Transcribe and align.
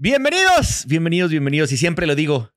Bienvenidos, 0.00 0.84
bienvenidos, 0.86 1.32
bienvenidos. 1.32 1.72
Y 1.72 1.76
siempre 1.76 2.06
lo 2.06 2.14
digo, 2.14 2.52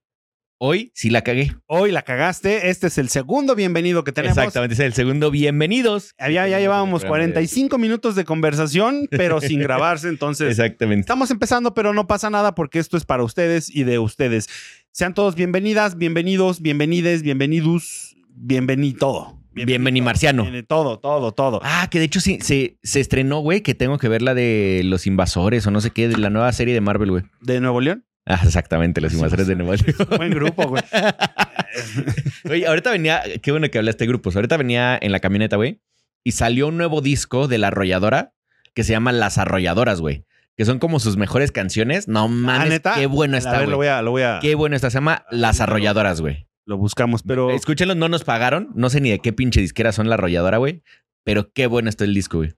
hoy 0.60 0.92
sí 0.94 1.10
la 1.10 1.24
cagué. 1.24 1.56
Hoy 1.66 1.90
la 1.90 2.04
cagaste. 2.04 2.70
Este 2.70 2.86
es 2.86 3.00
el 3.00 3.10
segundo 3.10 3.56
bienvenido 3.56 4.04
que 4.04 4.12
tenemos. 4.12 4.38
Exactamente, 4.38 4.76
es 4.76 4.80
el 4.80 4.94
segundo 4.94 5.32
bienvenidos. 5.32 6.14
Ya, 6.20 6.48
ya 6.48 6.60
llevábamos 6.60 7.04
45 7.04 7.80
minutos 7.80 8.14
de 8.14 8.26
conversación, 8.26 9.08
pero 9.10 9.42
sin 9.42 9.60
grabarse. 9.64 10.08
Entonces, 10.08 10.52
Exactamente. 10.52 11.00
estamos 11.00 11.32
empezando, 11.32 11.74
pero 11.74 11.96
no 11.96 12.06
pasa 12.06 12.30
nada 12.30 12.54
porque 12.54 12.78
esto 12.78 12.96
es 12.96 13.06
para 13.06 13.24
ustedes 13.24 13.76
y 13.76 13.86
de 13.86 13.98
ustedes. 13.98 14.48
Sean 14.92 15.16
todos 15.16 15.34
bienvenidas, 15.34 15.98
bienvenidos, 15.98 16.62
bienvenides, 16.62 17.24
bienvenidos, 17.24 18.16
bienvenido 18.36 19.41
todo. 19.56 19.66
Bienveni 19.66 20.02
marciano. 20.02 20.46
Bienveni- 20.46 20.66
Todo, 20.68 21.00
todo, 21.00 21.32
todo. 21.34 21.60
Ah, 21.64 21.88
que 21.92 22.00
de 22.00 22.06
hecho 22.06 22.20
sí, 22.22 22.40
se, 22.42 22.78
se 22.84 23.00
estrenó, 23.00 23.40
güey, 23.40 23.62
que 23.62 23.76
tengo 23.76 23.98
que 23.98 24.08
ver 24.10 24.22
la 24.22 24.34
de 24.34 24.82
los 24.86 25.08
invasores 25.08 25.66
o 25.68 25.72
no 25.72 25.82
sé 25.82 25.92
qué, 25.92 26.08
de 26.08 26.18
la 26.18 26.30
nueva 26.30 26.52
serie 26.54 26.74
de 26.74 26.82
Marvel, 26.82 27.12
güey. 27.12 27.24
¿De 27.42 27.60
Nuevo 27.60 27.82
León? 27.82 28.06
Ah, 28.26 28.40
exactamente, 28.44 29.02
los 29.02 29.14
invasores 29.14 29.48
de 29.48 29.56
Nueva 29.56 29.76
York. 29.78 30.18
Buen 30.18 30.30
grupo, 30.32 30.68
güey. 30.68 30.84
Oye, 32.50 32.68
ahorita 32.68 32.92
venía, 32.92 33.22
qué 33.42 33.52
bueno 33.52 33.70
que 33.70 33.78
hablaste 33.78 34.04
de 34.04 34.08
grupos. 34.10 34.36
Ahorita 34.36 34.58
venía 34.58 34.98
en 35.02 35.12
la 35.12 35.20
camioneta, 35.20 35.56
güey, 35.56 35.82
y 36.24 36.34
salió 36.34 36.68
un 36.68 36.78
nuevo 36.78 37.02
disco 37.02 37.48
de 37.48 37.58
la 37.58 37.68
arrolladora 37.68 38.34
que 38.74 38.84
se 38.84 38.92
llama 38.92 39.12
Las 39.12 39.38
Arrolladoras, 39.38 40.02
güey. 40.02 40.26
Que 40.58 40.66
son 40.66 40.80
como 40.80 41.00
sus 41.00 41.18
mejores 41.18 41.52
canciones. 41.52 42.08
No 42.08 42.26
Ah, 42.26 42.28
mames, 42.28 42.70
¿neta? 42.70 42.94
qué 42.96 43.08
bueno 43.08 43.38
está, 43.38 43.52
ver, 43.60 43.62
lo 43.70 43.78
güey. 43.78 43.88
voy 43.90 43.98
a, 43.98 44.02
lo 44.02 44.12
voy 44.12 44.22
a, 44.22 44.40
Qué 44.42 44.54
bueno 44.56 44.76
está. 44.76 44.90
Se 44.92 44.96
llama 44.98 45.26
Las 45.32 45.60
Arrolladoras, 45.62 46.22
güey. 46.22 46.48
Lo 46.66 46.78
buscamos, 46.78 47.24
pero 47.24 47.50
Escúchenlo, 47.52 47.96
no 47.96 48.08
nos 48.10 48.24
pagaron. 48.24 48.70
No 48.76 48.90
sé 48.90 49.02
ni 49.02 49.10
de 49.10 49.20
qué 49.20 49.34
pinche 49.34 49.62
disquera 49.62 49.92
son 49.92 50.08
la 50.10 50.16
arrolladora, 50.16 50.58
güey. 50.58 50.84
Pero 51.24 51.52
qué 51.54 51.68
bueno 51.68 51.90
está 51.90 52.04
el 52.04 52.14
disco, 52.14 52.38
güey. 52.38 52.54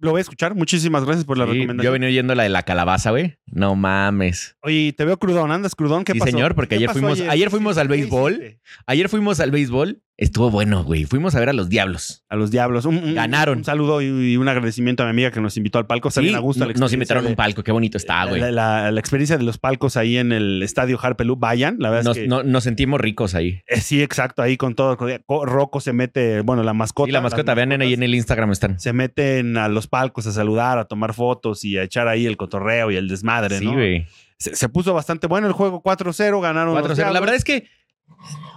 lo 0.00 0.10
voy 0.10 0.18
a 0.18 0.22
escuchar. 0.22 0.54
Muchísimas 0.54 1.04
gracias 1.04 1.24
por 1.24 1.38
la 1.38 1.44
Sí, 1.46 1.52
recomendación. 1.52 1.84
yo 1.84 1.92
venía 1.92 2.08
oyendo 2.08 2.34
la 2.34 2.42
de 2.42 2.48
la 2.50 2.62
calabaza, 2.64 3.10
güey. 3.10 3.38
No 3.46 3.74
mames. 3.74 4.56
Oye, 4.62 4.92
te 4.92 5.04
veo 5.06 5.18
crudón, 5.18 5.50
andas 5.50 5.74
crudón, 5.74 6.04
¿qué 6.04 6.12
Sí, 6.12 6.18
pasó? 6.18 6.30
señor, 6.32 6.54
porque 6.54 6.70
¿Qué 6.70 6.74
ayer 6.76 6.88
pasó 6.88 6.98
fuimos- 7.00 7.20
ayer 7.20 7.48
fuimos 7.50 7.78
al 7.78 7.86
¿Qué 7.88 7.92
béisbol. 7.94 8.58
Ayer 8.86 9.08
fuimos 9.08 9.40
al 9.40 9.50
béisbol. 9.50 10.02
Estuvo 10.16 10.48
bueno, 10.48 10.84
güey. 10.84 11.06
Fuimos 11.06 11.34
a 11.34 11.40
ver 11.40 11.48
a 11.48 11.52
los 11.52 11.68
diablos. 11.68 12.24
A 12.28 12.36
los 12.36 12.52
diablos. 12.52 12.84
Un, 12.84 12.98
un- 12.98 13.14
Ganaron. 13.16 13.58
Un 13.58 13.64
saludo 13.64 14.00
y, 14.00 14.36
un 14.36 14.48
agradecimiento 14.48 15.02
a 15.02 15.06
mi 15.06 15.10
amiga 15.10 15.32
que 15.32 15.40
nos 15.40 15.56
invitó 15.56 15.78
al 15.78 15.86
palco. 15.88 16.06
Está 16.08 16.20
Sí, 16.20 16.26
bien 16.26 16.36
a 16.36 16.38
gusto 16.38 16.64
la 16.64 16.72
nos 16.72 16.92
invitaron 16.92 17.26
a 17.26 17.28
un 17.30 17.34
palco. 17.34 17.64
Qué 17.64 17.72
bonito 17.72 17.96
está, 17.98 18.24
güey. 18.26 18.40
La, 18.40 18.52
la- 18.52 18.90
la 18.92 19.00
experiencia 19.00 19.36
de 19.36 19.42
los 19.42 19.58
palcos 19.58 19.96
ahí 19.96 20.16
en 20.16 20.30
el 20.30 20.62
estadio 20.62 21.00
Harpelú. 21.02 21.34
Vayan, 21.34 21.78
la 21.80 21.90
verdad 21.90 22.04
Nos, 22.04 22.16
es 22.16 22.22
que. 22.22 22.28
no- 22.28 22.44
nos 22.44 22.62
sentimos 22.62 23.00
ricos 23.00 23.34
ahí. 23.34 23.60
eh, 23.66 23.80
sí, 23.80 24.02
exacto, 24.02 24.40
ahí 24.40 24.56
con 24.56 24.76
todo. 24.76 24.96
Rocco 25.46 25.80
se 25.80 25.92
mete, 25.92 26.42
bueno, 26.42 26.62
la 26.62 26.74
mascota. 26.74 27.08
Y 27.08 27.12
la 27.12 27.20
mascota, 27.20 27.52
vean 27.54 27.72
ahí 27.82 27.94
en 27.94 28.04
el 28.04 28.14
Instagram 28.14 28.52
están. 28.52 28.78
Se 28.78 28.92
meten 28.92 29.56
a 29.56 29.66
los 29.68 29.88
palcos 29.88 30.28
a 30.28 30.32
saludar, 30.32 30.78
a 30.78 30.84
tomar 30.84 31.12
fotos 31.14 31.64
y 31.64 31.76
a 31.76 31.82
echar 31.82 32.06
ahí 32.06 32.24
el 32.26 32.36
cotorreo 32.36 32.92
y 32.92 32.96
el 32.96 33.08
desmadre, 33.08 33.58
Sí, 33.58 33.64
¿no? 33.64 33.72
güey. 33.72 34.06
Se, 34.38 34.54
se 34.54 34.68
puso 34.68 34.94
bastante 34.94 35.26
bueno 35.26 35.46
el 35.48 35.52
juego 35.54 35.82
4-0, 35.82 36.40
ganaron. 36.40 36.74
los 36.74 36.84
4-0. 36.88 37.12
La 37.12 37.20
verdad 37.20 37.34
es 37.36 37.44
que 37.44 37.68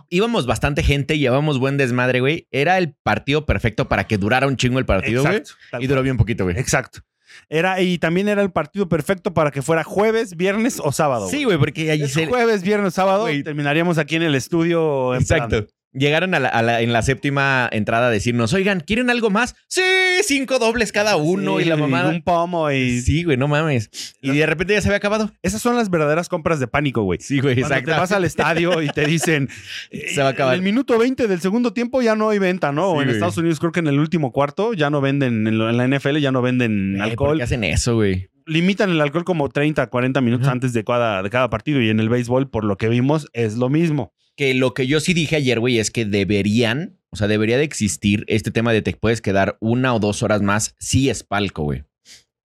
íbamos 0.10 0.46
bastante 0.46 0.84
gente, 0.84 1.18
llevamos 1.18 1.60
buen 1.60 1.78
desmadre, 1.78 2.20
güey. 2.20 2.48
Era 2.52 2.78
el 2.78 2.94
partido 3.04 3.46
perfecto 3.46 3.88
para 3.88 4.06
que 4.06 4.18
durara 4.18 4.48
un 4.48 4.58
chingo 4.58 4.80
el 4.80 4.86
partido, 4.86 5.24
güey. 5.24 5.38
Exacto, 5.38 5.82
Y 5.82 5.88
duró 5.88 6.04
bien 6.04 6.18
poquito, 6.18 6.44
güey. 6.44 6.58
Exacto. 6.58 7.02
Era, 7.50 7.82
y 7.82 7.98
también 7.98 8.28
era 8.28 8.42
el 8.42 8.52
partido 8.52 8.90
perfecto 8.90 9.34
para 9.34 9.52
que 9.52 9.62
fuera 9.62 9.84
jueves, 9.84 10.36
viernes 10.36 10.82
o 10.84 10.92
sábado. 10.92 11.30
Sí, 11.30 11.44
güey, 11.44 11.58
porque 11.58 11.92
allí 11.92 12.08
se... 12.08 12.26
Jueves, 12.26 12.64
viernes, 12.64 12.94
sábado. 12.94 13.22
Güey. 13.22 13.44
Terminaríamos 13.44 13.98
aquí 13.98 14.16
en 14.16 14.24
el 14.24 14.36
estudio. 14.36 15.14
Exacto. 15.16 15.68
Llegaron 15.98 16.34
a 16.36 16.40
la- 16.40 16.50
a 16.50 16.62
la- 16.62 16.82
en 16.82 16.94
la 16.94 17.02
séptima 17.02 17.68
entrada 17.72 18.08
a 18.08 18.10
decirnos, 18.10 18.54
oigan, 18.54 18.82
¿quieren 18.82 19.10
algo 19.10 19.30
más? 19.30 19.56
Sí, 19.68 19.82
cinco 20.24 20.60
dobles 20.60 20.92
cada 20.92 21.16
uno 21.16 21.58
Sí, 21.58 21.64
y 21.64 21.66
la 21.68 21.78
mamada. 21.78 22.10
Un 22.10 22.22
pomo 22.22 22.70
y. 22.72 23.02
Sí, 23.02 23.24
güey, 23.24 23.38
no 23.38 23.48
mames. 23.48 23.90
Y 24.22 24.32
de 24.38 24.46
repente 24.46 24.74
ya 24.74 24.82
se 24.82 24.90
había 24.90 24.98
acabado. 24.98 25.32
Esas 25.42 25.62
son 25.62 25.76
las 25.76 25.90
verdaderas 25.90 26.30
compras 26.30 26.60
de 26.60 26.68
pánico, 26.68 27.02
güey. 27.04 27.20
Sí, 27.22 27.40
güey, 27.40 27.56
Cuando 27.56 27.76
exacto. 27.76 27.92
te 27.94 28.00
vas 28.00 28.12
al 28.12 28.26
estadio 28.26 28.82
y 28.82 28.90
te 28.90 29.06
dicen. 29.06 29.50
Se 30.14 30.22
va 30.22 30.28
a 30.28 30.32
acabar. 30.32 30.54
En 30.54 30.60
el 30.60 30.64
minuto 30.64 30.98
20 30.98 31.28
del 31.28 31.42
segundo 31.42 31.74
tiempo 31.74 32.02
ya 32.02 32.16
no 32.16 32.30
hay 32.30 32.40
venta, 32.40 32.72
¿no? 32.72 32.92
Sí, 32.94 32.98
en 33.00 33.04
güey. 33.06 33.10
Estados 33.16 33.38
Unidos 33.38 33.60
creo 33.60 33.72
que 33.72 33.80
en 33.80 33.88
el 33.88 34.00
último 34.00 34.32
cuarto 34.32 34.74
ya 34.74 34.90
no 34.90 35.02
venden, 35.02 35.48
en, 35.48 35.58
la 35.78 35.88
NFL 35.88 36.18
ya 36.20 36.32
no 36.32 36.42
venden 36.42 36.98
Eh, 36.98 37.02
alcohol. 37.02 37.30
¿Por 37.30 37.38
qué 37.38 37.44
hacen 37.44 37.64
eso, 37.64 37.96
güey? 37.96 38.30
Limitan 38.46 38.90
el 38.92 39.02
alcohol 39.02 39.26
como 39.26 39.50
30, 39.50 39.88
40 39.88 40.22
minutos 40.22 40.48
antes 40.48 40.72
de 40.74 40.84
cada, 40.86 41.22
de 41.22 41.30
cada 41.30 41.50
partido. 41.50 41.82
Y 41.82 41.90
en 41.90 42.00
el 42.00 42.08
béisbol, 42.08 42.50
por 42.50 42.64
lo 42.64 42.78
que 42.78 42.88
vimos, 42.88 43.28
es 43.34 43.58
lo 43.58 43.68
mismo. 43.70 44.14
Que 44.38 44.54
lo 44.54 44.74
que 44.74 44.88
yo 44.88 45.00
sí 45.00 45.14
dije 45.14 45.36
ayer, 45.36 45.60
güey, 45.60 45.80
es 45.80 45.92
que 45.92 46.06
deberían, 46.06 46.98
o 47.10 47.16
sea, 47.18 47.28
debería 47.28 47.58
de 47.58 47.64
existir 47.64 48.24
este 48.28 48.52
tema 48.52 48.72
de 48.72 48.82
te 48.82 48.94
puedes 48.94 49.20
quedar 49.20 49.58
una 49.60 49.94
o 49.94 50.00
dos 50.00 50.22
horas 50.24 50.42
más 50.42 50.76
si 50.80 51.10
es 51.10 51.24
palco, 51.24 51.64
güey. 51.64 51.84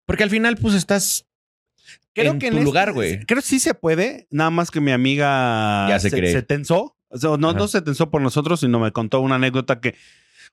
Porque 0.08 0.24
al 0.24 0.30
final, 0.30 0.58
pues 0.58 0.74
estás 0.74 1.28
en 2.16 2.40
tu 2.40 2.46
este- 2.48 2.62
lugar, 2.64 2.94
güey. 2.94 3.20
Creo 3.26 3.42
que 3.42 3.48
sí 3.48 3.60
se 3.60 3.74
puede, 3.74 4.26
nada 4.32 4.50
más 4.50 4.72
que 4.72 4.80
mi 4.82 4.92
amiga 4.92 5.88
Ya 5.90 6.00
se 6.00 6.10
se, 6.10 6.18
cree. 6.18 6.32
se 6.32 6.42
tensó. 6.42 6.98
O 7.10 7.18
sea, 7.18 7.32
no, 7.38 7.50
Ajá. 7.50 7.60
no 7.60 7.68
se 7.68 7.82
tensó 7.82 8.10
por 8.10 8.22
nosotros, 8.22 8.62
sino 8.62 8.80
me 8.80 8.92
contó 8.94 9.20
una 9.20 9.36
anécdota 9.36 9.82
que 9.82 9.96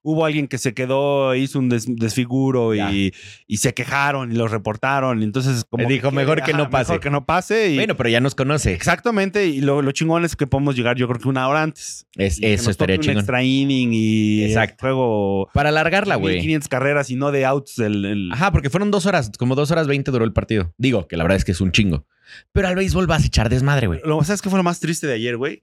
hubo 0.03 0.25
alguien 0.25 0.47
que 0.49 0.59
se 0.59 0.75
quedó, 0.75 1.35
hizo 1.35 1.59
un 1.59 1.69
des- 1.69 1.87
desfiguro 1.97 2.75
y, 2.75 3.13
y 3.47 3.57
se 3.59 3.75
quejaron 3.75 4.33
y 4.33 4.37
lo 4.37 4.49
reportaron. 4.49 5.23
Entonces, 5.23 5.65
como. 5.69 5.83
Le 5.85 5.89
dijo, 5.95 6.11
"Mejor 6.11 6.43
que 6.43 6.53
no 6.55 6.71
pase". 6.71 6.93
Mejor 6.93 7.01
que 7.03 7.11
no 7.11 7.27
pase. 7.27 7.71
Y, 7.73 7.77
Bueno, 7.77 7.97
pero 7.97 8.09
ya 8.09 8.21
nos 8.21 8.35
conoce. 8.35 8.73
Exactamente. 8.73 9.47
Y 9.47 9.61
lo, 9.61 9.83
lo 9.83 9.93
chingón 9.93 10.25
es 10.25 10.37
que 10.37 10.47
podemos 10.47 10.77
llegar, 10.77 10.97
yo 10.97 11.09
creo 11.09 11.21
que 11.21 11.29
una 11.29 11.47
hora 11.49 11.63
antes. 11.63 12.07
Es, 12.17 12.41
que 12.41 12.53
eso 12.55 12.71
estaría 12.71 12.97
chingón. 12.99 13.17
Un 13.17 13.21
extra 13.21 13.43
inning 13.43 13.91
y 13.93 14.45
Exacto. 14.45 14.77
juego. 14.81 15.49
Para 15.53 15.69
alargarla, 15.71 16.17
güey. 16.17 16.37
1500 16.37 16.69
carreras 16.69 17.11
y 17.11 17.17
no 17.17 17.31
de 17.33 17.45
outs. 17.45 17.79
El, 17.79 18.05
el- 18.05 18.33
Ajá, 18.33 18.53
porque 18.53 18.71
fueron 18.71 18.91
dos 18.91 19.07
horas, 19.07 19.31
como 19.39 19.55
dos 19.55 19.71
horas 19.71 19.87
veinte 19.87 20.11
duró 20.11 20.25
el 20.25 20.33
partido. 20.33 20.73
Digo, 20.79 21.07
que 21.09 21.17
la 21.17 21.25
verdad 21.25 21.37
es 21.37 21.45
que 21.45 21.53
es 21.53 21.61
un 21.61 21.73
chingo. 21.73 22.07
Pero 22.53 22.69
al 22.69 22.75
béisbol 22.77 23.07
vas 23.07 23.23
a 23.23 23.27
echar 23.27 23.49
desmadre, 23.49 23.87
güey. 23.87 24.01
Lo, 24.05 24.23
¿Sabes 24.23 24.43
qué 24.43 24.51
fue 24.51 24.59
lo 24.59 24.63
más 24.63 24.81
triste 24.81 25.07
de 25.07 25.15
ayer, 25.15 25.37
güey? 25.39 25.63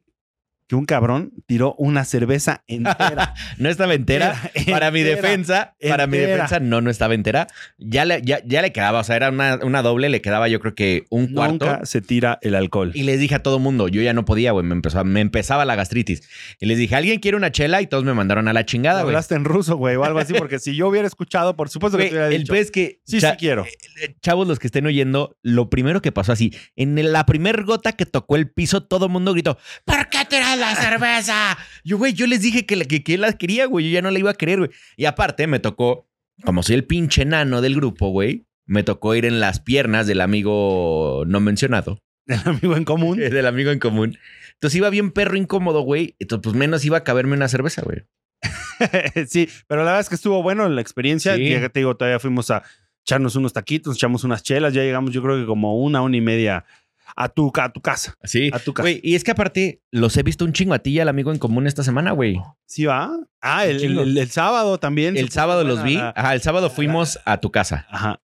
Que 0.68 0.76
un 0.76 0.86
cabrón 0.86 1.32
tiró 1.46 1.76
una 1.78 2.06
cerveza 2.06 2.64
entera. 2.68 3.34
No 3.58 3.70
estaba 3.70 3.94
entera. 3.94 4.36
Era 4.56 4.66
Para 4.72 4.92
mi 4.92 5.02
entera, 5.02 5.22
defensa, 5.22 5.76
para 5.88 6.08
mi 6.08 6.18
defensa, 6.18 6.60
no, 6.60 6.82
no 6.82 6.90
estaba 6.90 7.14
entera. 7.14 7.48
Ya 7.78 8.04
le, 8.06 8.22
ya, 8.24 8.40
ya 8.46 8.62
le 8.64 8.72
quedaba, 8.72 9.00
o 9.02 9.04
sea, 9.04 9.16
era 9.16 9.30
una, 9.30 9.60
una 9.62 9.82
doble, 9.84 10.10
le 10.10 10.22
quedaba 10.22 10.48
yo 10.48 10.60
creo 10.60 10.74
que 10.74 11.06
un 11.10 11.28
cuarto. 11.34 11.66
Nunca 11.66 11.86
se 11.86 12.02
tira 12.02 12.40
el 12.42 12.56
alcohol. 12.56 12.92
Y 12.96 13.04
les 13.04 13.20
dije 13.20 13.36
a 13.36 13.44
todo 13.44 13.60
mundo, 13.60 13.88
yo 13.88 14.02
ya 14.02 14.14
no 14.14 14.26
podía, 14.26 14.52
güey, 14.54 14.66
me, 14.66 14.74
empezó, 14.74 15.04
me 15.06 15.22
empezaba 15.22 15.66
la 15.66 15.76
gastritis. 15.76 16.28
Y 16.60 16.66
les 16.66 16.78
dije, 16.78 16.96
¿alguien 16.96 17.20
quiere 17.20 17.38
una 17.38 17.52
chela? 17.52 17.82
Y 17.82 17.88
todos 17.88 18.04
me 18.04 18.14
mandaron 18.16 18.48
a 18.48 18.54
la 18.54 18.66
chingada, 18.66 19.02
güey. 19.04 19.14
Hablaste 19.14 19.36
en 19.36 19.46
ruso, 19.46 19.76
güey, 19.78 19.96
o 19.98 20.04
algo 20.04 20.18
así, 20.20 20.34
porque 20.34 20.58
si 20.60 20.76
yo 20.76 20.88
hubiera 20.88 21.08
escuchado, 21.08 21.56
por 21.56 21.70
supuesto 21.70 21.98
que 21.98 22.06
te 22.06 22.10
hubiera 22.10 22.28
el 22.28 22.40
dicho. 22.40 22.54
pez 22.54 22.72
que, 22.72 23.02
sí, 23.06 23.22
sí 23.22 23.28
quiero. 23.38 23.66
eh, 24.02 24.16
chavos, 24.22 24.48
los 24.48 24.58
que 24.58 24.66
estén 24.68 24.86
oyendo, 24.88 25.38
lo 25.44 25.70
primero 25.70 26.02
que 26.02 26.12
pasó 26.12 26.32
así, 26.32 26.52
en 26.76 26.98
el- 26.98 27.14
la 27.14 27.26
primer 27.28 27.64
gota 27.66 27.92
que 27.94 28.06
tocó 28.08 28.36
el 28.36 28.50
piso, 28.50 28.82
todo 28.84 29.06
el 29.06 29.12
mundo 29.12 29.32
gritó, 29.34 29.58
¿por 29.86 30.10
qué 30.10 30.26
tiras 30.28 30.55
la 30.55 30.55
cerveza? 30.76 31.58
Yo, 31.84 31.98
güey, 31.98 32.14
yo 32.14 32.28
les 32.28 32.42
dije 32.42 32.66
que, 32.66 32.76
la- 32.76 32.86
que, 32.86 33.04
que 33.04 33.18
la 33.18 33.34
quería, 33.34 33.66
güey, 33.66 33.88
yo 33.90 33.94
ya 33.94 34.02
no 34.02 34.12
la 34.12 34.20
iba 34.20 34.32
a 34.32 34.36
querer, 34.36 34.60
güey. 34.60 34.70
Y 34.98 35.06
aparte 35.06 35.48
me 35.48 35.60
tocó, 35.60 36.08
como 36.44 36.64
soy 36.64 36.76
el 36.76 36.86
pinche 36.86 37.26
nano 37.26 37.62
del 37.62 37.76
grupo, 37.76 38.10
güey, 38.10 38.46
me 38.66 38.84
tocó 38.84 39.14
ir 39.16 39.26
en 39.26 39.40
las 39.40 39.60
piernas 39.60 40.08
del 40.08 40.22
amigo 40.22 41.24
no 41.28 41.40
mencionado, 41.40 42.02
El 42.28 42.40
amigo 42.46 42.76
en 42.78 42.84
común. 42.86 43.18
del 43.20 43.46
amigo 43.46 43.72
en 43.72 43.80
común. 43.80 44.18
Entonces 44.54 44.78
iba 44.78 44.90
bien 44.90 45.12
perro 45.12 45.36
incómodo, 45.38 45.82
güey. 45.82 46.16
Entonces, 46.20 46.42
pues 46.44 46.56
menos 46.56 46.84
iba 46.86 46.98
a 46.98 47.04
caberme 47.04 47.36
una 47.36 47.48
cerveza, 47.48 47.82
güey. 47.84 48.04
sí, 49.28 49.50
pero 49.68 49.82
la 49.82 49.92
verdad 49.92 50.02
es 50.02 50.10
que 50.10 50.16
estuvo 50.16 50.42
bueno 50.42 50.68
la 50.70 50.82
experiencia. 50.82 51.36
Sí. 51.36 51.50
Ya 51.50 51.70
te 51.70 51.80
digo, 51.82 51.96
todavía 51.96 52.20
fuimos 52.20 52.50
a 52.52 52.64
echarnos 53.06 53.36
unos 53.36 53.54
taquitos, 53.54 53.96
echamos 53.96 54.24
unas 54.24 54.42
chelas, 54.44 54.74
ya 54.74 54.82
llegamos, 54.82 55.12
yo 55.12 55.22
creo 55.22 55.38
que 55.40 55.46
como 55.46 55.78
una, 55.80 56.02
una 56.02 56.18
y 56.18 56.22
media 56.22 56.66
a 57.16 57.30
tu, 57.30 57.52
a 57.56 57.72
tu 57.72 57.82
casa. 57.82 58.16
Sí. 58.24 58.50
A 58.54 58.60
tu 58.60 58.74
casa. 58.74 58.84
Güey, 58.84 59.00
y 59.04 59.16
es 59.16 59.24
que 59.24 59.32
aparte, 59.32 59.82
los 59.92 60.16
he 60.18 60.24
visto 60.24 60.44
un 60.46 60.54
chingo 60.54 60.74
a 60.74 60.80
ti 60.80 60.92
y 60.92 61.00
al 61.00 61.08
amigo 61.10 61.32
en 61.32 61.40
común 61.40 61.66
esta 61.68 61.84
semana, 61.84 62.12
güey. 62.12 62.38
¿Sí 62.66 62.86
va? 62.86 63.12
Ah, 63.42 63.66
el, 63.66 63.72
el- 63.78 63.82
chingo. 63.82 64.02
el- 64.02 64.18
el 64.18 64.30
sábado 64.30 64.78
también. 64.80 65.16
El 65.18 65.30
sábado 65.30 65.64
los 65.64 65.82
vi. 65.84 65.98
Ajá, 65.98 66.34
el 66.34 66.42
sábado 66.42 66.70
fuimos 66.70 67.20
a 67.26 67.40
tu 67.40 67.52
casa. 67.52 67.86
Ajá. 67.90 68.22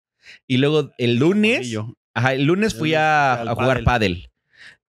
Y 0.46 0.56
luego 0.58 0.90
el 0.98 1.16
lunes, 1.16 1.72
ajá, 2.14 2.34
el 2.34 2.44
lunes 2.44 2.74
fui 2.74 2.94
a, 2.94 3.40
a 3.42 3.54
jugar 3.54 3.84
pádel. 3.84 4.30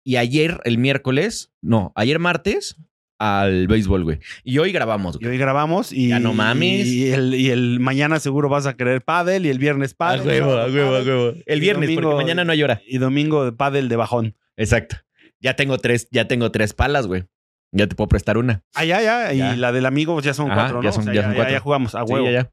Y 0.05 0.17
ayer, 0.17 0.61
el 0.65 0.79
miércoles, 0.79 1.53
no, 1.61 1.93
ayer 1.95 2.19
martes, 2.19 2.77
al 3.19 3.67
béisbol, 3.67 4.05
güey. 4.05 4.19
Y 4.45 4.59
hoy 4.59 4.71
grabamos, 4.73 5.17
Y 5.17 5.25
güey. 5.25 5.33
hoy 5.33 5.39
grabamos 5.39 5.93
y. 5.93 6.09
Ya 6.09 6.21
no 6.21 6.33
mames. 6.35 6.87
Y 6.87 7.11
el, 7.13 7.35
y 7.35 7.51
el 7.51 7.81
mañana 7.81 8.21
seguro 8.21 8.49
vas 8.49 8.67
a 8.67 8.77
querer 8.77 9.03
pádel 9.03 9.47
y 9.47 9.49
el 9.51 9.59
viernes 9.59 9.93
A 9.93 9.97
pádel. 9.97 10.27
huevo, 10.27 10.53
a 10.57 10.67
huevo, 10.67 10.95
a 10.97 11.03
huevo. 11.03 11.35
El 11.47 11.59
Y 11.59 11.61
viernes, 11.61 11.89
domingo- 11.89 12.03
porque 12.11 12.25
mañana 12.25 12.45
no 12.45 12.53
hay 12.53 12.63
hora. 12.63 12.81
Y 12.87 12.99
domingo 12.99 13.45
de 13.45 13.53
pádel 13.53 13.89
de 13.89 13.97
bajón. 13.97 14.37
Exacto. 14.57 14.97
Ya 15.41 15.55
tengo 15.57 15.79
tres, 15.79 16.09
ya 16.11 16.27
tengo 16.27 16.51
tres 16.51 16.73
palas, 16.75 17.07
güey. 17.07 17.25
Ya 17.71 17.87
te 17.87 17.95
puedo 17.95 18.09
prestar 18.09 18.39
una. 18.39 18.63
Ah, 18.75 18.85
ya, 18.85 19.01
ya. 19.03 19.33
Ya. 19.33 19.55
Y 19.55 19.57
la 19.57 19.73
del 19.73 19.87
amigo 19.87 20.19
ya 20.21 20.33
son 20.35 20.51
Ajá, 20.51 20.61
cuatro, 20.63 20.77
¿no? 20.79 20.83
ya 20.85 20.93
son- 20.93 21.03
O 21.03 21.05
sea, 21.05 21.15
ya 21.15 21.23
son 21.25 21.35
cuatro. 21.35 21.53
Ya, 21.53 21.61
jugamos 21.61 21.95
a 21.95 22.07
Sí, 22.07 22.13
huevo. 22.13 22.27
ya, 22.27 22.33
ya. 22.33 22.51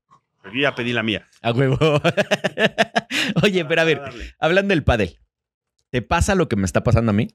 Yo 0.53 0.61
ya 0.61 0.75
pedí 0.75 0.93
la 0.93 1.01
mía. 1.03 1.27
A 1.41 1.51
huevo. 1.51 1.77
Oye, 3.43 3.65
pero 3.65 3.81
a 3.81 3.83
ver, 3.85 4.01
hablando 4.39 4.73
del 4.73 4.83
pádel, 4.83 5.17
¿te 5.91 6.01
pasa 6.01 6.35
lo 6.35 6.47
que 6.47 6.55
me 6.55 6.65
está 6.65 6.83
pasando 6.83 7.09
a 7.11 7.13
mí? 7.13 7.29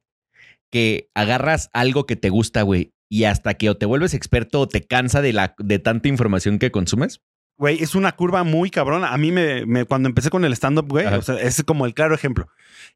Que 0.70 1.11
agarras 1.14 1.69
algo 1.72 2.06
que 2.06 2.17
te 2.17 2.28
gusta, 2.31 2.62
güey, 2.62 2.93
y 3.08 3.25
hasta 3.25 3.55
que 3.55 3.70
o 3.70 3.76
te 3.76 3.87
vuelves 3.87 4.14
experto 4.14 4.61
o 4.61 4.69
te 4.69 4.82
cansa 4.87 5.20
de, 5.20 5.32
la, 5.32 5.55
de 5.58 5.78
tanta 5.78 6.08
información 6.08 6.58
que 6.58 6.70
consumes. 6.70 7.20
Güey, 7.58 7.82
es 7.82 7.94
una 7.94 8.12
curva 8.12 8.43
muy 8.43 8.70
cabrona. 8.70 9.12
A 9.12 9.19
mí 9.19 9.32
me, 9.32 9.67
me- 9.67 9.84
cuando 9.84 10.08
empecé 10.08 10.31
con 10.31 10.46
el 10.46 10.52
stand-up, 10.55 10.87
güey, 10.88 11.06
o 11.06 11.20
sea, 11.20 11.34
es 11.40 11.62
como 11.64 11.84
el 11.84 11.93
claro 11.93 12.14
ejemplo. 12.14 12.49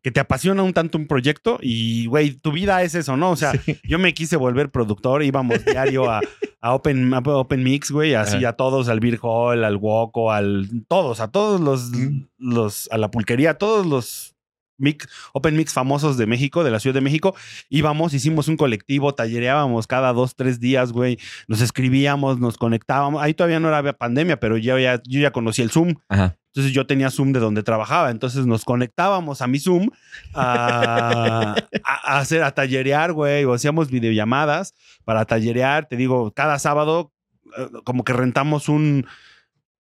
Que 0.03 0.11
te 0.11 0.21
apasiona 0.21 0.63
un 0.63 0.73
tanto 0.73 0.97
un 0.97 1.07
proyecto 1.07 1.59
y, 1.61 2.07
güey, 2.07 2.31
tu 2.33 2.51
vida 2.53 2.83
es 2.83 2.95
eso, 2.95 3.17
¿no? 3.19 3.31
O 3.33 3.37
sea, 3.37 3.53
Sí. 3.53 3.79
yo 3.85 3.99
me 3.99 4.15
quise 4.15 4.37
volver 4.37 4.71
productor, 4.71 5.23
íbamos 5.23 5.63
diario 5.67 6.11
a, 6.11 6.21
a 6.63 6.75
Open, 6.75 7.13
a 7.13 7.19
Open 7.19 7.63
Mix, 7.63 7.91
güey, 7.91 8.15
así 8.15 8.39
Ajá. 8.39 8.51
a 8.51 8.53
todos, 8.55 8.89
al 8.89 9.01
Beer 9.01 9.19
Hall, 9.21 9.65
al 9.65 9.77
Woco, 9.77 10.33
al 10.33 10.67
todos, 10.89 11.21
a 11.21 11.29
todos 11.31 11.61
los, 11.61 11.91
Mm. 11.91 12.23
los, 12.39 12.89
a 12.91 12.97
la 12.97 13.11
pulquería, 13.11 13.51
a 13.51 13.59
todos 13.59 13.85
los 13.85 14.34
mix, 14.79 15.09
Open 15.33 15.57
Mix 15.57 15.73
famosos 15.73 16.17
de 16.17 16.27
México, 16.27 16.65
de 16.65 16.71
la 16.71 16.81
Ciudad 16.81 16.95
de 16.95 17.01
México, 17.01 17.35
íbamos, 17.69 18.15
hicimos 18.15 18.49
un 18.49 18.57
colectivo, 18.57 19.15
tallereábamos 19.15 19.87
cada 19.87 20.13
dos, 20.13 20.35
tres 20.37 20.61
días, 20.61 20.93
güey, 20.93 21.19
nos 21.49 21.61
escribíamos, 21.61 22.39
nos 22.41 22.59
conectábamos, 22.59 23.23
ahí 23.23 23.35
todavía 23.35 23.61
no 23.61 23.69
era 23.69 23.93
pandemia, 23.93 24.39
pero 24.41 24.57
yo 24.57 24.79
ya, 24.79 25.01
yo 25.07 25.21
ya 25.21 25.31
conocí 25.31 25.63
el 25.63 25.71
Zoom, 25.71 25.95
Ajá. 26.09 26.37
entonces 26.49 26.73
yo 26.73 26.87
tenía 26.87 27.11
Zoom 27.11 27.33
de 27.33 27.41
donde 27.41 27.63
trabajaba. 27.63 28.11
Entonces 28.11 28.47
nos 28.47 28.65
conectábamos 28.65 29.43
a 29.43 29.47
mi 29.47 29.59
Zoom 29.59 29.89
a, 30.35 31.55
hacer, 32.05 32.43
a 32.43 32.51
tallerear, 32.53 33.13
güey. 33.13 33.45
O 33.45 33.55
hacíamos 33.55 33.91
videollamadas 33.91 34.75
para 35.05 35.25
tallerear. 35.25 35.87
Te 35.87 35.97
digo, 35.97 36.33
cada 36.33 36.59
sábado 36.59 37.13
eh, 37.59 37.69
como 37.85 38.05
que 38.05 38.13
rentamos 38.13 38.69
un, 38.69 39.07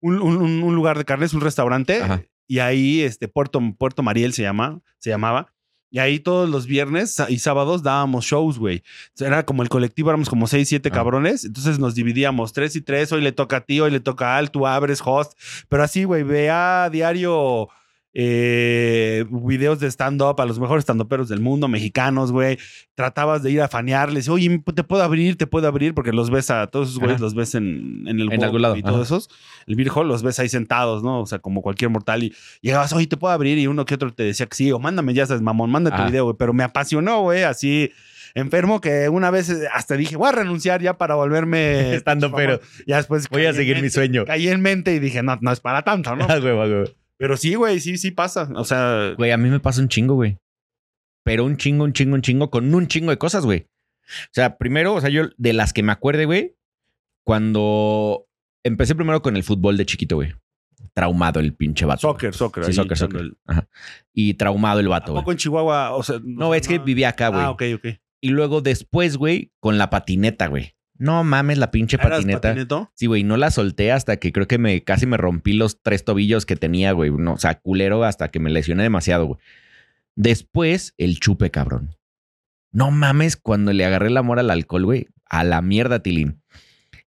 un, 0.00 0.20
un- 0.20 0.62
un 0.62 0.75
lugar 0.75 0.99
de 0.99 1.05
carnes, 1.05 1.35
un 1.35 1.41
restaurante. 1.41 2.02
Ajá. 2.02 2.23
Y 2.46 2.58
ahí, 2.58 3.02
este, 3.02 3.29
Puerto, 3.29 3.61
Puerto 3.79 4.02
Mariel 4.02 4.32
se 4.32 4.43
llama, 4.43 4.81
se 4.99 5.11
llamaba. 5.11 5.52
Y 5.91 6.00
ahí 6.00 6.19
todos 6.19 6.50
los 6.50 6.67
viernes 6.67 7.23
y 7.29 7.38
sábados 7.38 7.85
dábamos 7.85 8.25
shows, 8.25 8.58
güey. 8.58 8.82
Era 9.20 9.44
como 9.46 9.62
el 9.62 9.69
colectivo, 9.69 10.11
éramos 10.11 10.29
como 10.29 10.49
seis, 10.49 10.69
siete 10.69 10.88
Ah. 10.91 10.93
cabrones. 10.96 11.44
Entonces 11.44 11.79
nos 11.79 11.94
dividíamos 11.94 12.52
tres 12.52 12.75
y 12.75 12.81
tres. 12.81 13.12
Hoy 13.12 13.20
le 13.23 13.31
toca 13.31 13.58
a 13.58 13.61
ti, 13.61 13.79
hoy 13.81 13.93
le 13.93 14.00
toca 14.00 14.35
a 14.35 14.38
Al, 14.38 14.50
tú 14.50 14.67
abres, 14.67 15.00
host. 15.05 15.38
Pero 15.69 15.85
así, 15.85 16.02
güey, 16.02 16.25
vea 16.25 16.91
diario 16.91 17.69
eh, 18.16 19.25
videos 19.28 19.81
de 19.81 19.88
stand-up 19.90 20.40
a 20.40 20.46
los 20.46 20.61
mejores 20.61 20.84
stand-uperos 20.84 21.28
del 21.28 21.40
mundo, 21.40 21.66
mexicanos, 21.66 22.31
güey. 22.31 22.58
Tratabas 22.94 23.43
de 23.43 23.50
ir 23.50 23.61
a 23.61 23.69
fanearles. 23.69 24.28
Oye, 24.28 24.62
te 24.75 24.84
puedo 24.84 25.02
abrir, 25.02 25.37
te 25.37 25.49
puedo 25.49 25.66
abrir, 25.66 25.94
porque 25.94 26.12
los 26.12 26.31
ves 26.31 26.50
a 26.50 26.69
todos 26.69 26.88
esos 26.88 27.00
güeyes, 27.00 27.20
los 27.20 27.34
ves 27.34 27.56
en, 27.56 28.05
en 28.06 28.20
el 28.20 28.32
En 28.32 28.44
algún 28.44 28.62
lado, 28.62 28.76
y 28.76 28.82
todos 28.82 29.08
esos. 29.08 29.28
El 29.66 29.75
Beer 29.75 29.90
Hall 29.94 30.06
los 30.06 30.22
ves 30.22 30.38
ahí 30.38 30.49
sentados, 30.49 31.02
¿no? 31.02 31.20
O 31.20 31.26
sea, 31.26 31.40
como 31.40 31.61
cualquier 31.61 31.90
mortal. 31.90 32.22
Y 32.22 32.32
llegabas, 32.61 32.93
oye, 32.93 33.08
te 33.08 33.16
puedo 33.16 33.34
abrir. 33.34 33.58
Y 33.58 33.66
uno 33.66 33.84
que 33.84 33.96
otro 33.96 34.12
te 34.12 34.22
decía 34.22 34.46
que 34.46 34.55
sí, 34.56 34.70
o 34.70 34.78
mándame, 34.78 35.12
ya 35.12 35.26
sabes, 35.26 35.43
mamón, 35.43 35.70
manda 35.70 35.90
tu 35.90 35.96
Ajá. 35.96 36.06
video, 36.06 36.25
güey. 36.25 36.37
Pero 36.38 36.52
me 36.52 36.62
apasionó, 36.62 37.22
güey, 37.22 37.43
así 37.43 37.90
enfermo 38.37 38.81
que 38.81 39.08
una 39.08 39.31
vez 39.31 39.49
eh, 39.49 39.69
hasta 39.72 39.96
dije, 39.96 40.17
voy 40.17 40.28
a 40.28 40.32
renunciar 40.32 40.82
ya 40.82 40.99
para 40.99 41.14
volverme 41.14 41.94
Estando, 41.94 42.32
pero 42.32 42.60
Ya 42.87 42.96
después 42.96 43.28
voy 43.28 43.46
a 43.46 43.52
seguir 43.52 43.81
mi 43.81 43.90
sueño. 43.90 44.25
Caí 44.25 44.49
en 44.49 44.60
mente 44.60 44.94
y 44.94 44.99
dije, 44.99 45.22
no, 45.22 45.38
no 45.40 45.52
es 45.52 45.60
para 45.60 45.82
tanto, 45.82 46.14
¿no? 46.17 46.26
Pero 47.19 47.37
sí, 47.37 47.55
güey, 47.55 47.81
sí, 47.81 47.96
sí 47.99 48.11
pasa. 48.11 48.49
O 48.56 48.64
sea, 48.64 49.14
Güey, 49.16 49.31
a 49.31 49.37
mí 49.37 49.49
me 49.49 49.61
pasa 49.61 49.81
un 49.81 49.88
chingo, 49.88 50.14
güey. 50.14 50.38
Pero 51.25 51.44
un 51.44 51.56
chingo, 51.56 51.84
un 51.84 51.93
chingo, 51.93 52.14
un 52.14 52.22
chingo, 52.22 52.50
con 52.50 52.75
un 52.75 52.87
chingo 52.88 53.11
de 53.11 53.19
cosas, 53.19 53.44
güey. 53.44 53.66
O 54.06 54.32
sea, 54.32 54.58
primero, 54.58 54.94
o 54.94 55.00
sea, 55.00 55.08
yo 55.11 55.28
de 55.38 55.52
las 55.55 55.72
que 55.72 55.82
me 55.82 55.93
acuerde, 55.93 56.26
güey, 56.26 56.56
cuando 57.25 58.26
empecé 58.64 58.94
primero 58.94 59.22
con 59.22 59.37
el 59.37 59.43
fútbol 59.44 59.76
de 59.76 59.87
chiquito, 59.87 60.16
güey. 60.16 60.34
Traumado 60.93 61.40
el 61.40 61.55
pinche 61.55 61.87
vato. 61.87 62.02
soccer, 62.02 62.34
soccer. 62.34 62.64
Sí, 62.64 62.72
soccer, 62.72 62.96
soccer. 62.96 63.20
el- 63.20 63.37
Ajá. 63.46 63.69
Y 64.12 64.34
traumado 64.34 64.81
el 64.81 64.87
¿A 64.87 64.90
vato, 64.90 65.12
poco 65.14 65.25
güey. 65.25 65.34
en 65.34 65.38
Chihuahua? 65.38 65.93
O 65.94 66.02
sea, 66.02 66.20
No, 66.22 66.55
es 66.55 66.69
que 66.69 66.78
vivía 66.78 67.08
acá, 67.10 67.28
güey. 67.28 67.40
Ah, 67.43 67.50
ok, 67.50 67.62
ok. 67.76 67.87
Y 68.20 68.28
luego 68.31 68.60
después, 68.60 69.17
güey, 69.17 69.52
con 69.60 69.78
la 69.78 69.90
patineta, 69.90 70.46
güey. 70.49 70.75
No 70.96 71.25
mames, 71.25 71.58
la 71.58 71.70
pinche 71.70 71.96
¿Eras 71.96 72.11
patineta. 72.11 72.41
patineto? 72.41 72.93
Sí, 72.94 73.06
güey, 73.06 73.25
no 73.25 73.37
la 73.37 73.50
solté 73.50 73.91
hasta 73.91 74.17
que 74.19 74.32
creo 74.32 74.46
que 74.46 74.58
me 74.58 74.85
casi 74.85 75.06
me 75.06 75.17
rompí 75.17 75.52
los 75.52 75.82
tres 75.82 76.05
tobillos 76.05 76.46
que 76.46 76.56
tenía, 76.56 76.93
güey. 76.93 77.11
No, 77.11 77.32
o 77.32 77.38
sea, 77.38 77.58
culero 77.61 78.05
hasta 78.05 78.29
que 78.31 78.38
me 78.38 78.50
lesioné 78.50 78.85
demasiado, 78.85 79.26
güey. 79.26 79.41
Después, 80.14 80.94
el 80.96 81.19
chupe, 81.19 81.50
cabrón. 81.50 81.96
No 82.70 82.91
mames, 82.91 83.37
cuando 83.37 83.73
le 83.73 83.85
agarré 83.85 84.08
el 84.08 84.17
amor 84.17 84.38
al 84.38 84.50
alcohol, 84.50 84.85
güey. 84.85 85.08
A 85.26 85.43
la 85.43 85.62
mierda, 85.62 86.00
Tilín. 86.02 86.43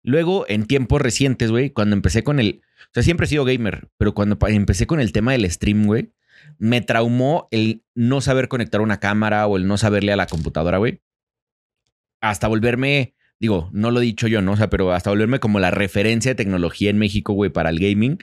Luego, 0.03 0.47
en 0.49 0.67
tiempos 0.67 1.01
recientes, 1.01 1.51
güey, 1.51 1.71
cuando 1.71 1.95
empecé 1.95 2.25
con 2.25 2.41
el. 2.41 2.63
O 2.87 2.91
sea, 2.95 3.03
siempre 3.03 3.27
he 3.27 3.29
sido 3.29 3.45
gamer, 3.45 3.89
pero 3.99 4.15
cuando 4.15 4.39
empecé 4.47 4.87
con 4.87 5.01
el 5.01 5.13
tema 5.13 5.33
del 5.33 5.51
stream, 5.51 5.87
güey, 5.87 6.13
me 6.59 6.81
traumó 6.81 7.49
el 7.51 7.85
no 7.95 8.21
saber 8.21 8.49
conectar 8.49 8.81
una 8.81 9.01
cámara 9.01 9.47
o 9.47 9.57
el 9.57 9.67
no 9.67 9.77
saberle 9.77 10.13
a 10.13 10.17
la 10.17 10.27
computadora, 10.27 10.79
güey. 10.79 11.03
Hasta 12.21 12.49
volverme, 12.49 13.15
digo, 13.41 13.71
no 13.73 13.91
lo 13.91 14.01
he 14.01 14.05
dicho 14.05 14.27
yo, 14.29 14.43
¿no? 14.43 14.53
O 14.53 14.57
sea, 14.57 14.71
pero 14.71 14.93
hasta 14.93 15.11
volverme 15.11 15.41
como 15.41 15.59
la 15.61 15.71
referencia 15.71 16.31
de 16.31 16.35
tecnología 16.37 16.91
en 16.91 16.99
México, 16.99 17.33
güey, 17.33 17.51
para 17.51 17.71
el 17.71 17.79
gaming. 17.79 18.19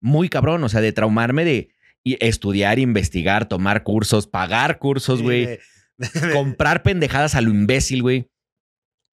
Muy 0.00 0.28
cabrón, 0.28 0.62
o 0.64 0.68
sea, 0.68 0.80
de 0.80 0.92
traumarme 0.92 1.44
de 1.44 1.70
estudiar, 2.04 2.78
investigar, 2.78 3.48
tomar 3.48 3.82
cursos, 3.84 4.26
pagar 4.26 4.78
cursos, 4.78 5.22
güey, 5.22 5.58
comprar 6.32 6.82
pendejadas 6.82 7.34
a 7.34 7.40
lo 7.40 7.50
imbécil, 7.50 8.02
güey. 8.02 8.28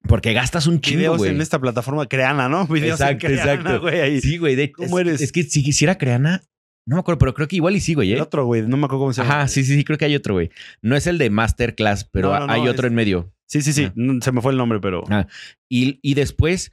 Porque 0.08 0.32
gastas 0.32 0.66
un 0.66 0.80
chingo, 0.80 0.98
Videos 0.98 1.18
güey. 1.18 1.30
en 1.30 1.40
esta 1.42 1.60
plataforma 1.60 2.06
creana, 2.08 2.48
¿no? 2.48 2.66
Videos 2.68 3.00
Exacto, 3.00 3.26
en 3.26 3.34
creana, 3.34 3.52
exacto. 3.54 3.86
ahí. 3.88 4.20
Sí, 4.20 4.38
güey. 4.38 4.56
de- 4.56 4.72
¿Cómo 4.72 4.98
es, 4.98 5.06
eres? 5.06 5.20
Es 5.20 5.30
que 5.30 5.42
si 5.42 5.62
quisiera 5.62 5.98
creana, 5.98 6.42
no 6.90 6.96
me 6.96 7.00
acuerdo, 7.00 7.18
pero 7.20 7.34
creo 7.34 7.46
que 7.48 7.56
igual 7.56 7.76
y 7.76 7.80
sí, 7.80 7.94
güey. 7.94 8.10
El 8.12 8.18
¿eh? 8.18 8.22
otro, 8.22 8.44
güey, 8.44 8.62
no 8.62 8.76
me 8.76 8.84
acuerdo 8.86 9.00
cómo 9.04 9.12
se 9.12 9.22
llama. 9.22 9.34
Ajá, 9.38 9.48
sí, 9.48 9.62
sí, 9.64 9.76
sí, 9.76 9.84
creo 9.84 9.96
que 9.96 10.04
hay 10.06 10.16
otro, 10.16 10.34
güey. 10.34 10.50
No 10.82 10.96
es 10.96 11.06
el 11.06 11.18
de 11.18 11.30
Masterclass, 11.30 12.04
pero 12.10 12.32
No, 12.32 12.40
no, 12.40 12.46
no, 12.48 12.52
hay 12.52 12.66
otro 12.68 12.86
es- 12.86 12.90
en 12.90 12.94
medio. 12.96 13.32
Sí, 13.46 13.62
sí, 13.62 13.72
sí. 13.72 13.90
Se 14.22 14.32
me 14.32 14.40
fue 14.40 14.52
el 14.52 14.58
nombre, 14.58 14.80
pero. 14.80 15.04
Ah, 15.08 15.26
Y, 15.68 15.98
y 16.02 16.14
después, 16.14 16.72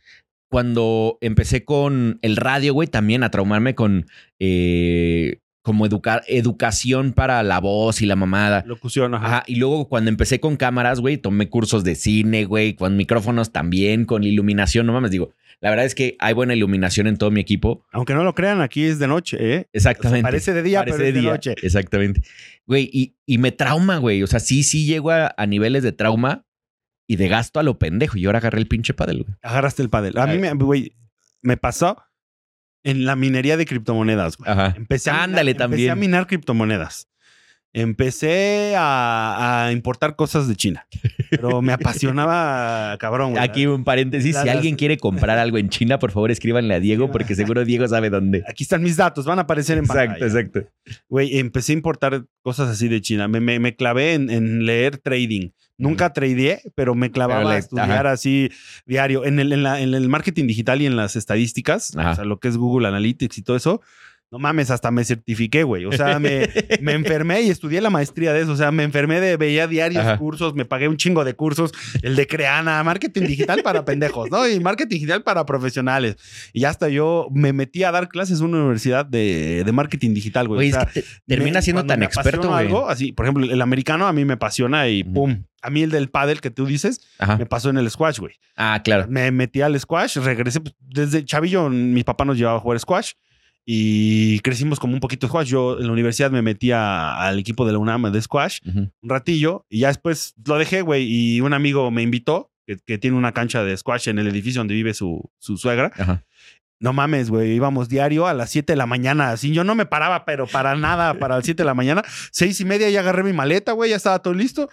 cuando 0.50 1.18
empecé 1.22 1.64
con 1.66 2.20
el 2.22 2.36
radio, 2.36 2.74
güey, 2.74 2.88
también 2.88 3.24
a 3.24 3.30
traumarme 3.32 3.76
con 3.76 4.06
eh, 4.40 5.40
como 5.68 5.86
educar, 5.86 6.24
educación 6.28 7.12
para 7.12 7.44
la 7.44 7.60
voz 7.60 8.02
y 8.02 8.06
la 8.06 8.16
mamada. 8.16 8.64
Locución, 8.66 9.14
ajá. 9.14 9.26
Ajá, 9.28 9.44
y 9.48 9.56
luego 9.58 9.90
cuando 9.90 10.10
empecé 10.10 10.40
con 10.40 10.56
cámaras, 10.56 11.02
güey, 11.02 11.18
tomé 11.18 11.50
cursos 11.50 11.84
de 11.84 11.96
cine, 11.96 12.46
güey, 12.46 12.74
con 12.74 12.96
micrófonos 12.96 13.52
también, 13.52 14.06
con 14.06 14.24
iluminación, 14.24 14.86
no 14.86 14.94
mames, 14.94 15.12
digo, 15.12 15.34
la 15.60 15.70
verdad 15.70 15.86
es 15.86 15.94
que 15.94 16.16
hay 16.20 16.34
buena 16.34 16.56
iluminación 16.56 17.06
en 17.08 17.18
todo 17.18 17.32
mi 17.32 17.42
equipo. 17.42 17.84
Aunque 17.92 18.14
no 18.14 18.24
lo 18.24 18.34
crean, 18.34 18.62
aquí 18.62 18.86
es 18.86 18.98
de 18.98 19.08
noche, 19.08 19.38
¿eh? 19.40 19.68
Exactamente. 19.74 20.20
O 20.20 20.22
sea, 20.22 20.30
parece 20.32 20.54
de 20.54 20.64
día, 20.64 20.80
Parece 20.80 20.98
pero 20.98 21.08
es 21.10 21.14
de 21.14 21.20
día. 21.20 21.32
noche. 21.32 21.56
Exactamente. 21.62 22.22
Güey, 22.66 22.90
y, 22.94 23.16
y 23.26 23.38
me 23.40 23.52
trauma, 23.52 23.98
güey. 23.98 24.24
O 24.24 24.28
sea, 24.28 24.40
sí, 24.40 24.64
sí 24.64 24.86
llego 24.86 25.12
a, 25.12 25.34
a 25.36 25.46
niveles 25.48 25.84
de 25.84 25.92
trauma 25.92 26.46
y 27.08 27.18
de 27.18 27.28
gasto 27.28 27.60
a 27.60 27.64
lo 27.64 27.78
pendejo. 27.78 28.18
Y 28.18 28.26
ahora 28.26 28.38
agarré 28.40 28.60
el 28.60 28.68
pinche 28.68 28.94
padel, 28.94 29.24
güey. 29.24 29.36
Agarraste 29.42 29.82
el 29.84 29.90
pádel. 29.90 30.18
A 30.18 30.28
mí, 30.28 30.34
Ay. 30.34 30.40
me, 30.40 30.54
güey, 30.54 30.96
me 31.42 31.58
pasó 31.58 31.98
en 32.84 33.06
la 33.06 33.16
minería 33.16 33.58
de 33.58 33.66
criptomonedas, 33.66 34.38
güey. 34.38 34.50
Ajá. 34.52 34.74
Empecé 34.78 35.10
a 35.10 35.14
minar- 35.14 35.24
Ándale 35.26 35.52
Empecé 35.52 35.64
también. 35.70 35.92
a 35.92 35.96
minar 35.96 36.28
criptomonedas. 36.28 37.08
Empecé 37.74 38.74
a, 38.76 39.66
a 39.68 39.72
importar 39.72 40.16
cosas 40.16 40.48
de 40.48 40.56
China. 40.56 40.88
Pero 41.30 41.62
me 41.62 41.74
apasionaba, 41.74 42.98
cabrón. 43.00 43.38
Aquí 43.38 43.68
un 43.68 43.84
paréntesis. 43.84 44.34
La- 44.36 44.44
si 44.44 44.50
alguien 44.50 44.76
quiere 44.76 44.98
comprar 44.98 45.38
algo 45.38 45.58
en 45.58 45.70
China, 45.70 46.00
por 46.00 46.12
favor 46.12 46.32
escríbanle 46.32 46.74
a 46.74 46.80
Diego, 46.80 47.12
porque 47.12 47.36
seguro 47.36 47.64
Diego 47.66 47.88
sabe 47.88 48.10
dónde. 48.10 48.44
Aquí 48.48 48.64
están 48.64 48.82
mis 48.82 48.98
datos, 48.98 49.26
van 49.26 49.40
a 49.40 49.44
aparecer 49.44 49.78
en 49.78 49.84
Exacto, 49.86 50.20
pantalla. 50.20 50.26
exacto. 50.26 50.70
Güey, 51.10 51.38
empecé 51.38 51.74
a 51.74 51.76
importar 51.76 52.26
cosas 52.42 52.70
así 52.70 52.88
de 52.88 53.02
China. 53.02 53.28
Me, 53.28 53.40
me, 53.40 53.60
me 53.60 53.76
clavé 53.76 54.14
en, 54.16 54.30
en 54.30 54.66
leer 54.66 54.98
trading. 54.98 55.50
Nunca 55.80 56.12
tradeé, 56.12 56.62
pero 56.74 56.96
me 56.96 57.12
clavaba 57.12 57.42
Pero 57.42 57.50
le- 57.50 57.56
a 57.56 57.60
estudiar 57.60 57.92
ajá. 58.08 58.12
así 58.14 58.50
diario. 58.88 59.26
En 59.26 59.40
el, 59.40 59.52
en, 59.54 59.94
el 59.94 60.10
marketing 60.10 60.48
digital 60.48 60.82
y 60.82 60.88
en 60.88 60.96
las 60.96 61.16
estadísticas, 61.16 61.96
Ajá. 61.96 62.12
o 62.12 62.16
sea, 62.16 62.26
lo 62.26 62.40
que 62.40 62.48
es 62.48 62.58
Google 62.58 62.88
Analytics 62.88 63.38
y 63.38 63.42
todo 63.44 63.56
eso. 63.58 63.82
No 64.30 64.40
mames, 64.40 64.72
hasta 64.72 64.92
me 64.92 65.06
certifiqué, 65.06 65.64
güey. 65.64 65.86
O 65.86 65.92
sea, 65.94 66.20
me, 66.20 66.50
me 66.82 66.92
enfermé 66.92 67.44
y 67.44 67.50
estudié 67.50 67.80
la 67.80 67.90
maestría 67.90 68.34
de 68.34 68.42
eso. 68.42 68.52
O 68.52 68.56
sea, 68.58 68.72
me 68.72 68.84
enfermé 68.84 69.22
de, 69.22 69.38
veía 69.38 69.68
diarios 69.68 70.04
Ajá. 70.04 70.18
cursos, 70.18 70.54
me 70.54 70.66
pagué 70.66 70.90
un 70.90 70.98
chingo 70.98 71.24
de 71.24 71.34
cursos. 71.34 71.72
El 72.02 72.18
de 72.18 72.28
Creana, 72.28 72.84
marketing 72.84 73.22
digital 73.22 73.64
para 73.64 73.86
pendejos, 73.86 74.30
¿no? 74.30 74.46
Y 74.48 74.60
marketing 74.60 74.96
digital 74.96 75.24
para 75.24 75.46
profesionales. 75.46 76.18
Y 76.52 76.66
hasta 76.66 76.90
yo 76.90 77.28
me 77.32 77.54
metí 77.54 77.84
a 77.86 77.92
dar 77.92 78.10
clases 78.10 78.40
en 78.40 78.48
una 78.48 78.58
universidad 78.58 79.06
de, 79.06 79.64
de 79.66 79.72
marketing 79.72 80.14
digital, 80.14 80.48
güey. 80.50 80.58
Güey, 80.58 80.70
O 80.72 80.74
sea, 80.74 80.84
es 80.84 80.92
que 80.94 81.02
te- 81.04 81.08
termina 81.28 81.60
me- 81.60 81.62
siendo 81.62 81.86
tan 81.86 82.00
me 82.00 82.06
experto, 82.06 82.50
güey. 82.50 82.60
algo, 82.66 82.90
así, 82.90 83.14
por 83.14 83.26
ejemplo, 83.28 83.46
el 83.46 83.62
americano 83.62 84.08
a 84.08 84.14
mí 84.14 84.26
me 84.26 84.34
apasiona 84.34 84.90
y 84.90 85.06
pum. 85.06 85.44
A 85.62 85.70
mí 85.70 85.84
el 85.84 85.90
del 85.90 86.10
pádel 86.10 86.40
que 86.42 86.52
tú 86.52 86.66
dices 86.66 87.00
Ajá. 87.18 87.38
me 87.38 87.46
pasó 87.46 87.70
en 87.70 87.78
el 87.78 87.90
squash, 87.90 88.20
güey. 88.20 88.34
Ah, 88.58 88.82
claro. 88.84 89.06
Me 89.10 89.32
metí 89.32 89.62
al 89.62 89.78
squash, 89.80 90.18
regresé 90.18 90.60
pues, 90.62 90.76
desde 90.82 91.24
chavillo, 91.26 91.70
mi 91.70 92.04
papá 92.04 92.26
nos 92.26 92.38
llevaba 92.38 92.58
a 92.58 92.62
jugar 92.62 92.80
squash 92.80 93.14
y 93.70 94.40
crecimos 94.40 94.80
como 94.80 94.94
un 94.94 95.02
poquito 95.02 95.28
squash. 95.28 95.48
Yo 95.50 95.78
en 95.78 95.88
la 95.88 95.92
universidad 95.92 96.32
me 96.32 96.42
metí 96.42 96.72
a- 96.72 97.20
al 97.28 97.38
equipo 97.38 97.66
de 97.66 97.74
la 97.74 97.78
UNAM 97.80 98.10
de 98.14 98.22
squash 98.22 98.60
Ujú. 98.66 98.90
un 99.02 99.10
ratillo 99.10 99.66
y 99.70 99.80
ya 99.80 99.90
después 99.90 100.34
lo 100.46 100.58
dejé, 100.58 100.82
güey, 100.82 101.04
y 101.06 101.42
un 101.42 101.54
amigo 101.54 101.92
me 101.92 102.02
invitó 102.02 102.50
que, 102.66 102.78
que 102.78 102.98
tiene 102.98 103.18
una 103.18 103.34
cancha 103.34 103.64
de 103.66 103.76
squash 103.76 104.08
en 104.08 104.20
el 104.20 104.28
edificio 104.28 104.62
donde 104.62 104.74
vive 104.74 104.94
su, 104.94 105.30
su 105.38 105.58
suegra. 105.58 105.92
Ajá. 105.98 106.24
No 106.80 106.94
mames, 106.94 107.30
güey. 107.32 107.54
Íbamos 107.54 107.90
diario 107.90 108.28
a 108.28 108.34
las 108.36 108.52
7 108.52 108.74
de 108.74 108.78
la 108.78 108.86
mañana. 108.86 109.32
Así 109.32 109.52
yo 109.52 109.64
no 109.64 109.74
me 109.74 109.86
paraba, 109.88 110.26
pero 110.26 110.46
para 110.46 110.76
nada, 110.76 111.16
para 111.16 111.36
las 111.38 111.44
7 111.46 111.64
de 111.64 111.66
la 111.66 111.74
mañana. 111.74 112.04
Seis 112.32 112.62
y 112.62 112.66
media 112.66 112.88
ya 112.92 113.00
agarré 113.00 113.24
mi 113.24 113.34
maleta, 113.34 113.72
güey. 113.72 113.90
Ya 113.90 113.96
estaba 113.96 114.20
todo 114.20 114.36
listo. 114.36 114.70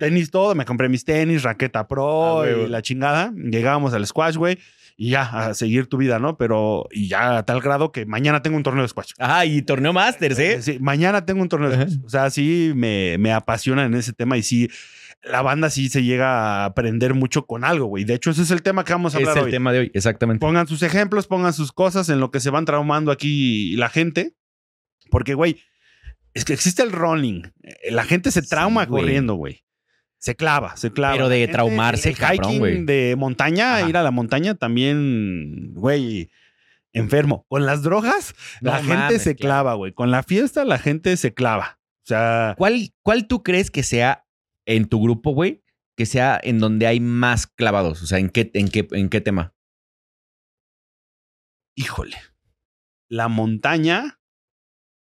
Tenis 0.00 0.30
todo. 0.30 0.54
Me 0.54 0.64
compré 0.64 0.88
mis 0.88 1.04
tenis, 1.04 1.42
raqueta 1.42 1.86
pro 1.86 2.40
Ah, 2.40 2.46
y 2.50 2.68
la 2.68 2.80
chingada. 2.80 3.32
Llegábamos 3.36 3.92
al 3.92 4.06
squash, 4.06 4.36
güey. 4.36 4.58
Y 4.96 5.10
ya, 5.10 5.22
a 5.22 5.54
seguir 5.54 5.86
tu 5.88 5.96
vida, 5.96 6.18
¿no? 6.18 6.36
Pero, 6.36 6.86
y 6.90 7.08
ya 7.08 7.38
a 7.38 7.46
tal 7.46 7.60
grado 7.60 7.92
que 7.92 8.06
mañana 8.06 8.42
tengo 8.42 8.56
un 8.56 8.62
torneo 8.62 8.82
de 8.82 8.88
squash. 8.88 9.12
Ajá, 9.18 9.46
y 9.46 9.62
torneo 9.62 9.92
Masters, 9.92 10.38
¿eh? 10.38 10.62
Sí, 10.62 10.78
mañana 10.80 11.24
tengo 11.26 11.42
un 11.42 11.48
torneo 11.48 11.70
de 11.70 11.76
squash. 11.76 11.98
O 12.04 12.08
sea, 12.08 12.30
sí 12.30 12.72
me, 12.74 13.16
me 13.18 13.32
apasiona 13.32 13.84
en 13.84 13.94
ese 13.94 14.12
tema 14.12 14.36
y 14.38 14.42
sí, 14.42 14.68
la 15.24 15.40
banda 15.42 15.70
sí 15.70 15.88
se 15.88 16.02
llega 16.02 16.62
a 16.62 16.64
aprender 16.66 17.14
mucho 17.14 17.46
con 17.46 17.64
algo, 17.64 17.86
güey. 17.86 18.04
De 18.04 18.14
hecho, 18.14 18.30
ese 18.30 18.42
es 18.42 18.50
el 18.50 18.62
tema 18.62 18.84
que 18.84 18.92
vamos 18.92 19.14
a 19.14 19.18
Es 19.18 19.22
hablar 19.28 19.38
el 19.38 19.44
hoy. 19.46 19.50
tema 19.50 19.72
de 19.72 19.78
hoy, 19.80 19.90
exactamente. 19.94 20.40
Pongan 20.40 20.66
sus 20.66 20.82
ejemplos, 20.82 21.26
pongan 21.26 21.52
sus 21.52 21.72
cosas 21.72 22.08
en 22.08 22.20
lo 22.20 22.30
que 22.30 22.40
se 22.40 22.50
van 22.50 22.64
traumando 22.64 23.10
aquí 23.12 23.76
la 23.76 23.88
gente. 23.88 24.34
Porque, 25.10 25.34
güey, 25.34 25.58
es 26.34 26.44
que 26.44 26.52
existe 26.54 26.82
el 26.82 26.90
running. 26.92 27.52
Eh, 27.62 27.90
La 27.92 28.04
gente 28.04 28.30
se 28.30 28.42
trauma 28.42 28.84
Sí, 28.84 28.88
güey. 28.90 29.02
corriendo, 29.02 29.34
güey. 29.34 29.62
Se 30.22 30.36
clava, 30.36 30.76
se 30.76 30.92
clava. 30.92 31.14
Pero 31.14 31.28
de 31.28 31.48
traumarse, 31.48 32.10
el 32.10 32.16
cabrón, 32.16 32.44
hiking 32.44 32.58
güey. 32.60 32.84
de 32.84 33.16
montaña, 33.18 33.78
Ajá. 33.78 33.88
ir 33.88 33.96
a 33.96 34.04
la 34.04 34.12
montaña 34.12 34.54
también, 34.54 35.74
güey, 35.74 36.30
enfermo. 36.92 37.44
Con 37.48 37.66
las 37.66 37.82
drogas, 37.82 38.32
la 38.60 38.80
gente 38.84 39.18
se 39.18 39.34
clava, 39.34 39.74
güey. 39.74 39.92
Con 39.92 40.12
la 40.12 40.22
fiesta, 40.22 40.64
la 40.64 40.78
gente 40.78 41.16
se 41.16 41.34
clava. 41.34 41.80
O 42.04 42.06
sea, 42.06 42.54
¿Cuál, 42.56 42.94
¿Cuál 43.02 43.26
tú 43.26 43.42
crees 43.42 43.72
que 43.72 43.82
sea 43.82 44.24
en 44.64 44.84
tu 44.88 45.02
grupo, 45.02 45.32
güey? 45.32 45.64
Que 45.96 46.06
sea 46.06 46.38
en 46.40 46.60
donde 46.60 46.86
hay 46.86 47.00
más 47.00 47.48
clavados. 47.48 48.00
O 48.02 48.06
sea, 48.06 48.18
¿en 48.18 48.30
qué, 48.30 48.48
en 48.54 48.68
qué, 48.68 48.86
en 48.92 49.08
qué 49.08 49.20
tema? 49.20 49.54
híjole. 51.74 52.16
La 53.08 53.28
montaña, 53.28 54.20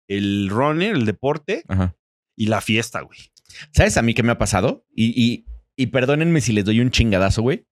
el 0.08 0.48
runner, 0.48 0.94
el 0.94 1.06
deporte 1.06 1.64
Ajá. 1.66 1.96
y 2.36 2.46
la 2.46 2.60
fiesta, 2.60 3.00
güey. 3.00 3.31
¿Sabes 3.72 3.96
a 3.96 4.02
mí 4.02 4.14
qué 4.14 4.22
me 4.22 4.32
ha 4.32 4.38
pasado? 4.38 4.86
Y, 4.94 5.06
y, 5.20 5.46
y 5.76 5.86
perdónenme 5.88 6.40
si 6.40 6.52
les 6.52 6.64
doy 6.64 6.80
un 6.80 6.90
chingadazo, 6.90 7.42
güey. 7.42 7.66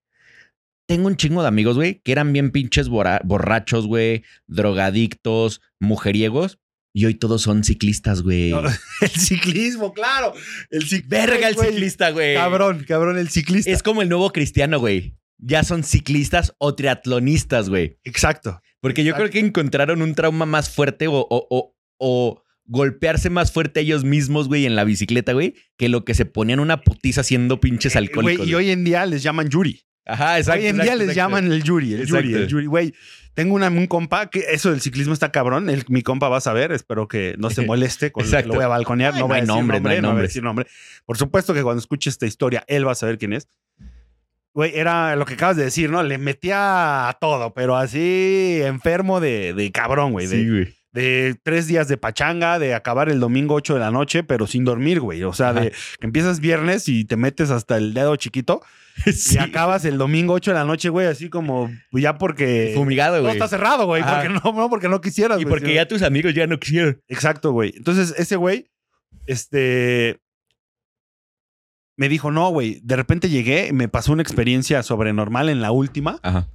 Tengo 0.87 1.07
un 1.07 1.17
chingo 1.17 1.43
de 1.43 1.49
amigos, 1.49 1.77
güey, 1.77 2.01
que 2.03 2.11
eran 2.13 2.33
bien 2.33 2.51
pinches 2.51 2.89
borrachos, 2.89 3.87
güey, 3.87 4.25
drogadictos, 4.47 5.61
mujeriegos. 5.79 6.59
Y 6.93 7.05
hoy 7.05 7.15
todos 7.15 7.43
son 7.43 7.63
ciclistas, 7.63 8.23
güey. 8.23 8.51
No, 8.51 8.63
el 9.01 9.09
ciclismo, 9.11 9.93
claro. 9.93 10.33
El 10.71 10.89
cic- 10.89 11.07
Verga 11.07 11.49
el 11.49 11.55
güey, 11.55 11.69
ciclista, 11.71 12.11
güey. 12.11 12.35
Cabrón, 12.35 12.85
cabrón, 12.87 13.17
el 13.19 13.29
ciclista. 13.29 13.71
Es 13.71 13.85
como 13.85 14.03
el 14.03 14.09
nuevo 14.09 14.31
cristiano, 14.33 14.81
güey. 14.81 15.17
Ya 15.39 15.63
son 15.63 15.85
ciclistas 15.85 16.53
o 16.59 16.75
triatlonistas, 16.75 17.69
güey. 17.69 17.99
Exacto. 18.03 18.61
Porque 18.81 19.05
yo 19.05 19.15
creo 19.15 19.31
que 19.31 19.39
encontraron 19.39 20.03
un 20.03 20.15
trauma 20.17 20.47
más 20.47 20.69
fuerte 20.69 21.07
o, 21.07 21.15
o, 21.15 21.47
o, 21.51 21.77
o 21.99 22.43
golpearse 22.71 23.31
más 23.31 23.51
fuerte 23.53 23.81
ellos 23.81 24.05
mismos, 24.05 24.47
güey, 24.49 24.65
en 24.65 24.77
la 24.77 24.85
bicicleta, 24.85 25.33
güey, 25.33 25.55
que 25.77 25.89
lo 25.89 26.05
que 26.05 26.15
se 26.15 26.25
ponían 26.25 26.61
una 26.61 26.81
putiza 26.83 27.23
haciendo 27.23 27.61
pinches 27.61 27.95
Eh, 27.97 27.99
alcohólicos. 27.99 28.39
güey, 28.47 28.51
y 28.51 28.55
hoy 28.55 28.71
en 28.71 28.85
día 28.85 29.05
les 29.07 29.23
llaman 29.25 29.49
Yuri. 29.49 29.83
Ajá, 30.07 30.39
exacto. 30.39 30.61
hoy 30.63 30.67
en 30.69 30.77
día 30.77 30.85
exacto, 30.85 30.99
les 31.01 31.09
exacto. 31.11 31.29
llaman 31.37 31.53
el 31.53 31.63
Yuri, 31.63 31.95
el 31.95 32.07
Yuri, 32.07 32.19
Exacto. 32.29 32.39
el 32.39 32.47
Yuri. 32.49 32.67
Güey, 32.67 32.95
tengo 33.35 33.55
una, 33.55 33.69
un 33.69 33.87
compa 33.87 34.31
que 34.31 34.45
eso 34.53 34.71
del 34.71 34.81
ciclismo 34.81 35.13
está 35.13 35.31
cabrón. 35.33 35.69
El- 35.69 35.85
mi 35.89 36.03
compa 36.03 36.29
va 36.29 36.39
a 36.39 36.41
saber, 36.41 36.73
espero 36.73 37.07
que 37.09 37.35
no 37.39 37.51
se 37.51 37.63
moleste 37.67 38.11
con 38.13 38.23
lo 38.25 38.31
que 38.31 38.35
Exacto. 38.37 38.49
lo 38.49 38.55
voy 38.55 38.65
a 38.65 38.69
balconear. 38.69 39.15
Ay, 39.15 39.21
no 39.21 39.25
no 39.25 39.29
voy 39.29 39.35
a 39.35 39.37
hay 39.37 39.41
decir 39.43 39.55
nombre, 39.57 39.77
nombre, 39.77 39.91
no 39.93 39.97
hay 39.97 40.03
no 40.03 40.11
voy 40.13 40.19
a 40.19 40.23
decir 40.23 40.43
nombre. 40.43 40.67
Por 41.05 41.17
supuesto 41.19 41.53
que 41.55 41.63
cuando 41.63 41.81
escuche 41.81 42.09
esta 42.11 42.27
historia, 42.27 42.65
él 42.67 42.87
va 42.87 42.93
a 42.93 42.97
saber 42.97 43.19
quién 43.19 43.33
es. 43.35 43.49
Güey, 44.53 44.73
era 44.75 45.15
lo 45.15 45.27
que 45.27 45.35
acabas 45.35 45.57
de 45.57 45.65
decir, 45.65 45.91
¿no? 45.91 46.03
Le 46.03 46.19
metía 46.19 47.09
a 47.09 47.13
todo, 47.21 47.55
pero 47.55 47.77
así 47.77 48.59
enfermo 48.65 49.21
de, 49.21 49.55
de 49.55 49.71
cabrón, 49.71 50.11
güey. 50.13 50.27
Sí, 50.27 50.49
güey. 50.49 50.75
De 50.93 51.37
tres 51.43 51.67
días 51.69 51.87
de 51.89 51.97
pachanga, 51.97 52.59
de 52.59 52.75
acabar 52.75 53.09
el 53.09 53.21
domingo 53.21 53.55
8 53.55 53.75
de 53.75 53.81
la 53.81 53.91
noche, 53.91 54.23
pero 54.25 54.47
sin 54.47 54.65
dormir, 54.65 55.01
güey. 55.01 55.23
O 55.23 55.33
sea, 55.33 55.51
Ajá. 55.51 55.61
de 55.61 55.71
que 55.71 56.07
empiezas 56.07 56.41
viernes 56.41 56.89
y 56.89 57.05
te 57.05 57.17
metes 57.17 57.51
hasta 57.51 57.77
el 57.77 57.95
dedo 57.95 58.17
chiquito 58.17 58.63
Sí. 59.15 59.37
y 59.37 59.39
acabas 59.39 59.85
el 59.85 59.99
domingo 59.99 60.35
8 60.35 60.51
de 60.51 60.55
la 60.57 60.65
noche, 60.65 60.89
güey, 60.89 61.07
así 61.07 61.31
como 61.31 61.71
pues 61.91 62.03
ya 62.03 62.19
porque 62.19 62.73
Fumigado, 62.75 63.21
güey. 63.21 63.33
está 63.33 63.47
cerrado, 63.49 63.87
güey, 63.87 64.03
porque 64.03 64.29
no, 64.29 64.53
no, 64.53 64.69
porque 64.69 64.89
no 64.89 65.01
quisieras, 65.01 65.39
Y 65.41 65.45
güey, 65.45 65.51
porque 65.59 65.75
ya 65.75 65.87
tus 65.87 66.03
amigos 66.03 66.35
ya 66.35 66.47
no 66.47 66.59
quisieron. 66.59 67.01
Exacto, 67.09 67.53
güey. 67.53 67.73
Entonces, 67.77 68.13
ese 68.19 68.37
güey, 68.37 68.69
este. 69.27 70.19
Me 71.97 72.09
dijo, 72.09 72.31
no, 72.31 72.49
güey. 72.51 72.81
De 72.83 72.97
repente 72.97 73.29
llegué, 73.29 73.73
me 73.73 73.87
pasó 73.89 74.13
una 74.13 74.23
experiencia 74.23 74.83
sobrenormal 74.83 75.51
en 75.51 75.61
la 75.61 75.71
última. 75.71 76.19
Ajá. 76.23 76.49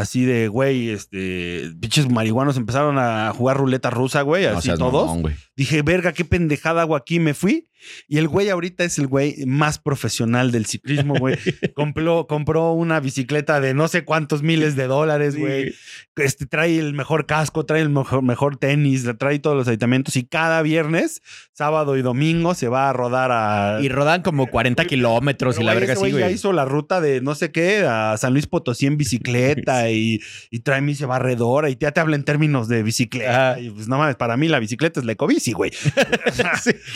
Así 0.00 0.24
de, 0.24 0.48
güey, 0.48 0.90
este. 0.90 1.70
Pinches 1.80 2.08
marihuanos 2.08 2.56
empezaron 2.56 2.98
a 2.98 3.32
jugar 3.34 3.56
ruleta 3.56 3.90
rusa, 3.90 4.22
güey. 4.22 4.44
No 4.44 4.58
Así 4.58 4.70
todos. 4.76 5.18
Dije, 5.56 5.82
verga, 5.82 6.12
qué 6.12 6.24
pendejada 6.24 6.82
hago 6.82 6.96
aquí. 6.96 7.20
Me 7.20 7.34
fui. 7.34 7.66
Y 8.08 8.18
el 8.18 8.28
güey 8.28 8.50
ahorita 8.50 8.84
es 8.84 8.98
el 8.98 9.06
güey 9.06 9.46
más 9.46 9.78
profesional 9.78 10.52
del 10.52 10.66
ciclismo, 10.66 11.14
güey. 11.18 11.36
compró, 11.74 12.26
compró 12.26 12.72
una 12.72 13.00
bicicleta 13.00 13.58
de 13.58 13.72
no 13.72 13.88
sé 13.88 14.04
cuántos 14.04 14.42
miles 14.42 14.76
de 14.76 14.86
dólares, 14.86 15.34
Sí, 15.34 15.40
güey. 15.40 15.74
Este, 16.16 16.44
trae 16.44 16.78
el 16.78 16.92
mejor 16.92 17.24
casco, 17.24 17.64
trae 17.64 17.80
el 17.80 17.88
mejor, 17.88 18.22
mejor 18.22 18.58
tenis, 18.58 19.08
trae 19.18 19.38
todos 19.38 19.56
los 19.56 19.68
aditamentos. 19.68 20.16
Y 20.16 20.24
cada 20.24 20.60
viernes, 20.60 21.22
sábado 21.54 21.96
y 21.96 22.02
domingo 22.02 22.52
se 22.54 22.68
va 22.68 22.90
a 22.90 22.92
rodar 22.92 23.30
a. 23.32 23.78
Y 23.80 23.88
rodan 23.88 24.20
como 24.20 24.46
40 24.48 24.84
kilómetros 24.84 25.58
y 25.58 25.64
la 25.64 25.72
verga 25.72 25.94
así, 25.94 26.10
güey 26.10 26.20
ya 26.20 26.30
hizo 26.30 26.52
la 26.52 26.64
ruta 26.64 27.00
de 27.00 27.20
no 27.20 27.34
sé 27.34 27.50
qué 27.50 27.84
a 27.86 28.16
San 28.16 28.32
Luis 28.32 28.46
Potosí 28.46 28.86
en 28.86 28.96
bicicleta 28.96 29.88
y, 29.92 30.20
y 30.50 30.60
trae 30.60 30.80
mi 30.80 30.94
barredora 30.94 31.70
y 31.70 31.76
ya 31.78 31.92
te 31.92 32.00
habla 32.00 32.16
en 32.16 32.24
términos 32.24 32.68
de 32.68 32.82
bicicleta. 32.82 33.52
Ajá. 33.52 33.60
Y 33.60 33.70
pues 33.70 33.88
no 33.88 33.98
mames, 33.98 34.16
para 34.16 34.36
mí 34.36 34.48
la 34.48 34.58
bicicleta 34.58 35.00
es 35.00 35.06
la 35.06 35.12
ecobici, 35.12 35.52
güey. 35.52 35.72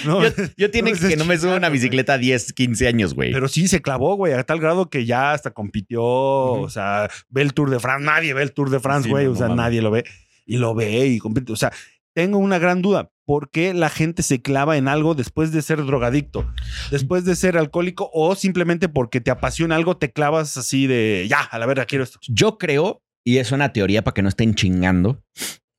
No, 0.04 0.22
Yo, 0.22 0.30
yo 0.56 0.70
tiene 0.70 0.92
no, 0.92 1.08
que 1.08 1.16
no 1.16 1.24
me 1.24 1.38
subo 1.38 1.52
a 1.52 1.56
una 1.56 1.68
bicicleta 1.68 2.18
10, 2.18 2.52
15 2.52 2.86
años, 2.86 3.14
güey. 3.14 3.32
Pero 3.32 3.48
sí 3.48 3.68
se 3.68 3.80
clavó, 3.80 4.16
güey, 4.16 4.32
a 4.32 4.42
tal 4.44 4.60
grado 4.60 4.90
que 4.90 5.06
ya 5.06 5.32
hasta 5.32 5.52
compitió, 5.52 6.02
o 6.02 6.68
sea, 6.68 7.08
ve 7.28 7.42
el 7.42 7.54
Tour 7.54 7.70
de 7.70 7.80
France, 7.80 8.04
nadie 8.04 8.34
ve 8.34 8.42
el 8.42 8.52
Tour 8.52 8.70
de 8.70 8.80
France, 8.80 9.04
Sí, 9.04 9.10
güey, 9.10 9.26
no, 9.26 9.32
o 9.32 9.36
sea, 9.36 9.48
nadie 9.48 9.82
lo 9.82 9.90
ve 9.90 10.04
y 10.46 10.58
lo 10.58 10.74
ve 10.74 11.06
y 11.06 11.18
compite, 11.18 11.52
o 11.52 11.56
sea, 11.56 11.72
tengo 12.12 12.38
una 12.38 12.58
gran 12.58 12.82
duda, 12.82 13.10
¿por 13.26 13.50
qué 13.50 13.74
la 13.74 13.88
gente 13.88 14.22
se 14.22 14.42
clava 14.42 14.76
en 14.76 14.88
algo 14.88 15.14
después 15.14 15.52
de 15.52 15.62
ser 15.62 15.84
drogadicto, 15.84 16.50
después 16.90 17.24
de 17.24 17.36
ser 17.36 17.56
alcohólico 17.56 18.10
o 18.12 18.34
simplemente 18.34 18.88
porque 18.88 19.20
te 19.20 19.30
apasiona 19.30 19.76
algo 19.76 19.96
te 19.96 20.12
clavas 20.12 20.56
así 20.56 20.86
de, 20.86 21.26
ya, 21.28 21.40
a 21.40 21.58
la 21.58 21.66
verga, 21.66 21.86
quiero 21.86 22.04
esto. 22.04 22.18
Yo 22.28 22.58
creo, 22.58 23.02
y 23.24 23.38
es 23.38 23.52
una 23.52 23.72
teoría 23.72 24.04
para 24.04 24.14
que 24.14 24.22
no 24.22 24.28
estén 24.28 24.54
chingando, 24.54 25.22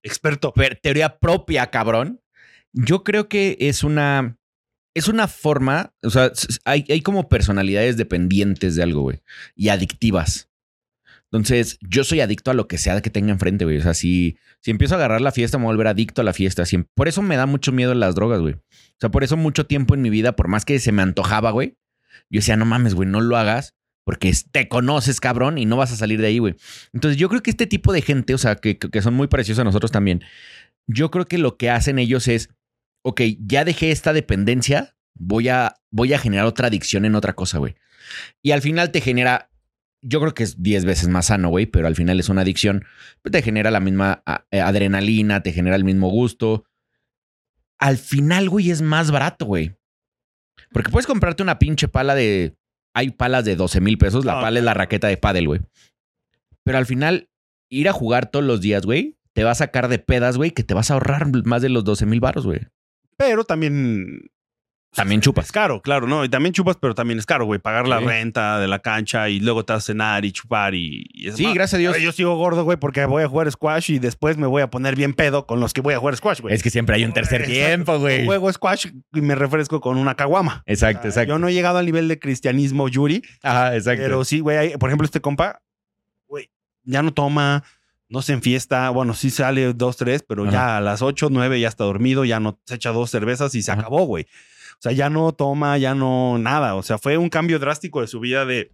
Experto. 0.03 0.53
pero 0.53 0.75
teoría 0.81 1.17
propia, 1.17 1.69
cabrón. 1.71 2.21
Yo 2.73 3.03
creo 3.03 3.27
que 3.27 3.57
es 3.59 3.83
una. 3.83 4.37
Es 4.93 5.07
una 5.07 5.27
forma. 5.27 5.93
O 6.03 6.09
sea, 6.09 6.31
hay, 6.63 6.85
hay 6.89 7.01
como 7.01 7.27
personalidades 7.27 7.97
dependientes 7.97 8.75
de 8.75 8.83
algo, 8.83 9.01
güey. 9.01 9.21
Y 9.55 9.69
adictivas. 9.69 10.49
Entonces, 11.35 11.77
yo 11.81 12.03
soy 12.03 12.21
adicto 12.21 12.51
a 12.51 12.53
lo 12.53 12.67
que 12.67 12.77
sea 12.77 13.01
que 13.01 13.09
tenga 13.09 13.31
enfrente, 13.31 13.65
güey. 13.65 13.77
O 13.77 13.81
sea, 13.81 13.93
si, 13.93 14.37
si 14.61 14.71
empiezo 14.71 14.95
a 14.95 14.97
agarrar 14.97 15.21
la 15.21 15.31
fiesta, 15.31 15.57
me 15.57 15.63
voy 15.65 15.71
a 15.71 15.75
volver 15.75 15.87
adicto 15.87 16.21
a 16.21 16.23
la 16.23 16.33
fiesta. 16.33 16.65
Si- 16.65 16.77
por 16.95 17.07
eso 17.07 17.21
me 17.21 17.35
da 17.35 17.45
mucho 17.45 17.71
miedo 17.71 17.93
las 17.93 18.15
drogas, 18.15 18.41
güey. 18.41 18.53
O 18.55 18.61
sea, 18.99 19.09
por 19.09 19.23
eso 19.23 19.37
mucho 19.37 19.65
tiempo 19.65 19.93
en 19.95 20.01
mi 20.01 20.09
vida, 20.09 20.35
por 20.35 20.47
más 20.47 20.65
que 20.65 20.79
se 20.79 20.91
me 20.91 21.01
antojaba, 21.01 21.51
güey, 21.51 21.77
yo 22.29 22.39
decía, 22.39 22.55
no 22.55 22.65
mames, 22.65 22.93
güey, 22.95 23.07
no 23.09 23.21
lo 23.21 23.37
hagas 23.37 23.75
porque 24.05 24.31
te 24.51 24.67
conoces, 24.67 25.19
cabrón, 25.19 25.57
y 25.57 25.65
no 25.65 25.77
vas 25.77 25.91
a 25.91 25.95
salir 25.95 26.21
de 26.21 26.27
ahí, 26.27 26.37
güey. 26.37 26.55
Entonces, 26.93 27.17
yo 27.17 27.27
creo 27.27 27.41
que 27.41 27.49
este 27.49 27.65
tipo 27.67 27.91
de 27.91 28.01
gente, 28.01 28.33
o 28.35 28.37
sea, 28.37 28.55
que, 28.55 28.77
que 28.77 29.01
son 29.01 29.15
muy 29.15 29.27
parecidos 29.27 29.59
a 29.59 29.63
nosotros 29.63 29.91
también, 29.91 30.21
yo 30.87 31.09
creo 31.09 31.25
que 31.25 31.39
lo 31.39 31.57
que 31.57 31.71
hacen 31.71 31.97
ellos 31.97 32.27
es, 32.27 32.49
ok, 33.03 33.21
ya 33.39 33.65
dejé 33.65 33.89
esta 33.91 34.13
dependencia, 34.13 34.95
voy 35.15 35.49
a, 35.49 35.75
voy 35.91 36.13
a 36.13 36.19
generar 36.19 36.45
otra 36.45 36.67
adicción 36.67 37.03
en 37.05 37.15
otra 37.15 37.33
cosa, 37.33 37.57
güey. 37.57 37.75
Y 38.43 38.51
al 38.51 38.61
final 38.61 38.91
te 38.91 39.01
genera, 39.01 39.49
yo 40.07 40.19
creo 40.19 40.33
que 40.35 40.43
es 40.43 40.61
10 40.61 40.85
veces 40.85 41.07
más 41.07 41.27
sano, 41.27 41.49
güey, 41.49 41.65
pero 41.65 41.87
al 41.87 41.95
final 41.95 42.19
es 42.19 42.29
una 42.29 42.41
adicción, 42.41 42.85
te 43.23 43.41
genera 43.41 43.71
la 43.71 43.79
misma 43.79 44.23
eh, 44.51 44.61
adrenalina, 44.61 45.41
te 45.41 45.51
genera 45.51 45.75
el 45.75 45.83
mismo 45.83 46.09
gusto. 46.09 46.65
Al 47.79 47.97
final, 47.97 48.49
güey, 48.49 48.69
es 48.69 48.83
más 48.83 49.09
barato, 49.09 49.45
güey. 49.45 49.75
Porque 50.71 50.91
puedes 50.91 51.07
comprarte 51.07 51.41
una 51.41 51.57
pinche 51.57 51.87
pala 51.87 52.13
de... 52.13 52.55
Hay 52.93 53.09
palas 53.09 53.45
de 53.45 53.55
12 53.55 53.81
mil 53.81 53.97
pesos, 53.97 54.25
la 54.25 54.35
No, 54.35 54.41
pala 54.41 54.59
es 54.59 54.65
la 54.65 54.73
raqueta 54.75 55.07
de 55.07 55.17
pádel, 55.17 55.47
güey. 55.47 55.61
Pero 56.63 56.77
al 56.77 56.85
final, 56.85 57.29
ir 57.69 57.89
a 57.89 57.93
jugar 57.93 58.29
todos 58.29 58.45
los 58.45 58.61
días, 58.61 58.85
güey, 58.85 59.17
te 59.33 59.43
va 59.43 59.51
a 59.51 59.55
sacar 59.55 59.87
de 59.87 59.99
pedas, 59.99 60.37
güey, 60.37 60.51
que 60.51 60.63
te 60.63 60.75
vas 60.75 60.91
a 60.91 60.93
ahorrar 60.93 61.27
más 61.45 61.61
de 61.61 61.69
los 61.69 61.83
12 61.83 62.05
mil 62.05 62.19
baros, 62.19 62.45
güey. 62.45 62.61
Pero 63.17 63.43
también 63.43 64.31
También 64.95 65.21
chupas. 65.21 65.45
es 65.45 65.51
caro, 65.51 65.81
claro, 65.81 66.07
¿no? 66.07 66.23
Y 66.25 66.29
también 66.29 66.53
chupas, 66.53 66.77
pero 66.79 66.95
también 66.95 67.19
es 67.19 67.25
caro, 67.25 67.45
güey. 67.45 67.59
Pagar 67.59 67.87
la 67.87 67.99
Sí. 67.99 68.05
renta 68.05 68.59
de 68.59 68.67
la 68.67 68.79
cancha 68.79 69.29
y 69.29 69.39
luego 69.39 69.65
te 69.65 69.73
vas 69.73 69.83
a 69.83 69.85
cenar 69.85 70.25
y 70.25 70.31
chupar 70.31 70.73
y, 70.73 71.05
y 71.13 71.27
es 71.27 71.35
Sí, 71.35 71.43
más. 71.43 71.53
gracias 71.53 71.73
a 71.75 71.77
Dios. 71.79 71.97
Yo 71.99 72.11
sigo 72.11 72.35
gordo, 72.35 72.63
güey, 72.63 72.77
porque 72.77 73.05
voy 73.05 73.23
a 73.23 73.27
jugar 73.27 73.51
squash 73.51 73.91
y 73.91 73.99
después 73.99 74.37
me 74.37 74.47
voy 74.47 74.61
a 74.61 74.69
poner 74.69 74.95
bien 74.95 75.13
pedo 75.13 75.45
con 75.45 75.59
los 75.59 75.73
que 75.73 75.81
voy 75.81 75.93
a 75.93 75.99
jugar 75.99 76.15
squash, 76.15 76.41
güey. 76.41 76.55
Es 76.55 76.63
que 76.63 76.69
siempre 76.69 76.95
hay 76.95 77.03
un 77.05 77.13
tercer 77.13 77.41
Exacto. 77.41 77.59
tiempo, 77.67 77.99
güey. 77.99 78.25
Juego 78.25 78.51
squash 78.51 78.87
y 79.13 79.21
me 79.21 79.35
refresco 79.35 79.81
con 79.81 79.97
una 79.97 80.15
caguama. 80.15 80.63
Exacto, 80.65 80.99
O 80.99 81.01
sea, 81.03 81.09
exacto. 81.23 81.29
Yo 81.33 81.39
no 81.39 81.47
he 81.49 81.53
llegado 81.53 81.77
al 81.77 81.85
nivel 81.85 82.07
de 82.07 82.17
cristianismo 82.19 82.87
Yuri, 82.87 83.21
Ajá, 83.43 83.75
exacto. 83.75 84.01
pero 84.01 84.23
sí, 84.25 84.39
güey. 84.39 84.77
Por 84.77 84.89
ejemplo, 84.89 85.05
este 85.05 85.19
compa, 85.21 85.61
güey, 86.27 86.49
ya 86.83 87.03
no 87.03 87.13
toma, 87.13 87.63
no 88.07 88.21
se 88.21 88.33
enfiesta. 88.33 88.89
Bueno, 88.91 89.13
sí 89.13 89.29
sale 89.29 89.73
dos, 89.73 89.97
tres, 89.97 90.23
pero 90.27 90.43
Ajá. 90.43 90.51
ya 90.51 90.77
a 90.77 90.81
las 90.81 91.01
ocho, 91.01 91.27
nueve 91.31 91.59
ya 91.59 91.67
está 91.67 91.83
dormido, 91.83 92.23
ya 92.23 92.39
no 92.39 92.59
se 92.65 92.75
echa 92.75 92.91
dos 92.91 93.09
cervezas 93.11 93.55
y 93.55 93.61
se 93.61 93.71
Ajá. 93.71 93.81
acabó, 93.81 94.05
güey. 94.05 94.25
O 94.85 94.87
sea, 94.89 94.95
ya 94.95 95.09
no 95.09 95.31
toma, 95.31 95.79
ya 95.79 95.95
no 95.95 96.37
nada. 96.37 96.75
O 96.75 96.83
sea, 96.83 96.99
fue 96.99 97.17
un 97.17 97.29
cambio 97.29 97.57
drástico 97.57 98.01
de 98.01 98.07
su 98.07 98.19
vida 98.19 98.45
de 98.45 98.71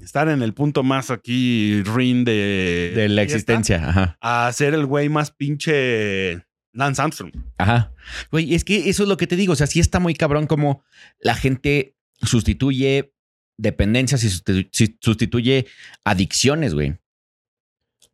estar 0.00 0.28
en 0.28 0.42
el 0.42 0.54
punto 0.54 0.82
más 0.82 1.12
aquí 1.12 1.84
rin 1.84 2.24
de, 2.24 2.92
De 2.96 3.08
la 3.08 3.22
existencia. 3.22 3.88
Ajá. 3.88 4.18
a 4.20 4.50
ser 4.52 4.74
el 4.74 4.86
güey 4.86 5.08
más 5.08 5.30
pinche 5.30 6.42
Lance 6.72 7.00
Armstrong. 7.00 7.30
Ajá. 7.58 7.92
Güey, 8.32 8.54
es 8.56 8.64
que 8.64 8.88
eso 8.90 9.04
es 9.04 9.08
lo 9.08 9.16
que 9.16 9.28
te 9.28 9.36
digo. 9.36 9.52
O 9.52 9.56
sea, 9.56 9.68
sí 9.68 9.78
está 9.78 10.00
muy 10.00 10.14
cabrón 10.14 10.48
como 10.48 10.82
la 11.20 11.36
gente 11.36 11.94
sustituye 12.22 13.12
dependencias 13.56 14.24
y 14.24 14.28
sustitu- 14.28 14.98
sustituye 15.00 15.66
adicciones, 16.04 16.74
güey. 16.74 16.96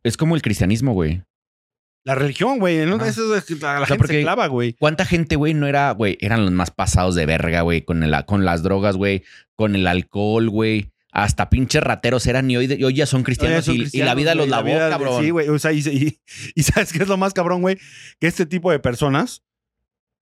Es 0.03 0.17
como 0.17 0.35
el 0.35 0.43
cristianismo, 0.43 0.93
güey. 0.93 1.23
La 2.05 2.15
religión, 2.15 2.59
güey. 2.59 2.85
¿no? 2.85 3.03
Eso 3.05 3.35
es, 3.35 3.49
la, 3.61 3.79
la 3.79 3.85
sea, 3.85 3.95
gente 3.95 4.07
se 4.13 4.21
clava, 4.21 4.47
güey. 4.47 4.73
¿Cuánta 4.73 5.05
gente, 5.05 5.35
güey, 5.35 5.53
no 5.53 5.67
era, 5.67 5.91
güey? 5.91 6.17
Eran 6.19 6.43
los 6.43 6.51
más 6.51 6.71
pasados 6.71 7.15
de 7.15 7.25
verga, 7.25 7.61
güey, 7.61 7.83
con, 7.83 8.03
el- 8.03 8.25
con 8.25 8.43
las 8.45 8.61
drogas, 8.63 8.97
güey, 8.97 9.23
con 9.55 9.75
el 9.75 9.87
alcohol, 9.87 10.49
güey. 10.49 10.91
Hasta 11.11 11.49
pinches 11.49 11.83
rateros 11.83 12.25
eran 12.25 12.49
y 12.49 12.57
hoy, 12.57 12.73
y 12.73 12.83
hoy 12.83 12.95
ya 12.95 13.05
son 13.05 13.21
cristianos, 13.23 13.65
son 13.65 13.75
y- 13.75 13.97
la 13.99 14.15
vida 14.15 14.33
los 14.35 14.47
güey, 14.49 14.49
la 14.49 14.57
lavó, 14.79 14.89
cabrón. 14.89 15.23
Sí, 15.23 15.29
güey. 15.29 15.47
O 15.47 15.59
sea, 15.59 15.71
y, 15.71 15.79
y- 15.79 16.19
y 16.55 16.63
¿sabes 16.63 16.91
qué 16.91 17.03
es 17.03 17.07
lo 17.07 17.17
más 17.17 17.33
cabrón, 17.33 17.61
güey? 17.61 17.77
Que 18.19 18.27
este 18.27 18.45
tipo 18.47 18.71
de 18.71 18.79
personas 18.79 19.43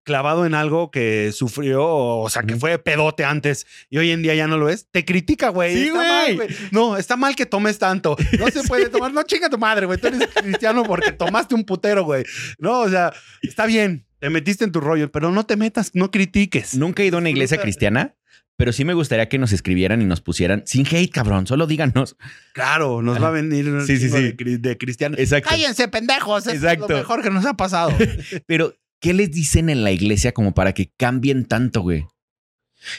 clavado 0.03 0.45
en 0.45 0.53
algo 0.53 0.89
que 0.91 1.31
sufrió, 1.31 1.85
o 1.85 2.29
sea, 2.29 2.43
que 2.43 2.55
fue 2.55 2.77
pedote 2.79 3.23
antes 3.23 3.67
y 3.89 3.97
hoy 3.97 4.11
en 4.11 4.21
día 4.21 4.33
ya 4.35 4.47
no 4.47 4.57
lo 4.57 4.69
es, 4.69 4.87
te 4.91 5.05
critica, 5.05 5.49
güey. 5.49 5.75
Sí, 5.75 5.87
Está 5.87 5.95
güey. 5.95 6.07
mal, 6.09 6.35
güey. 6.35 6.49
No, 6.71 6.97
está 6.97 7.15
mal 7.17 7.35
que 7.35 7.45
tomes 7.45 7.77
tanto. 7.77 8.15
No 8.39 8.47
se 8.47 8.63
puede 8.67 8.89
tomar. 8.89 9.13
No, 9.13 9.23
chinga 9.23 9.49
tu 9.49 9.57
madre, 9.57 9.85
güey. 9.85 9.99
Tú 9.99 10.07
eres 10.07 10.27
cristiano 10.33 10.83
porque 10.83 11.11
tomaste 11.11 11.55
un 11.55 11.63
putero, 11.63 12.03
güey. 12.03 12.23
No, 12.57 12.79
o 12.81 12.89
sea, 12.89 13.13
está 13.41 13.65
bien. 13.65 14.05
Te 14.19 14.29
metiste 14.29 14.63
en 14.63 14.71
tu 14.71 14.79
rollo, 14.81 15.11
pero 15.11 15.31
no 15.31 15.45
te 15.45 15.55
metas, 15.55 15.91
no 15.95 16.11
critiques. 16.11 16.75
Nunca 16.75 17.01
he 17.01 17.07
ido 17.07 17.17
a 17.17 17.21
una 17.21 17.31
iglesia 17.31 17.59
cristiana, 17.59 18.15
pero 18.55 18.71
sí 18.71 18.85
me 18.85 18.93
gustaría 18.93 19.27
que 19.27 19.39
nos 19.39 19.51
escribieran 19.51 19.99
y 20.03 20.05
nos 20.05 20.21
pusieran, 20.21 20.61
sin 20.67 20.85
hate, 20.85 21.09
cabrón, 21.11 21.47
solo 21.47 21.65
díganos. 21.65 22.15
Claro, 22.53 23.01
nos 23.01 23.19
va 23.19 23.29
a 23.29 23.31
venir 23.31 23.67
un 23.67 23.83
Sí, 23.87 23.97
sí, 23.97 24.09
sí. 24.11 24.33
de, 24.33 24.57
de 24.59 24.77
cristianos. 24.77 25.17
Exacto. 25.19 25.49
Cállense, 25.49 25.87
pendejos. 25.87 26.45
Es 26.45 26.53
Exacto. 26.55 26.87
lo 26.89 26.97
mejor 26.97 27.23
que 27.23 27.31
nos 27.31 27.45
ha 27.47 27.55
pasado. 27.55 27.91
Pero, 28.45 28.75
¿qué 29.01 29.13
les 29.13 29.31
dicen 29.31 29.69
en 29.69 29.83
la 29.83 29.91
iglesia 29.91 30.31
como 30.31 30.53
para 30.53 30.73
que 30.73 30.91
cambien 30.95 31.43
tanto, 31.45 31.81
güey? 31.81 32.05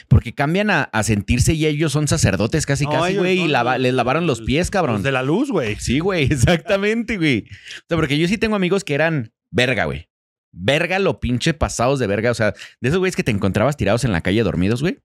Porque 0.07 0.33
cambian 0.33 0.69
a, 0.69 0.83
a 0.83 1.03
sentirse 1.03 1.53
y 1.53 1.65
ellos 1.65 1.91
son 1.91 2.07
sacerdotes 2.07 2.65
casi, 2.65 2.85
No, 2.85 2.91
casi, 2.91 3.15
güey, 3.17 3.39
y 3.41 3.47
lava- 3.47 3.77
les 3.77 3.93
lavaron 3.93 4.27
los 4.27 4.41
pies, 4.41 4.69
cabrón. 4.71 4.95
Los 4.97 5.03
de 5.03 5.11
la 5.11 5.23
luz, 5.23 5.49
güey. 5.51 5.75
Sí, 5.79 5.99
güey, 5.99 6.23
exactamente, 6.31 7.17
güey. 7.17 7.45
O 7.49 7.85
sea, 7.89 7.97
porque 7.97 8.17
yo 8.17 8.27
sí 8.27 8.37
tengo 8.37 8.55
amigos 8.55 8.83
que 8.83 8.93
eran 8.93 9.33
verga, 9.51 9.85
güey. 9.85 10.07
Verga 10.53 10.99
lo 10.99 11.19
pinche 11.19 11.53
pasados 11.53 11.99
de 11.99 12.07
verga. 12.07 12.31
O 12.31 12.33
sea, 12.35 12.53
de 12.79 12.87
esos 12.89 12.99
güeyes 12.99 13.15
que 13.15 13.23
te 13.23 13.31
encontrabas 13.31 13.75
tirados 13.75 14.05
en 14.05 14.11
la 14.11 14.21
calle 14.21 14.43
dormidos, 14.43 14.81
güey. 14.81 14.99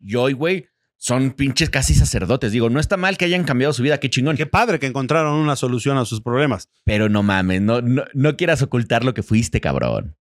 Y 0.00 0.16
hoy, 0.16 0.32
güey, 0.34 0.66
son 0.98 1.30
pinches 1.30 1.70
casi 1.70 1.94
sacerdotes. 1.94 2.52
Digo, 2.52 2.68
no 2.68 2.80
está 2.80 2.96
mal 2.98 3.16
que 3.16 3.24
hayan 3.24 3.44
cambiado 3.44 3.72
su 3.72 3.82
vida, 3.82 3.98
qué 3.98 4.10
chingón. 4.10 4.36
Qué 4.36 4.46
padre 4.46 4.78
que 4.78 4.86
encontraron 4.86 5.34
una 5.36 5.56
solución 5.56 5.96
a 5.96 6.04
sus 6.04 6.20
problemas. 6.20 6.68
Pero 6.84 7.08
no 7.08 7.22
mames, 7.22 7.62
no, 7.62 7.80
no, 7.80 8.04
no 8.12 8.36
quieras 8.36 8.60
ocultar 8.60 9.04
lo 9.04 9.14
que 9.14 9.22
fuiste, 9.22 9.60
cabrón. 9.60 10.16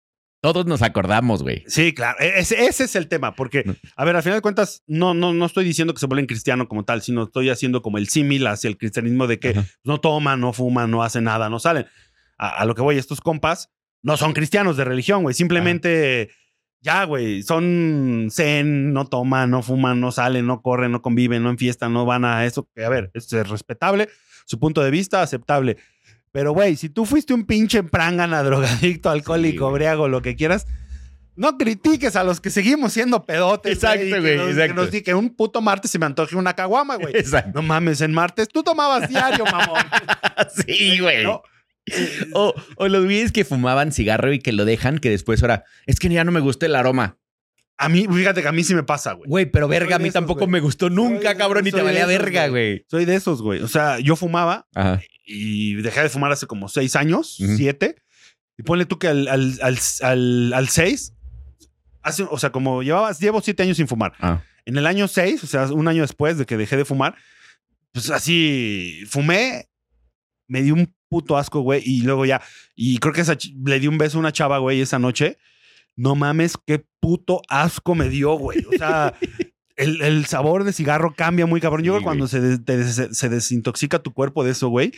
Todos 0.43 0.65
nos 0.65 0.81
acordamos, 0.81 1.41
güey. 1.41 1.63
Sí, 1.67 1.93
claro. 1.93 2.17
E- 2.19 2.37
Ese, 2.39 2.65
ese 2.65 2.83
es 2.83 2.97
el 2.97 3.07
tema, 3.07 3.33
porque, 3.33 3.63
No. 3.65 3.75
a 3.95 4.03
ver, 4.03 4.17
al 4.17 4.23
final 4.23 4.39
de 4.39 4.41
cuentas, 4.41 4.83
no, 4.87 5.13
no, 5.13 5.31
no 5.33 5.45
estoy 5.45 5.63
diciendo 5.63 5.93
que 5.93 6.01
se 6.01 6.05
vuelven 6.05 6.25
cristiano 6.25 6.67
como 6.67 6.83
tal, 6.83 7.01
sino 7.01 7.23
estoy 7.23 7.49
haciendo 7.49 7.81
como 7.81 7.97
el 7.97 8.09
símil 8.09 8.45
hacia 8.47 8.67
el 8.67 8.77
cristianismo 8.77 9.25
de 9.25 9.39
que 9.39 9.49
Ajá. 9.51 9.63
no 9.85 10.01
toman, 10.01 10.41
no 10.41 10.51
fuman, 10.51 10.91
no 10.91 11.01
hacen 11.01 11.23
nada, 11.23 11.49
no 11.49 11.59
salen. 11.59 11.85
A, 12.37 12.49
a 12.49 12.65
lo 12.65 12.75
que 12.75 12.81
voy, 12.81 12.97
estos 12.97 13.21
compas 13.21 13.69
no 14.01 14.17
son 14.17 14.33
cristianos 14.33 14.75
de 14.75 14.83
religión, 14.83 15.23
güey. 15.23 15.33
Simplemente, 15.33 16.29
ya, 16.81 17.05
güey, 17.05 17.41
son 17.43 18.27
zen, 18.29 18.91
no 18.91 19.05
toman, 19.05 19.49
no 19.49 19.63
fuman, 19.63 20.01
no 20.01 20.11
salen, 20.11 20.45
no 20.45 20.61
corren, 20.61 20.91
no 20.91 21.01
conviven, 21.01 21.41
no 21.41 21.51
enfiestan, 21.51 21.93
no 21.93 22.05
van 22.05 22.25
a 22.25 22.45
eso. 22.45 22.67
Que, 22.75 22.83
a 22.83 22.89
ver, 22.89 23.11
esto 23.13 23.39
es 23.39 23.47
respetable, 23.47 24.09
su 24.45 24.59
punto 24.59 24.83
de 24.83 24.91
vista, 24.91 25.21
aceptable. 25.21 25.77
Pero, 26.33 26.51
güey, 26.51 26.75
si 26.75 26.89
tú 26.89 27.05
fuiste 27.05 27.33
un 27.33 27.45
pinche 27.45 27.83
prangana, 27.83 28.41
drogadicto, 28.43 29.09
alcohólico, 29.11 29.69
güey. 29.69 29.75
briago, 29.75 30.07
lo 30.07 30.23
que 30.23 30.35
quieras, 30.35 30.65
no 31.35 31.57
critiques 31.59 32.15
a 32.15 32.23
los 32.23 32.41
que 32.41 32.49
seguimos 32.49 32.91
siendo 32.91 33.23
pedotes. 33.23 33.73
Exacto, 33.73 34.19
güey, 34.19 34.33
exacto. 34.33 34.61
Que 34.61 34.73
nos 34.73 34.91
di 34.91 35.01
que 35.01 35.13
un 35.13 35.29
puto 35.35 35.61
martes 35.61 35.91
se 35.91 35.99
me 35.99 36.07
antoje 36.07 36.35
una 36.35 36.55
caguama, 36.55 36.95
güey. 36.95 37.15
Exacto. 37.15 37.51
No 37.53 37.61
mames, 37.61 38.01
en 38.01 38.13
martes 38.13 38.49
tú 38.49 38.63
tomabas 38.63 39.07
diario, 39.07 39.45
mamón. 39.45 39.83
Sí, 40.67 40.99
güey. 40.99 41.23
No, 41.23 41.43
O, 42.33 42.53
o 42.77 42.87
los 42.87 43.05
güeyes 43.05 43.31
que 43.31 43.45
fumaban 43.45 43.91
cigarro 43.91 44.33
y 44.33 44.39
que 44.39 44.53
lo 44.53 44.65
dejan, 44.65 44.97
que 44.97 45.11
después 45.11 45.41
ahora, 45.43 45.63
es 45.85 45.99
que 45.99 46.09
ya 46.09 46.23
no 46.23 46.31
me 46.31 46.39
gusta 46.39 46.65
el 46.65 46.75
aroma. 46.75 47.17
A 47.85 47.89
mí, 47.89 48.07
fíjate 48.11 48.41
que 48.41 48.47
a 48.47 48.51
mí 48.51 48.63
sí 48.63 48.73
me 48.75 48.83
pasa, 48.83 49.13
güey. 49.13 49.29
Güey, 49.29 49.45
pero 49.51 49.67
verga, 49.67 49.95
a 49.95 49.99
mí 49.99 50.05
esos, 50.05 50.13
tampoco 50.13 50.41
güey. 50.41 50.51
me 50.51 50.59
gustó 50.59 50.89
nunca, 50.89 51.29
Soy- 51.29 51.37
cabrón, 51.37 51.67
y 51.67 51.71
te 51.71 51.81
valía 51.81 52.01
esos, 52.01 52.09
verga, 52.09 52.47
güey. 52.47 52.85
Soy 52.89 53.05
de 53.05 53.15
esos, 53.15 53.41
güey. 53.41 53.61
O 53.61 53.67
sea, 53.67 53.99
yo 53.99 54.15
fumaba 54.15 54.67
Ajá. 54.75 55.01
y 55.25 55.75
dejé 55.75 56.01
de 56.03 56.09
fumar 56.09 56.31
hace 56.31 56.47
como 56.47 56.69
seis 56.69 56.95
años, 56.95 57.39
Ujú. 57.39 57.55
siete. 57.57 57.95
Y 58.57 58.63
ponle 58.63 58.85
tú 58.85 58.99
que 58.99 59.07
al, 59.07 59.27
al, 59.27 59.57
al, 59.61 59.77
al, 60.01 60.53
al 60.53 60.69
seis, 60.69 61.13
hace, 62.01 62.23
o 62.29 62.37
sea, 62.37 62.51
como 62.51 62.83
llevabas, 62.83 63.19
llevo 63.19 63.41
siete 63.41 63.63
años 63.63 63.77
sin 63.77 63.87
fumar. 63.87 64.13
Ah. 64.19 64.43
En 64.65 64.77
el 64.77 64.85
año 64.85 65.07
seis, 65.07 65.43
o 65.43 65.47
sea, 65.47 65.65
un 65.67 65.87
año 65.87 66.01
después 66.03 66.37
de 66.37 66.45
que 66.45 66.55
dejé 66.57 66.77
de 66.77 66.85
fumar, 66.85 67.15
pues 67.91 68.09
así 68.11 69.03
fumé, 69.09 69.67
me 70.47 70.61
dio 70.61 70.73
un 70.73 70.93
puto 71.09 71.37
asco, 71.37 71.61
güey, 71.61 71.81
y 71.85 72.01
luego 72.01 72.25
ya, 72.25 72.41
y 72.75 72.97
creo 72.99 73.13
que 73.13 73.21
esa 73.21 73.37
le 73.65 73.79
di 73.79 73.87
un 73.87 73.97
beso 73.97 74.17
a 74.17 74.19
una 74.19 74.31
chava, 74.31 74.57
güey, 74.59 74.81
esa 74.81 74.99
noche. 74.99 75.37
No 75.95 76.15
mames, 76.15 76.57
qué 76.65 76.85
puto 76.99 77.41
asco 77.49 77.95
me 77.95 78.09
dio, 78.09 78.33
güey. 78.33 78.65
O 78.65 78.77
sea, 78.77 79.13
el, 79.75 80.01
el 80.01 80.25
sabor 80.25 80.63
de 80.63 80.73
cigarro 80.73 81.13
cambia 81.15 81.45
muy 81.45 81.61
cabrón. 81.61 81.83
Yo 81.83 81.93
Sí, 81.93 81.97
creo 81.97 81.99
que 81.99 82.03
cuando 82.05 82.27
se, 82.27 82.59
te 82.59 82.83
se 82.83 83.29
desintoxica 83.29 83.99
tu 83.99 84.13
cuerpo 84.13 84.43
de 84.43 84.51
eso, 84.51 84.69
güey. 84.69 84.91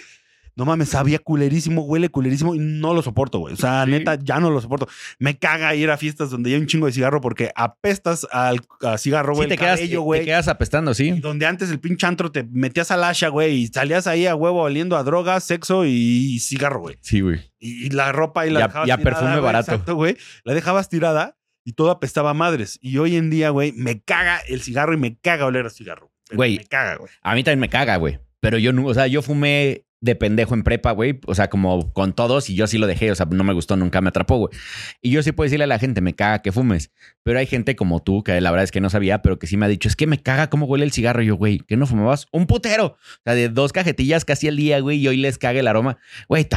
No 0.57 0.63
mames, 0.63 0.89
sabía 0.89 1.19
culerísimo, 1.19 1.81
huele 1.83 2.07
culerísimo 2.07 2.55
y 2.55 2.59
no 2.59 2.93
lo 2.93 3.01
soporto, 3.01 3.39
güey. 3.39 3.53
O 3.55 3.57
sea, 3.57 3.83
Sí. 3.83 3.91
neta, 3.91 4.17
ya 4.21 4.39
no 4.39 4.49
lo 4.49 4.61
soporto. 4.61 4.87
Me 5.19 5.37
caga 5.37 5.75
ir 5.75 5.89
a 5.89 5.97
fiestas 5.97 6.29
donde 6.29 6.53
hay 6.53 6.59
un 6.61 6.65
chingo 6.67 6.85
de 6.85 6.93
cigarro 6.93 7.19
porque 7.19 7.51
apestas 7.55 8.25
al 8.31 8.61
a 8.81 8.97
cigarro, 8.97 9.33
Sí, 9.33 9.37
güey. 9.39 9.47
te 9.49 9.53
el 9.55 9.59
quedas, 9.59 9.79
cabello, 9.79 10.05
te 10.13 10.23
quedas 10.25 10.47
apestando, 10.47 10.93
sí. 10.93 11.11
Donde 11.19 11.45
antes 11.45 11.69
el 11.71 11.79
pinche 11.79 12.05
antro 12.07 12.31
te 12.31 12.43
metías 12.43 12.89
al 12.91 13.03
asha, 13.03 13.27
güey, 13.27 13.53
y 13.63 13.67
salías 13.67 14.07
ahí 14.07 14.27
a 14.27 14.35
huevo 14.35 14.61
oliendo 14.61 14.95
a 14.95 15.03
drogas, 15.03 15.43
sexo 15.43 15.83
y 15.85 16.39
cigarro, 16.39 16.79
güey. 16.79 16.97
Sí, 17.01 17.19
güey. 17.21 17.41
Y, 17.59 17.87
y 17.87 17.89
la 17.89 18.11
ropa 18.13 18.47
y 18.47 18.49
la 18.49 18.59
Y 18.59 18.63
a- 18.63 18.67
dejabas 18.67 18.87
y 18.87 18.91
a 18.91 18.97
tirada, 18.97 19.11
perfume 19.17 19.31
güey, 19.33 19.43
barato. 19.43 19.71
Exacto, 19.71 19.95
güey. 19.95 20.17
La 20.45 20.53
dejabas 20.53 20.87
tirada 20.87 21.37
y 21.65 21.73
todo 21.73 21.91
apestaba 21.91 22.29
a 22.29 22.33
madres. 22.33 22.79
Y 22.81 22.97
hoy 22.99 23.17
en 23.17 23.29
día, 23.29 23.49
güey, 23.49 23.73
me 23.73 24.01
caga 24.01 24.39
el 24.47 24.61
cigarro 24.61 24.93
y 24.93 24.97
me 24.97 25.17
caga 25.19 25.47
oler 25.47 25.65
a 25.65 25.69
cigarro. 25.69 26.11
Güey. 26.31 26.59
Me 26.59 26.65
caga, 26.65 26.95
güey. 26.95 27.11
A 27.21 27.35
mí 27.35 27.43
también 27.43 27.59
me 27.59 27.69
caga, 27.69 27.97
güey. 27.97 28.19
Pero 28.39 28.57
yo 28.57 28.71
no, 28.71 28.85
o 28.85 28.93
sea, 28.93 29.07
yo 29.07 29.21
fumé 29.21 29.83
de 30.05 30.15
pendejo 30.15 30.53
en 30.53 30.63
prepa, 30.63 30.91
güey. 30.91 31.19
O 31.25 31.35
sea, 31.35 31.49
como 31.49 31.91
con 31.91 32.13
todos 32.13 32.49
y 32.49 32.55
yo 32.55 32.67
sí 32.67 32.77
lo 32.77 32.87
dejé. 32.87 33.11
O 33.11 33.15
sea, 33.15 33.25
no 33.29 33.43
me 33.43 33.53
gustó, 33.53 33.75
nunca 33.75 33.99
me 33.99 34.09
atrapó, 34.09 34.37
güey. 34.37 34.53
Y 35.01 35.09
yo 35.11 35.21
sí 35.23 35.31
puedo 35.31 35.45
decirle 35.45 35.65
a 35.65 35.67
la 35.67 35.79
gente, 35.79 35.99
me 35.99 36.13
caga 36.15 36.41
que 36.41 36.51
fumes. 36.51 36.91
Pero 37.23 37.39
hay 37.39 37.47
gente 37.47 37.75
como 37.75 38.01
tú, 38.01 38.23
que 38.23 38.39
la 38.39 38.51
verdad 38.51 38.63
es 38.63 38.71
que 38.71 38.79
no 38.79 38.89
sabía, 38.89 39.21
pero 39.21 39.39
que 39.39 39.47
sí 39.47 39.57
me 39.57 39.65
ha 39.65 39.69
dicho, 39.69 39.89
es 39.89 39.95
que 39.95 40.07
me 40.07 40.21
caga 40.21 40.49
cómo 40.49 40.67
huele 40.67 40.85
el 40.85 40.91
cigarro. 40.91 41.21
Y 41.23 41.25
yo, 41.25 41.35
güey, 41.35 41.57
¿qué 41.59 41.75
no 41.75 41.87
fumabas? 41.87 42.27
Un 42.31 42.45
putero. 42.45 42.85
O 42.85 42.97
sea, 43.23 43.33
de 43.33 43.49
dos 43.49 43.73
cajetillas 43.73 44.23
casi 44.23 44.47
al 44.47 44.55
día, 44.55 44.79
güey, 44.79 44.99
y 44.99 45.07
hoy 45.07 45.17
les 45.17 45.37
caga 45.37 45.59
el 45.59 45.67
aroma. 45.67 45.97
Güey, 46.29 46.47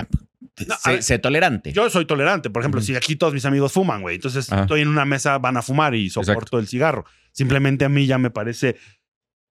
No, 0.67 0.77
sé, 0.77 0.91
ver, 0.91 1.03
sé 1.03 1.19
tolerante. 1.19 1.73
Yo 1.73 1.89
soy 1.89 2.05
tolerante. 2.05 2.51
Por 2.51 2.63
ejemplo, 2.63 2.81
si 2.81 2.95
aquí 2.95 3.17
todos 3.17 3.33
mis 3.33 3.45
amigos 3.45 3.73
fuman, 3.73 4.03
güey. 4.03 4.17
Entonces 4.17 4.53
Ajá. 4.53 4.63
estoy 4.63 4.83
en 4.83 4.89
una 4.89 5.05
mesa, 5.05 5.39
van 5.39 5.57
a 5.57 5.63
fumar 5.63 5.95
y 5.95 6.11
soporto 6.11 6.33
Exacto. 6.33 6.59
el 6.59 6.67
cigarro. 6.69 7.05
Simplemente 7.33 7.85
a 7.85 7.89
mí 7.89 8.07
ya 8.07 8.19
me 8.19 8.31
parece 8.31 8.77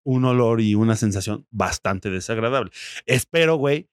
un 0.08 0.24
olor 0.26 0.62
y 0.62 0.74
una 0.76 0.96
sensación 0.96 1.46
bastante 1.52 2.10
desagradable. 2.10 2.72
Espero, 3.06 3.56
güey, 3.58 3.90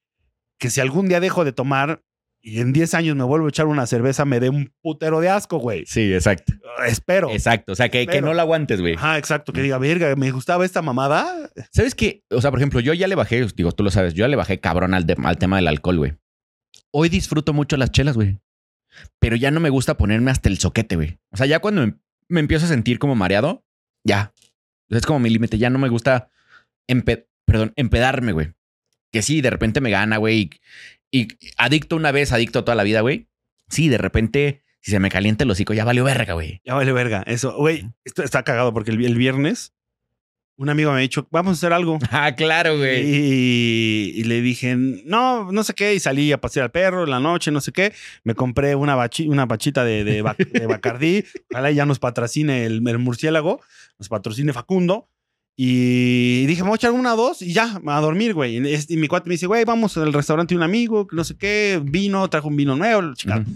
que 0.59 0.69
si 0.69 0.79
algún 0.79 1.09
día 1.09 1.19
dejo 1.19 1.43
de 1.43 1.51
tomar 1.51 2.03
y 2.41 2.59
en 2.61 2.71
10 2.73 2.93
años 2.93 3.15
me 3.17 3.23
vuelvo 3.23 3.47
a 3.47 3.49
echar 3.49 3.65
una 3.65 3.85
cerveza, 3.85 4.23
me 4.23 4.39
dé 4.39 4.49
un 4.49 4.71
putero 4.81 5.19
de 5.19 5.29
asco, 5.29 5.57
güey. 5.57 5.83
Sí, 5.87 6.13
exacto. 6.13 6.53
Espero. 6.85 7.31
Exacto. 7.31 7.73
O 7.73 7.75
sea, 7.75 7.89
que, 7.89 8.05
que 8.07 8.21
no 8.21 8.33
la 8.33 8.43
aguantes, 8.43 8.79
güey. 8.79 8.93
Ajá, 8.95 9.17
exacto. 9.17 9.51
Que 9.51 9.61
diga, 9.63 9.77
verga, 9.77 10.15
me 10.15 10.31
gustaba 10.31 10.63
esta 10.63 10.81
mamada. 10.81 11.49
¿Sabes 11.71 11.95
qué? 11.95 12.23
O 12.29 12.39
sea, 12.41 12.51
por 12.51 12.59
ejemplo, 12.59 12.79
yo 12.79 12.93
ya 12.93 13.07
le 13.07 13.15
bajé, 13.15 13.45
digo, 13.55 13.71
tú 13.73 13.83
lo 13.83 13.91
sabes, 13.91 14.13
yo 14.13 14.23
ya 14.23 14.27
le 14.29 14.35
bajé 14.37 14.59
cabrón 14.59 14.93
al, 14.93 15.05
de- 15.05 15.17
al 15.21 15.37
tema 15.37 15.55
del 15.57 15.67
alcohol, 15.67 15.97
güey. 15.97 16.13
Hoy 16.91 17.09
disfruto 17.09 17.51
mucho 17.51 17.75
las 17.77 17.91
chelas, 17.91 18.15
güey. 18.15 18.39
Pero 19.19 19.35
ya 19.35 19.51
no 19.51 19.59
me 19.59 19.69
gusta 19.69 19.97
ponerme 19.97 20.31
hasta 20.31 20.47
el 20.47 20.59
soquete, 20.59 20.95
güey. 20.95 21.19
O 21.31 21.37
sea, 21.37 21.47
ya 21.47 21.59
cuando 21.59 21.85
me, 21.85 21.95
me 22.29 22.39
empiezo 22.39 22.65
a 22.65 22.69
sentir 22.69 22.99
como 22.99 23.15
mareado, 23.15 23.65
ya. 24.05 24.33
Es 24.89 25.05
como 25.05 25.19
mi 25.19 25.29
límite, 25.29 25.57
ya 25.57 25.69
no 25.69 25.79
me 25.79 25.89
gusta 25.89 26.29
empe- 26.87 27.27
perdón, 27.45 27.73
empedarme, 27.75 28.31
güey. 28.31 28.53
Que 29.11 29.21
sí, 29.21 29.41
de 29.41 29.49
repente 29.49 29.81
me 29.81 29.89
gana, 29.89 30.17
güey. 30.17 30.49
Y, 31.11 31.21
y 31.21 31.27
adicto 31.57 31.95
una 31.95 32.11
vez, 32.11 32.31
adicto 32.31 32.63
toda 32.63 32.75
la 32.75 32.83
vida, 32.83 33.01
güey. 33.01 33.27
Sí, 33.69 33.87
de 33.89 33.97
repente, 33.97 34.63
si 34.81 34.91
se 34.91 34.99
me 34.99 35.09
calienta 35.09 35.43
el 35.43 35.51
hocico, 35.51 35.73
ya 35.73 35.85
valió 35.85 36.03
verga, 36.03 36.33
güey. 36.33 36.61
Ya 36.65 36.73
vale 36.75 36.91
verga. 36.91 37.23
Eso, 37.25 37.55
güey, 37.55 37.89
esto 38.03 38.23
está 38.23 38.43
cagado 38.43 38.73
porque 38.73 38.91
el, 38.91 39.03
el 39.05 39.15
viernes 39.15 39.73
un 40.57 40.69
amigo 40.69 40.89
me 40.93 40.99
ha 40.99 41.01
dicho, 41.01 41.27
vamos 41.31 41.51
a 41.51 41.53
hacer 41.59 41.73
algo. 41.73 41.99
Ah, 42.11 42.33
claro, 42.33 42.77
güey. 42.77 43.03
Y, 43.05 44.11
y 44.15 44.23
le 44.23 44.39
dije, 44.41 44.75
no, 44.77 45.51
no 45.51 45.63
sé 45.65 45.73
qué, 45.73 45.93
y 45.95 45.99
salí 45.99 46.31
a 46.31 46.39
pasear 46.39 46.63
al 46.65 46.71
perro 46.71 47.03
en 47.03 47.09
la 47.09 47.19
noche, 47.19 47.51
no 47.51 47.59
sé 47.59 47.73
qué. 47.73 47.91
Me 48.23 48.35
compré 48.35 48.73
una, 48.75 48.95
bachi- 48.95 49.27
una 49.27 49.45
bachita 49.45 49.83
de, 49.83 50.05
de, 50.05 50.23
de 50.53 50.65
Bacardí. 50.67 51.25
Ojalá 51.51 51.71
ya 51.71 51.85
nos 51.85 51.99
patrocine 51.99 52.65
el, 52.65 52.87
el 52.87 52.97
murciélago, 52.99 53.59
nos 53.99 54.09
patrocine 54.09 54.53
Facundo. 54.53 55.09
Y 55.57 56.45
dije, 56.47 56.63
me 56.63 56.69
voy 56.69 56.75
a 56.75 56.77
echar 56.77 56.91
una 56.91 57.13
o 57.13 57.17
dos 57.17 57.41
y 57.41 57.53
ya, 57.53 57.79
a 57.85 58.01
dormir, 58.01 58.33
güey. 58.33 58.57
Y, 58.57 58.85
y 58.89 58.97
mi 58.97 59.07
cuate 59.07 59.29
me 59.29 59.35
dice, 59.35 59.47
güey, 59.47 59.63
vamos 59.63 59.95
al 59.95 60.11
restaurante 60.11 60.53
de 60.53 60.57
un 60.57 60.63
amigo, 60.63 61.07
no 61.11 61.23
sé 61.23 61.37
qué, 61.37 61.81
vino, 61.81 62.29
trajo 62.29 62.49
un 62.49 62.57
vino 62.57 62.75
nuevo, 62.75 63.01
la 63.01 63.13
chingada. 63.13 63.41
Ujú. 63.41 63.51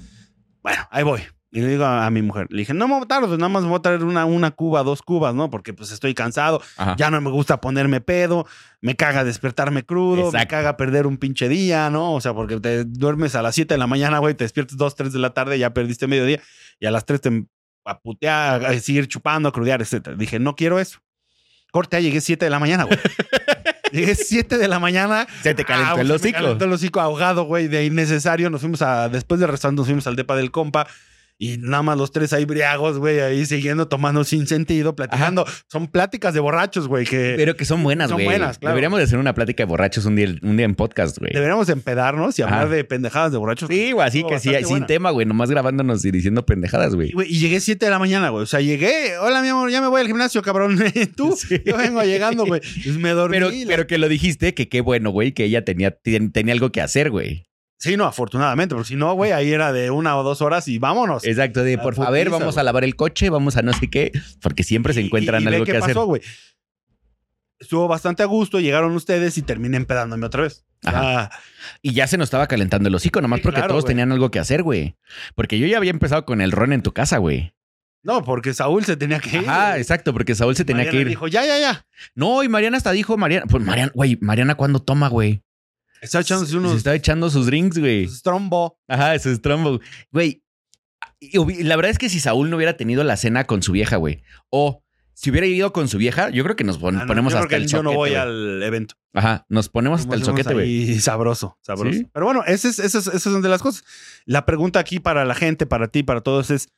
Bueno, 0.62 0.88
ahí 0.92 1.04
voy. 1.04 1.22
Y 1.52 1.62
le 1.62 1.68
digo 1.68 1.84
a, 1.84 2.06
a 2.06 2.12
mi 2.12 2.22
mujer, 2.22 2.46
le 2.52 2.60
dije, 2.60 2.76
no 2.76 2.88
me 2.88 2.94
voy 2.94 3.04
a 3.04 3.08
tarde, 3.08 3.36
nada 3.36 3.50
más 3.50 3.64
me 3.64 3.70
voy 3.70 3.80
a 3.80 3.82
traer 3.82 4.04
una, 4.04 4.24
una 4.26 4.52
cuba, 4.52 4.84
dos 4.84 5.02
cubas, 5.02 5.34
¿no? 5.34 5.50
Porque 5.50 5.74
pues 5.74 5.92
estoy 5.92 6.14
cansado, 6.14 6.62
Ajá. 6.78 6.96
ya 6.96 7.10
no 7.10 7.20
me 7.22 7.32
gusta 7.32 7.60
ponerme 7.60 8.02
pedo, 8.02 8.46
me 8.82 8.96
caga 8.96 9.24
despertarme 9.24 9.84
crudo, 9.84 10.32
me 10.32 10.48
caga 10.48 10.78
perder 10.78 11.08
un 11.08 11.18
pinche 11.18 11.50
día, 11.50 11.90
¿no? 11.90 12.14
O 12.14 12.22
sea, 12.22 12.36
porque 12.36 12.60
te 12.60 12.84
duermes 12.86 13.34
a 13.34 13.42
las 13.42 13.56
7 13.56 13.74
de 13.74 13.80
la 13.80 13.88
mañana, 13.88 14.20
güey, 14.20 14.36
te 14.36 14.44
despiertas 14.44 14.78
2, 14.78 14.96
3 14.96 15.12
de 15.12 15.20
la 15.20 15.34
tarde, 15.34 15.58
ya 15.58 15.74
perdiste 15.74 16.06
mediodía, 16.06 16.40
y 16.80 16.86
a 16.86 16.92
las 16.92 17.06
3 17.06 17.20
te 17.20 17.46
a 17.86 18.00
putear, 18.00 18.66
a 18.66 18.80
seguir 18.80 19.08
chupando, 19.08 19.50
a 19.50 19.52
crudear, 19.52 19.82
etc. 19.82 20.10
Dije, 20.18 20.40
no 20.40 20.56
quiero 20.56 20.80
eso. 20.80 21.00
Corte, 21.72 22.02
llegué 22.02 22.20
7 22.22 22.46
de 22.46 22.50
la 22.52 22.60
mañana, 22.60 22.84
güey. 22.86 22.98
llegué 23.92 24.16
7 24.16 24.58
de 24.58 24.68
la 24.68 24.80
mañana. 24.80 25.28
Se 25.44 25.54
te 25.54 25.64
calentó 25.66 25.96
Ah, 25.98 26.02
el 26.02 26.08
se 26.08 26.14
me 26.14 26.16
hocico. 26.16 26.38
calentó 26.40 26.66
el 26.66 26.74
hocico 26.74 27.00
ahogado, 27.00 27.44
güey, 27.44 27.68
de 27.68 27.86
innecesario. 27.86 28.50
Nos 28.50 28.62
fuimos 28.62 28.82
a, 28.82 29.08
después 29.10 29.40
del 29.40 29.50
restaurante, 29.50 29.80
nos 29.82 29.88
fuimos 29.88 30.08
al 30.08 30.16
depa 30.16 30.36
del 30.36 30.52
compa. 30.52 30.88
Y 31.42 31.58
nada 31.58 31.82
más 31.84 31.98
los 31.98 32.12
tres 32.12 32.34
ahí 32.34 32.44
briagos, 32.44 32.98
güey, 32.98 33.22
ahí 33.22 33.46
siguiendo, 33.46 33.88
tomando 33.88 34.26
sin 34.26 34.46
sentido, 34.46 34.94
platicando. 34.94 35.46
Son 35.72 35.88
pláticas 35.88 36.34
de 36.34 36.42
borrachos, 36.42 36.90
güey, 36.90 37.06
que 37.06 37.36
Pero 37.38 37.56
que 37.56 37.64
son 37.64 37.82
buenas, 37.82 38.10
Son 38.10 38.18
güey. 38.18 38.26
buenas, 38.26 38.60
claro. 38.60 38.74
Deberíamos 38.74 38.98
de 39.00 39.06
hacer 39.06 39.18
una 39.20 39.34
plática 39.34 39.64
de 39.64 39.68
borrachos 39.70 40.04
un 40.06 40.18
día, 40.18 40.36
un 40.42 40.58
día 40.58 40.66
en 40.66 40.76
podcast, 40.76 41.18
güey. 41.18 41.32
deberíamos 41.34 41.70
empedarnos 41.70 42.38
y 42.38 42.42
hablar 42.42 42.68
de 42.68 42.84
pendejadas 42.84 43.32
de 43.32 43.38
borrachos. 43.38 43.70
Sí, 43.70 43.94
güey, 43.94 44.06
así 44.06 44.24
que 44.26 44.38
sí, 44.40 44.52
sin 44.66 44.86
tema, 44.86 45.12
güey, 45.12 45.26
nomás 45.26 45.50
grabándonos 45.50 46.04
y 46.04 46.12
diciendo 46.12 46.46
pendejadas, 46.46 46.92
Y, 46.92 46.96
güey. 46.98 47.12
güey, 47.14 47.32
y 47.34 47.40
llegué 47.40 47.62
7 47.62 47.86
de 47.86 47.90
la 47.90 48.00
mañana, 48.00 48.28
güey. 48.30 48.44
O 48.44 48.46
sea, 48.46 48.60
llegué, 48.60 49.18
hola, 49.20 49.42
mi 49.42 49.48
amor, 49.48 49.72
ya 49.72 49.80
me 49.80 49.88
voy 49.88 50.02
al 50.02 50.08
gimnasio, 50.08 50.42
cabrón. 50.42 50.78
Tú, 51.16 51.38
Sí. 51.38 51.62
yo 51.66 51.78
vengo 51.78 52.04
llegando, 52.04 52.46
güey. 52.46 52.60
Pues 52.84 52.98
me 52.98 53.12
dormí. 53.12 53.38
Pero, 53.38 53.50
la- 53.50 53.66
pero 53.66 53.88
que 53.88 53.98
lo 53.98 54.10
dijiste, 54.10 54.54
que 54.54 54.68
qué 54.68 54.82
bueno, 54.82 55.12
güey, 55.12 55.32
que 55.32 55.46
ella 55.46 55.64
tenía, 55.64 55.92
ten- 55.92 56.34
tenía 56.34 56.54
algo 56.54 56.72
que 56.74 56.82
hacer, 56.82 57.10
güey. 57.12 57.46
Sí, 57.82 57.96
no, 57.96 58.04
afortunadamente, 58.06 58.76
porque 58.76 58.90
si 58.90 58.96
no, 58.98 59.14
güey, 59.14 59.32
ahí 59.32 59.52
era 59.54 59.72
de 59.72 59.90
una 59.90 60.18
o 60.18 60.24
dos 60.24 60.42
horas 60.42 60.68
y 60.68 60.80
vámonos. 60.80 61.24
Exacto, 61.26 61.64
de 61.64 61.78
por 61.78 61.96
favor, 61.96 62.30
vamos 62.30 62.58
a 62.58 62.64
lavar 62.64 62.84
el 62.84 62.96
coche, 62.98 63.30
vamos 63.30 63.56
a 63.56 63.62
no 63.62 63.72
sé 63.74 63.90
qué, 63.90 64.12
porque 64.42 64.64
siempre 64.64 64.94
se 64.94 65.00
encuentran 65.00 65.44
y- 65.44 65.48
algo 65.48 65.64
qué 65.66 65.72
que 65.72 65.78
hacer. 65.78 65.94
pasó, 65.96 66.06
güey. 66.06 66.22
Estuvo 67.60 67.88
bastante 67.88 68.24
a 68.24 68.26
gusto, 68.26 68.60
llegaron 68.60 68.94
ustedes 68.96 69.38
y 69.38 69.42
terminé 69.42 69.76
empedándome 69.78 70.26
otra 70.26 70.44
vez. 70.44 70.66
Ajá. 70.86 71.24
Ah, 71.24 71.30
Y 71.82 71.92
ya 71.94 72.08
se 72.08 72.18
nos 72.18 72.28
estaba 72.28 72.48
calentando 72.48 72.88
el 72.88 72.96
hocico, 72.96 73.22
nomás 73.22 73.40
Sí, 73.40 73.44
porque 73.44 73.58
claro, 73.60 73.74
todos 73.74 73.86
tenían 73.86 74.12
algo 74.14 74.32
que 74.32 74.40
hacer, 74.40 74.64
güey. 74.64 74.96
Porque 75.36 75.60
yo 75.60 75.68
ya 75.68 75.76
había 75.78 75.92
empezado 75.92 76.26
con 76.26 76.40
el 76.40 76.54
ron 76.54 76.72
en 76.72 76.82
tu 76.84 76.94
casa, 76.94 77.18
güey. 77.18 77.54
no, 78.02 78.24
porque 78.24 78.54
Saúl 78.54 78.86
se 78.86 78.96
tenía 78.96 79.20
que 79.20 79.30
ir. 79.38 79.44
Güey. 79.44 79.80
exacto, 79.80 80.14
porque 80.14 80.36
Saúl 80.36 80.56
se 80.56 80.64
tenía 80.64 80.86
Mariana 80.86 80.98
que 80.98 81.02
ir. 81.02 81.08
dijo, 81.10 81.28
ya, 81.28 81.46
ya, 81.46 81.60
ya. 81.60 81.86
No, 82.16 82.44
y 82.44 82.48
Mariana 82.50 82.78
hasta 82.78 82.92
dijo, 82.92 83.18
Mariana, 83.18 83.46
pues 83.50 83.62
Mariana, 83.64 83.92
güey, 83.94 84.18
Mariana 84.22 84.56
cuándo 84.56 84.80
toma, 84.82 85.10
güey. 85.10 85.44
Está 86.02 86.20
echándose 86.22 86.52
Se 86.52 86.58
unos 86.58 86.76
estaba 86.78 86.96
echando 86.96 87.30
sus 87.30 87.46
drinks, 87.46 87.78
güey. 87.78 88.08
strombo. 88.08 88.80
Ajá, 88.88 89.16
eso 89.16 89.30
es 89.30 89.42
trombo. 89.42 89.80
Güey, 90.12 90.44
la 91.64 91.76
verdad 91.76 91.92
es 91.92 91.98
que 91.98 92.10
si 92.10 92.20
Saúl 92.20 92.50
no 92.50 92.56
hubiera 92.58 92.78
tenido 92.78 93.04
la 93.04 93.18
cena 93.18 93.46
con 93.46 93.62
su 93.62 93.72
vieja, 93.72 93.98
güey, 93.98 94.24
o 94.50 94.84
si 95.14 95.32
hubiera 95.32 95.46
ido 95.48 95.74
con 95.74 95.90
su 95.90 95.98
vieja, 95.98 96.30
yo 96.30 96.44
creo 96.46 96.56
que 96.56 96.64
nos 96.64 96.78
pon- 96.78 96.96
Ah, 96.96 97.02
no, 97.02 97.08
ponemos 97.08 97.34
yo 97.34 97.40
hasta 97.40 97.56
el 97.58 97.64
Yo 97.64 97.70
soquete, 97.70 97.84
no 97.84 97.94
voy 97.94 98.14
al 98.16 98.64
evento. 98.64 98.96
Ajá, 99.14 99.46
nos 99.50 99.68
ponemos 99.68 100.02
hasta 100.02 100.16
el 100.16 100.24
soquete, 100.24 100.54
güey. 100.54 101.00
Sabroso, 101.02 101.58
sabroso. 101.62 101.98
Sí. 101.98 102.08
Pero 102.14 102.26
bueno, 102.26 102.44
ese 102.48 102.70
es- 102.70 102.80
esas 102.80 103.04
son 103.22 103.42
de 103.42 103.50
las 103.50 103.62
cosas. 103.62 103.84
La 104.26 104.46
pregunta 104.46 104.80
aquí 104.80 105.00
para 105.00 105.26
la 105.26 105.36
gente, 105.36 105.66
para 105.66 105.90
ti, 105.90 106.04
para 106.04 106.22
todos 106.22 106.52
es, 106.52 106.70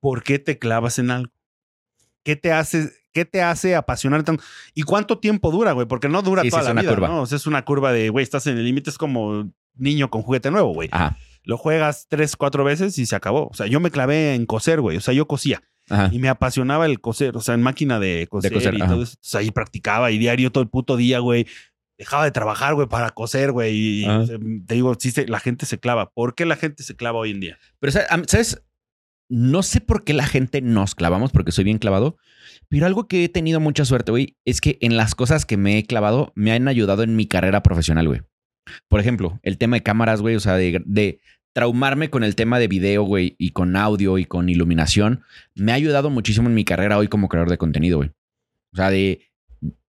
¿por 0.00 0.22
qué 0.22 0.38
te 0.38 0.58
clavas 0.58 0.98
en 0.98 1.10
algo? 1.10 1.32
¿Qué 2.24 2.36
te 2.36 2.52
hace, 2.52 2.90
qué 3.12 3.24
te 3.24 3.42
hace 3.42 3.74
apasionar 3.74 4.22
tanto? 4.22 4.42
¿Y 4.74 4.82
cuánto 4.82 5.18
tiempo 5.18 5.50
dura, 5.50 5.72
güey? 5.72 5.86
Porque 5.86 6.08
no 6.08 6.22
dura 6.22 6.42
Sí, 6.42 6.50
toda 6.50 6.62
es 6.62 6.66
la 6.66 6.72
una 6.72 6.82
vida, 6.82 6.94
curva. 6.94 7.08
¿no? 7.08 7.22
O 7.22 7.26
sea, 7.26 7.36
es 7.36 7.46
una 7.46 7.64
curva 7.64 7.92
de, 7.92 8.08
güey, 8.10 8.22
estás 8.22 8.46
en 8.46 8.58
el 8.58 8.64
límite, 8.64 8.90
es 8.90 8.98
como 8.98 9.50
niño 9.74 10.10
con 10.10 10.22
juguete 10.22 10.50
nuevo, 10.50 10.72
güey. 10.72 10.88
Ajá, 10.92 11.16
Lo 11.44 11.56
juegas 11.56 12.06
tres, 12.08 12.36
cuatro 12.36 12.62
veces 12.64 12.96
y 12.98 13.06
se 13.06 13.16
acabó. 13.16 13.48
O 13.48 13.54
sea, 13.54 13.66
yo 13.66 13.80
me 13.80 13.90
clavé 13.90 14.34
en 14.34 14.46
coser, 14.46 14.80
güey. 14.80 14.96
O 14.96 15.00
sea, 15.00 15.14
yo 15.14 15.26
cosía 15.26 15.62
ajá. 15.90 16.08
y 16.12 16.18
me 16.18 16.28
apasionaba 16.28 16.86
el 16.86 17.00
coser, 17.00 17.36
o 17.36 17.40
sea, 17.40 17.54
en 17.54 17.62
máquina 17.62 17.98
de 17.98 18.26
coser, 18.30 18.52
coser, 18.52 18.74
y 18.74 18.80
ajá. 18.80 18.92
todo 18.92 19.02
eso. 19.02 19.12
Entonces, 19.14 19.34
ahí 19.34 19.50
practicaba 19.50 20.10
y 20.10 20.18
diario 20.18 20.52
todo 20.52 20.62
el 20.62 20.70
puto 20.70 20.96
día, 20.96 21.18
güey. 21.18 21.46
Dejaba 21.98 22.24
de 22.24 22.32
trabajar, 22.32 22.74
güey, 22.74 22.88
para 22.88 23.10
coser, 23.10 23.52
güey. 23.52 23.74
Y 24.02 24.08
o 24.08 24.26
sea, 24.26 24.38
te 24.66 24.74
digo, 24.74 24.94
sí, 24.98 25.12
la 25.26 25.40
gente 25.40 25.66
se 25.66 25.78
clava. 25.78 26.10
¿Por 26.10 26.34
qué 26.34 26.46
la 26.46 26.56
gente 26.56 26.82
se 26.82 26.96
clava 26.96 27.18
hoy 27.18 27.30
en 27.30 27.40
día? 27.40 27.58
Pero, 27.78 27.92
¿sabes? 27.92 28.62
No 29.34 29.62
sé 29.62 29.80
por 29.80 30.04
qué 30.04 30.12
la 30.12 30.26
gente 30.26 30.60
nos 30.60 30.94
clavamos, 30.94 31.32
porque 31.32 31.52
soy 31.52 31.64
bien 31.64 31.78
clavado, 31.78 32.18
pero 32.68 32.84
algo 32.84 33.08
que 33.08 33.24
he 33.24 33.28
tenido 33.30 33.60
mucha 33.60 33.86
suerte, 33.86 34.10
güey, 34.10 34.36
es 34.44 34.60
que 34.60 34.76
en 34.82 34.98
las 34.98 35.14
cosas 35.14 35.46
que 35.46 35.56
me 35.56 35.78
he 35.78 35.84
clavado 35.84 36.32
me 36.34 36.52
han 36.52 36.68
ayudado 36.68 37.02
en 37.02 37.16
mi 37.16 37.24
carrera 37.26 37.62
profesional, 37.62 38.08
güey. 38.08 38.20
Por 38.88 39.00
ejemplo, 39.00 39.40
el 39.42 39.56
tema 39.56 39.76
de 39.76 39.82
cámaras, 39.82 40.20
güey, 40.20 40.36
o 40.36 40.40
sea, 40.40 40.56
de, 40.56 40.82
de 40.84 41.20
traumarme 41.54 42.10
con 42.10 42.24
el 42.24 42.34
tema 42.34 42.58
de 42.58 42.68
video, 42.68 43.04
güey, 43.04 43.34
y 43.38 43.52
con 43.52 43.74
audio 43.74 44.18
y 44.18 44.26
con 44.26 44.50
iluminación, 44.50 45.22
me 45.54 45.72
ha 45.72 45.76
ayudado 45.76 46.10
muchísimo 46.10 46.48
en 46.48 46.54
mi 46.54 46.66
carrera 46.66 46.98
hoy 46.98 47.08
como 47.08 47.30
creador 47.30 47.48
de 47.48 47.56
contenido, 47.58 47.96
güey. 47.98 48.10
O 48.74 48.76
sea, 48.76 48.90
de... 48.90 49.22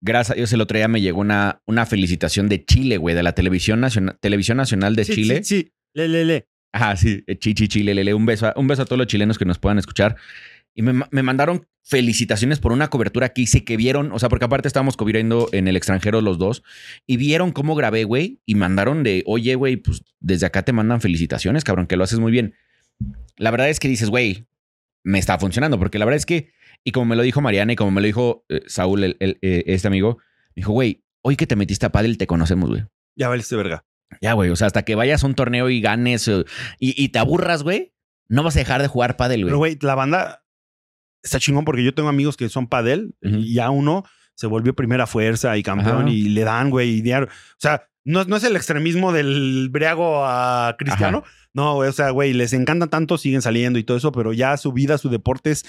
Gracias 0.01 0.33
a 0.33 0.35
Dios, 0.35 0.53
el 0.53 0.61
otro 0.61 0.77
día 0.77 0.87
me 0.87 1.01
llegó 1.01 1.21
una, 1.21 1.63
una 1.67 1.85
felicitación 1.87 2.49
de 2.49 2.65
Chile, 2.65 2.97
güey, 2.97 3.17
de 3.17 3.23
la 3.23 3.33
Televisión 3.33 3.81
Nacional, 3.81 4.19
Televisión 4.21 4.57
Nacional 4.59 4.95
de 4.95 5.05
Sí, 5.05 5.15
Chile. 5.15 5.43
Sí, 5.43 5.63
sí. 5.63 5.73
Le, 5.95 6.09
le, 6.09 6.25
le. 6.25 6.49
Ajá, 6.73 6.97
sí, 6.97 7.23
eh, 7.27 7.39
chi, 7.39 7.55
chi, 7.55 7.69
chi, 7.69 7.83
le, 7.83 7.95
le, 7.95 8.05
le. 8.05 8.15
Un 8.15 8.25
beso, 8.27 8.47
a, 8.47 8.55
un 8.57 8.67
beso 8.67 8.83
a 8.83 8.85
todos 8.87 8.99
los 8.99 9.07
chilenos 9.07 9.39
que 9.39 9.45
nos 9.45 9.59
puedan 9.59 9.79
escuchar. 9.79 10.17
Y 10.75 10.81
me, 10.83 11.05
me 11.11 11.23
mandaron 11.23 11.67
felicitaciones 11.83 12.61
por 12.61 12.73
una 12.73 12.89
cobertura 12.89 13.29
que 13.31 13.43
hice 13.43 13.63
que 13.65 13.77
vieron, 13.77 14.11
o 14.13 14.19
sea, 14.19 14.31
porque 14.31 14.47
aparte 14.47 14.69
estábamos 14.69 14.97
cubriendo 14.97 15.49
en 15.53 15.69
el 15.69 15.77
extranjero 15.77 16.23
los 16.23 16.39
dos, 16.39 16.63
y 17.07 17.19
vieron 17.19 17.53
cómo 17.53 17.75
grabé, 17.75 18.05
güey, 18.05 18.41
y 18.47 18.55
mandaron 18.55 19.03
de, 19.03 19.23
oye, 19.27 19.55
güey, 19.55 19.77
pues 19.77 20.03
desde 20.21 20.47
acá 20.47 20.63
te 20.63 20.73
mandan 20.73 21.01
felicitaciones, 21.03 21.65
cabrón, 21.65 21.87
que 21.87 21.97
lo 21.97 22.05
haces 22.05 22.21
muy 22.21 22.33
bien. 22.33 22.55
La 23.37 23.51
verdad 23.51 23.69
es 23.69 23.81
que 23.81 23.89
dices, 23.89 24.09
güey, 24.09 24.47
me 25.05 25.19
está 25.19 25.39
funcionando, 25.39 25.79
porque 25.79 25.99
la 25.99 26.05
verdad 26.07 26.17
es 26.17 26.27
que, 26.27 26.53
y 26.85 26.93
como 26.93 27.05
me 27.07 27.17
lo 27.17 27.23
dijo 27.23 27.43
Mariana 27.43 27.75
y 27.75 27.77
como 27.77 27.91
me 27.91 28.01
lo 28.01 28.07
dijo 28.07 28.47
eh, 28.49 28.63
Saúl, 28.67 29.05
el- 29.05 29.17
el, 29.21 29.39
eh, 29.43 29.65
este 29.67 29.89
amigo, 29.89 30.19
me 30.55 30.61
dijo, 30.63 30.73
güey, 30.73 31.03
hoy 31.21 31.37
que 31.37 31.47
te 31.47 31.57
metiste 31.57 31.85
a 31.85 31.93
pádel 31.93 32.17
te 32.17 32.27
conocemos, 32.27 32.71
güey. 32.71 32.85
Ya 33.17 33.29
valiste 33.29 33.57
verga. 33.57 33.85
Ya, 34.21 34.33
güey. 34.35 34.51
O 34.51 34.57
sea, 34.57 34.67
hasta 34.67 34.83
que 34.85 34.95
vayas 34.95 35.25
a 35.25 35.27
un 35.27 35.35
torneo 35.35 35.71
y 35.71 35.81
ganes 35.81 36.29
eh, 36.29 36.45
y, 36.79 37.03
y 37.03 37.09
te 37.09 37.19
aburras, 37.19 37.63
güey, 37.63 37.93
no 38.29 38.43
vas 38.43 38.57
a 38.57 38.61
dejar 38.61 38.83
de 38.83 38.89
jugar 38.89 39.17
pádel, 39.17 39.45
Pero, 39.45 39.59
güey. 39.59 39.75
güey, 39.77 39.87
la 39.87 39.95
banda 39.95 40.45
está 41.23 41.39
chingón 41.39 41.65
porque 41.65 41.85
yo 41.85 41.95
tengo 41.95 42.09
amigos 42.09 42.37
que 42.37 42.49
son 42.49 42.67
padel 42.67 43.15
y 43.21 43.55
ya 43.55 43.71
uno 43.71 44.05
se 44.35 44.47
volvió 44.47 44.75
primera 44.75 45.07
fuerza 45.07 45.57
y 45.57 45.63
campeón 45.63 46.03
Ajá. 46.07 46.11
y 46.11 46.31
le 46.31 46.43
dan, 46.43 46.71
güey, 46.71 46.97
y 46.97 47.03
diario. 47.03 47.29
O 47.29 47.59
sea, 47.59 47.89
no, 48.05 48.25
no 48.25 48.37
es 48.37 48.45
el 48.45 48.57
extremismo 48.57 49.13
del 49.13 49.69
briago 49.71 50.25
a 50.25 50.75
Cristiano. 50.79 51.23
No, 51.55 51.75
güey, 51.75 51.91
o 51.91 51.93
sea, 51.93 52.11
güey, 52.11 52.33
les 52.33 52.53
encanta 52.55 52.87
tanto, 52.87 53.19
siguen 53.19 53.43
saliendo 53.43 53.79
y 53.79 53.85
todo 53.85 53.99
eso, 53.99 54.11
pero 54.11 54.33
ya 54.33 54.57
su 54.57 54.73
vida, 54.73 54.97
su 54.99 55.11
deporte 55.11 55.51
es 55.51 55.65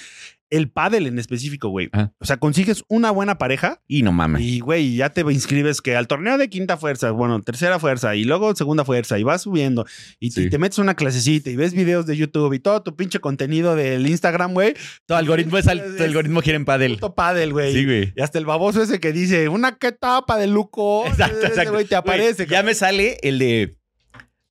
el 0.57 0.69
pádel 0.69 1.07
en 1.07 1.19
específico, 1.19 1.69
güey. 1.69 1.89
O 2.19 2.25
sea, 2.25 2.37
consigues 2.37 2.83
una 2.87 3.11
buena 3.11 3.37
pareja 3.37 3.81
Y 3.87 4.01
no 4.03 4.11
mames. 4.11 4.41
y, 4.41 4.59
güey, 4.59 4.95
ya 4.95 5.09
te 5.09 5.21
inscribes 5.21 5.81
que 5.81 5.95
al 5.95 6.07
torneo 6.07 6.37
de 6.37 6.49
quinta 6.49 6.77
fuerza, 6.77 7.11
bueno, 7.11 7.41
tercera 7.41 7.79
fuerza 7.79 8.15
y 8.15 8.23
luego 8.23 8.55
segunda 8.55 8.85
fuerza 8.85 9.17
y 9.19 9.23
vas 9.23 9.41
subiendo 9.43 9.85
y, 10.19 10.29
te- 10.31 10.43
Sí. 10.43 10.49
te 10.49 10.57
metes 10.57 10.77
una 10.79 10.95
clasecita 10.95 11.49
y 11.49 11.55
ves 11.55 11.73
videos 11.73 12.05
de 12.05 12.15
YouTube 12.17 12.53
y 12.53 12.59
todo 12.59 12.81
tu 12.83 12.95
pinche 12.95 13.19
contenido 13.19 13.75
del 13.75 14.07
Instagram, 14.07 14.53
güey. 14.53 14.73
Tu 15.05 15.13
algoritmo 15.13 15.57
es 15.57 15.67
al- 15.67 15.95
tu 15.97 16.03
algoritmo 16.03 16.41
gira 16.41 16.55
en 16.55 16.65
pádel. 16.65 16.93
Puto 16.93 17.15
pádel, 17.15 17.51
güey. 17.53 17.73
Sí, 17.73 17.85
güey. 17.85 18.13
Y 18.15 18.21
hasta 18.21 18.37
el 18.39 18.45
baboso 18.45 18.81
ese 18.83 18.99
que 18.99 19.11
dice, 19.11 19.49
una 19.49 19.77
que 19.77 19.91
tapa 19.91 20.37
de 20.37 20.47
Luco. 20.47 21.05
Exacto, 21.07 21.37
Ese 21.39 21.47
exacto. 21.47 21.71
güey 21.73 21.85
te 21.85 21.95
aparece. 21.95 22.45
Güey, 22.45 22.49
ya 22.49 22.63
me 22.63 22.73
sale 22.75 23.17
el 23.23 23.39
de 23.39 23.77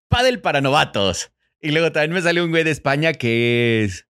pádel 0.08 0.40
para 0.40 0.60
novatos. 0.60 1.30
Y 1.60 1.70
luego 1.70 1.92
también 1.92 2.12
me 2.12 2.22
sale 2.22 2.42
un 2.42 2.50
güey 2.50 2.64
de 2.64 2.70
España 2.72 3.12
que 3.12 3.84
es 3.84 4.06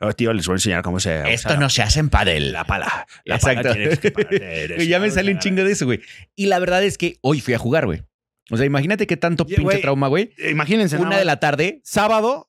Oh, 0.00 0.12
tío, 0.12 0.32
les 0.32 0.46
voy 0.46 0.54
a 0.54 0.56
enseñar 0.56 0.82
cómo 0.82 1.00
se 1.00 1.32
esto 1.32 1.56
no 1.56 1.68
se 1.70 1.82
hace 1.82 2.00
en 2.00 2.08
pádel. 2.10 2.52
La 2.52 2.64
pala. 2.64 3.06
La 3.24 3.34
Exacto. 3.36 3.68
pala 3.70 3.96
que 3.96 4.86
ya 4.88 5.00
me 5.00 5.10
sale 5.10 5.32
un 5.32 5.38
chingo 5.38 5.64
de 5.64 5.72
eso, 5.72 5.84
güey. 5.86 6.00
Y 6.34 6.46
la 6.46 6.58
verdad 6.58 6.82
es 6.84 6.98
que 6.98 7.18
hoy 7.22 7.40
fui 7.40 7.54
a 7.54 7.58
jugar, 7.58 7.86
güey. 7.86 8.02
O 8.50 8.56
sea, 8.56 8.64
imagínate 8.66 9.06
qué 9.06 9.16
tanto 9.16 9.44
pinche 9.44 9.62
güey, 9.62 9.80
trauma, 9.82 10.08
güey. 10.08 10.32
Imagínense. 10.50 10.96
Una 10.96 11.18
de 11.18 11.24
la 11.24 11.38
tarde. 11.38 11.80
Sábado 11.84 12.46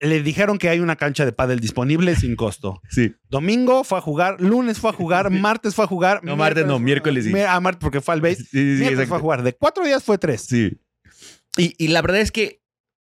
le 0.00 0.20
dijeron 0.22 0.58
que 0.58 0.68
hay 0.68 0.80
una 0.80 0.96
cancha 0.96 1.24
de 1.24 1.32
pádel 1.32 1.60
disponible 1.60 2.16
sin 2.16 2.34
costo. 2.36 2.80
Sí. 2.90 3.14
Domingo 3.28 3.84
fue 3.84 3.98
a 3.98 4.00
jugar, 4.00 4.40
lunes 4.40 4.78
fue 4.78 4.90
a 4.90 4.92
jugar, 4.92 5.30
martes 5.30 5.74
fue 5.74 5.84
a 5.84 5.88
jugar. 5.88 6.24
No, 6.24 6.36
martes 6.36 6.66
no, 6.66 6.78
miércoles 6.78 7.24
sí. 7.24 7.32
Mi- 7.32 7.40
Ah, 7.40 7.60
martes 7.60 7.80
porque 7.80 8.00
fue 8.00 8.14
al 8.14 8.20
base. 8.20 8.36
Sí, 8.36 8.46
sí, 8.50 8.78
sí, 8.78 8.84
exacto. 8.84 9.08
fue 9.08 9.16
a 9.18 9.20
jugar. 9.20 9.42
De 9.42 9.52
cuatro 9.52 9.84
días 9.84 10.02
fue 10.02 10.18
tres. 10.18 10.42
Sí. 10.48 10.72
Y, 11.56 11.74
y 11.78 11.88
la 11.88 12.00
verdad 12.02 12.20
es 12.20 12.32
que 12.32 12.62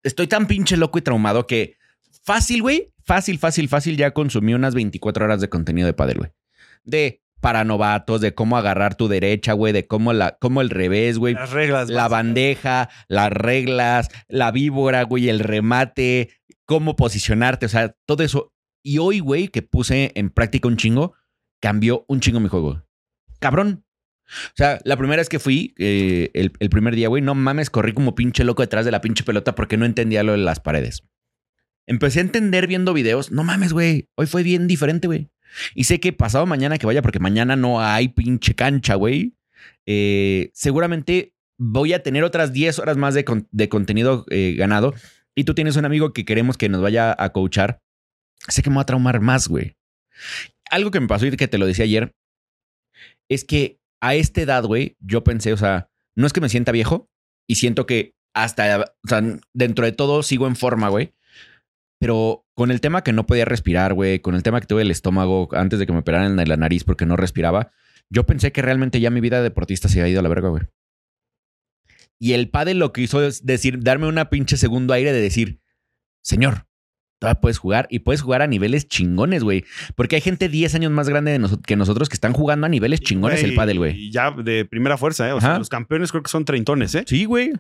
estoy 0.03 0.25
tan 0.27 0.47
pinche 0.47 0.77
loco 0.77 0.97
y 0.97 1.01
traumado 1.03 1.45
que 1.45 1.77
fácil, 2.23 2.61
güey. 2.61 2.93
Fácil, 3.03 3.39
fácil, 3.39 3.67
fácil. 3.67 3.97
Ya 3.97 4.11
consumí 4.11 4.53
unas 4.53 4.75
24 4.75 5.25
horas 5.25 5.41
de 5.41 5.49
contenido 5.49 5.87
de 5.87 5.93
padel, 5.93 6.17
güey. 6.17 6.31
De 6.83 7.21
para 7.41 7.63
novatos, 7.63 8.21
de 8.21 8.33
cómo 8.35 8.55
agarrar 8.55 8.95
tu 8.95 9.07
derecha, 9.07 9.53
güey, 9.53 9.73
de 9.73 9.87
cómo, 9.87 10.13
la, 10.13 10.37
cómo 10.39 10.61
el 10.61 10.69
revés, 10.69 11.17
güey. 11.17 11.33
Las 11.33 11.49
reglas. 11.49 11.89
La 11.89 12.07
bandeja, 12.07 12.89
las 13.09 13.31
reglas, 13.31 14.09
la 14.27 14.51
víbora, 14.51 15.03
güey, 15.03 15.27
el 15.27 15.39
remate, 15.39 16.29
cómo 16.65 16.95
posicionarte, 16.95 17.65
o 17.65 17.69
sea, 17.69 17.95
todo 18.05 18.23
eso. 18.23 18.53
Y 18.83 18.99
hoy, 18.99 19.19
güey, 19.19 19.47
que 19.47 19.63
puse 19.63 20.11
en 20.15 20.29
práctica 20.29 20.67
un 20.67 20.77
chingo, 20.77 21.15
cambió 21.59 22.05
un 22.07 22.19
chingo 22.19 22.39
mi 22.39 22.47
juego. 22.47 22.83
cabrón. 23.39 23.83
O 24.27 24.53
sea, 24.55 24.79
la 24.85 24.95
primera 24.95 25.19
vez 25.19 25.27
que 25.27 25.39
fui, 25.39 25.73
eh, 25.77 26.29
el, 26.33 26.53
el 26.59 26.69
primer 26.69 26.95
día, 26.95 27.09
güey, 27.09 27.21
no 27.21 27.35
mames, 27.35 27.69
corrí 27.69 27.93
como 27.93 28.15
pinche 28.15 28.45
loco 28.45 28.61
detrás 28.61 28.85
de 28.85 28.91
la 28.91 29.01
pinche 29.01 29.25
pelota 29.25 29.55
porque 29.55 29.75
no 29.75 29.85
entendía 29.85 30.23
lo 30.23 30.31
de 30.31 30.37
las 30.37 30.61
paredes. 30.61 31.03
Empecé 31.91 32.19
a 32.19 32.21
entender 32.21 32.67
viendo 32.67 32.93
videos. 32.93 33.31
No 33.31 33.43
mames, 33.43 33.73
güey. 33.73 34.07
Hoy 34.15 34.25
fue 34.25 34.43
bien 34.43 34.65
diferente, 34.65 35.07
güey. 35.07 35.29
Y 35.75 35.83
sé 35.83 35.99
que 35.99 36.13
pasado 36.13 36.45
mañana 36.45 36.77
que 36.77 36.85
vaya, 36.85 37.01
porque 37.01 37.19
mañana 37.19 37.57
no 37.57 37.81
hay 37.81 38.07
pinche 38.07 38.55
cancha, 38.55 38.95
güey. 38.95 39.35
eh, 39.85 40.51
seguramente 40.53 41.33
voy 41.57 41.91
a 41.91 42.01
tener 42.01 42.23
otras 42.23 42.53
10 42.53 42.79
horas 42.79 42.95
más 42.95 43.13
de, 43.13 43.25
de 43.51 43.67
contenido 43.67 44.25
eh, 44.29 44.55
ganado. 44.57 44.93
Y 45.35 45.43
tú 45.43 45.53
tienes 45.53 45.75
un 45.75 45.83
amigo 45.83 46.13
que 46.13 46.23
queremos 46.23 46.57
que 46.57 46.69
nos 46.69 46.81
vaya 46.81 47.13
a 47.17 47.33
coachar. 47.33 47.81
Sé 48.47 48.63
que 48.63 48.69
me 48.69 48.77
va 48.77 48.83
a 48.83 48.85
traumar 48.85 49.19
más, 49.19 49.49
güey. 49.49 49.75
Algo 50.69 50.91
que 50.91 51.01
me 51.01 51.09
pasó 51.09 51.25
y 51.25 51.35
que 51.35 51.49
te 51.49 51.57
lo 51.57 51.65
decía 51.65 51.83
ayer 51.83 52.15
es 53.27 53.43
que 53.43 53.81
a 53.99 54.15
esta 54.15 54.41
edad, 54.41 54.63
güey, 54.63 54.95
yo 55.01 55.25
pensé, 55.25 55.51
o 55.51 55.57
sea, 55.57 55.89
no 56.15 56.25
es 56.25 56.31
que 56.31 56.39
me 56.39 56.47
sienta 56.47 56.71
viejo 56.71 57.09
y 57.47 57.55
siento 57.55 57.85
que 57.85 58.15
hasta, 58.33 58.93
dentro 59.53 59.83
de 59.83 59.91
todo 59.91 60.23
sigo 60.23 60.47
en 60.47 60.55
forma, 60.55 60.87
güey. 60.87 61.13
Pero 62.01 62.47
con 62.55 62.71
el 62.71 62.81
tema 62.81 63.03
que 63.03 63.13
no 63.13 63.27
podía 63.27 63.45
respirar, 63.45 63.93
güey, 63.93 64.17
con 64.21 64.33
el 64.33 64.41
tema 64.41 64.59
que 64.59 64.65
tuve 64.65 64.81
el 64.81 64.89
estómago 64.89 65.47
antes 65.51 65.77
de 65.77 65.85
que 65.85 65.93
me 65.93 65.99
operaran 65.99 66.39
en 66.39 66.49
la 66.49 66.57
nariz 66.57 66.83
porque 66.83 67.05
no 67.05 67.15
respiraba, 67.15 67.71
yo 68.09 68.25
pensé 68.25 68.51
que 68.51 68.63
realmente 68.63 68.99
ya 68.99 69.11
mi 69.11 69.21
vida 69.21 69.37
de 69.37 69.43
deportista 69.43 69.87
se 69.87 70.01
había 70.01 70.11
ido 70.13 70.19
a 70.19 70.23
la 70.23 70.29
verga, 70.29 70.49
güey. 70.49 70.63
Y 72.19 72.33
el 72.33 72.49
padre 72.49 72.73
lo 72.73 72.91
que 72.91 73.01
hizo 73.01 73.23
es 73.23 73.45
decir, 73.45 73.83
darme 73.83 74.07
una 74.07 74.31
pinche 74.31 74.57
segundo 74.57 74.93
aire 74.95 75.13
de 75.13 75.21
decir, 75.21 75.61
señor, 76.23 76.65
todavía 77.19 77.39
puedes 77.39 77.59
jugar 77.59 77.87
y 77.91 77.99
puedes 77.99 78.21
jugar 78.21 78.41
a 78.41 78.47
niveles 78.47 78.87
chingones, 78.87 79.43
güey. 79.43 79.63
Porque 79.95 80.15
hay 80.15 80.21
gente 80.21 80.49
10 80.49 80.73
años 80.73 80.91
más 80.91 81.07
grande 81.07 81.31
de 81.31 81.37
noso- 81.39 81.61
que 81.61 81.75
nosotros 81.75 82.09
que 82.09 82.15
están 82.15 82.33
jugando 82.33 82.65
a 82.65 82.69
niveles 82.69 83.01
chingones 83.01 83.43
el 83.43 83.53
pádel, 83.55 83.77
güey. 83.77 83.95
Y 84.07 84.11
ya 84.11 84.31
de 84.31 84.65
primera 84.65 84.97
fuerza, 84.97 85.29
¿eh? 85.29 85.33
O 85.33 85.39
sea, 85.41 85.59
los 85.59 85.69
campeones 85.69 86.11
creo 86.11 86.23
que 86.23 86.29
son 86.31 86.45
treintones, 86.45 86.95
¿eh? 86.95 87.03
Sí, 87.05 87.25
güey. 87.25 87.53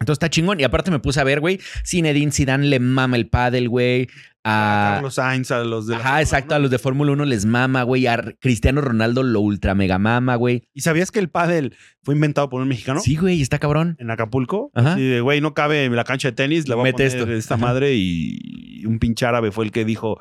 Entonces 0.00 0.14
está 0.16 0.30
chingón. 0.30 0.58
Y 0.60 0.64
aparte 0.64 0.90
me 0.90 0.98
puse 0.98 1.20
a 1.20 1.24
ver, 1.24 1.40
güey, 1.40 1.60
Zinedine 1.86 2.32
Zidane 2.32 2.66
le 2.66 2.80
mama 2.80 3.16
el 3.16 3.28
pádel, 3.28 3.68
güey. 3.68 4.08
A... 4.42 4.92
Carlos 4.94 5.14
Sainz, 5.16 5.50
a 5.50 5.62
los 5.64 5.86
de 5.86 5.92
la 5.92 5.98
Ajá, 5.98 6.04
Fórmula 6.08 6.22
exacto. 6.22 6.54
A 6.54 6.58
los 6.58 6.70
de 6.70 6.78
Fórmula 6.78 7.12
1 7.12 7.24
les 7.26 7.44
mama, 7.44 7.82
güey. 7.82 8.06
A 8.06 8.34
Cristiano 8.40 8.80
Ronaldo 8.80 9.22
lo 9.22 9.40
ultra 9.40 9.74
mega 9.74 9.98
mama, 9.98 10.36
güey. 10.36 10.62
¿Y 10.72 10.80
sabías 10.80 11.10
que 11.10 11.18
el 11.18 11.28
pádel 11.28 11.76
fue 12.02 12.14
inventado 12.14 12.48
por 12.48 12.62
un 12.62 12.68
mexicano? 12.68 13.00
Sí, 13.00 13.16
güey, 13.16 13.42
está 13.42 13.58
cabrón. 13.58 13.96
En 13.98 14.10
Acapulco. 14.10 14.70
Ajá. 14.74 14.94
Así 14.94 15.02
de, 15.02 15.20
güey, 15.20 15.42
no 15.42 15.52
cabe 15.52 15.84
en 15.84 15.94
la 15.94 16.04
cancha 16.04 16.28
de 16.28 16.32
tenis, 16.32 16.66
le 16.66 16.74
voy 16.74 16.82
a 16.82 16.84
Mete 16.84 17.10
poner 17.10 17.18
esto. 17.20 17.32
esta 17.32 17.54
Ajá. 17.56 17.66
madre 17.66 17.94
y 17.94 18.86
un 18.86 18.98
pinche 18.98 19.26
árabe 19.26 19.52
fue 19.52 19.66
el 19.66 19.70
que 19.72 19.84
dijo, 19.84 20.16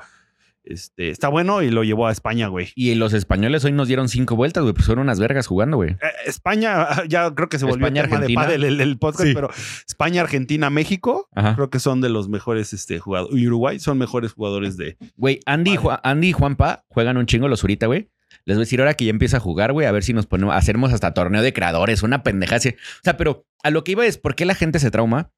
este, 0.70 1.10
está 1.10 1.28
bueno 1.28 1.62
y 1.62 1.70
lo 1.72 1.84
llevó 1.84 2.08
a 2.08 2.12
España, 2.12 2.48
güey. 2.48 2.70
Y 2.76 2.96
los 2.96 3.14
españoles 3.14 3.66
hoy 3.66 3.72
nos 3.74 3.88
dieron 3.88 4.08
cinco 4.08 4.36
vueltas, 4.36 4.64
güey. 4.64 4.74
Pues 4.74 4.86
fueron 4.86 5.04
unas 5.04 5.20
vergas 5.20 5.48
jugando, 5.48 5.78
güey. 5.78 5.92
Eh, 5.92 5.98
España, 6.26 6.88
ya 7.10 7.34
creo 7.36 7.50
que 7.50 7.60
se 7.60 7.66
volvió 7.66 7.88
España, 7.88 8.04
tema 8.04 8.16
Argentina. 8.18 8.42
de 8.42 8.48
pádel 8.48 8.64
el, 8.64 8.82
el 8.82 8.98
podcast, 8.98 9.28
Sí. 9.28 9.34
pero 9.34 9.50
España, 9.88 10.22
Argentina, 10.22 10.70
México, 10.70 11.28
Ajá. 11.36 11.56
creo 11.56 11.70
que 11.70 11.80
son 11.80 12.02
de 12.02 12.10
los 12.10 12.30
mejores 12.30 12.72
este, 12.74 13.00
jugadores. 13.00 13.38
Y 13.38 13.48
Uruguay 13.48 13.80
son 13.80 13.98
mejores 13.98 14.32
jugadores 14.34 14.78
de... 14.78 14.98
Güey, 15.18 15.40
Andy. 15.46 15.76
Ju- 15.78 16.00
Andy 16.04 16.30
y 16.30 16.32
Juanpa 16.34 16.86
juegan 16.88 17.18
un 17.18 17.26
chingo 17.26 17.48
los 17.48 17.64
ahorita, 17.64 17.88
güey. 17.88 18.10
Les 18.46 18.56
voy 18.58 18.62
a 18.62 18.66
decir 18.66 18.80
ahora 18.80 18.94
que 18.94 19.06
ya 19.06 19.12
empieza 19.12 19.38
a 19.38 19.40
jugar, 19.40 19.74
güey, 19.74 19.86
a 19.88 19.92
ver 19.92 20.04
si 20.04 20.14
nos 20.14 20.26
ponemos, 20.28 20.56
hacemos 20.56 20.94
hasta 20.94 21.14
torneo 21.14 21.42
de 21.42 21.52
creadores, 21.54 22.04
una 22.04 22.24
pendeja 22.24 22.56
así. 22.58 22.70
O 22.70 23.04
sea, 23.04 23.18
pero 23.18 23.46
a 23.64 23.70
lo 23.72 23.84
que 23.84 23.92
iba 23.94 24.06
es, 24.06 24.18
¿por 24.18 24.36
qué 24.36 24.46
la 24.46 24.56
gente 24.56 24.80
se 24.80 24.92
trauma? 24.92 25.32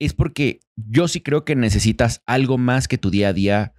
Es 0.00 0.12
porque 0.14 0.60
yo 0.76 1.08
sí 1.08 1.20
creo 1.20 1.44
que 1.44 1.56
necesitas 1.56 2.22
algo 2.26 2.56
más 2.58 2.86
que 2.88 2.98
tu 2.98 3.10
día 3.10 3.28
a 3.28 3.32
día 3.32 3.72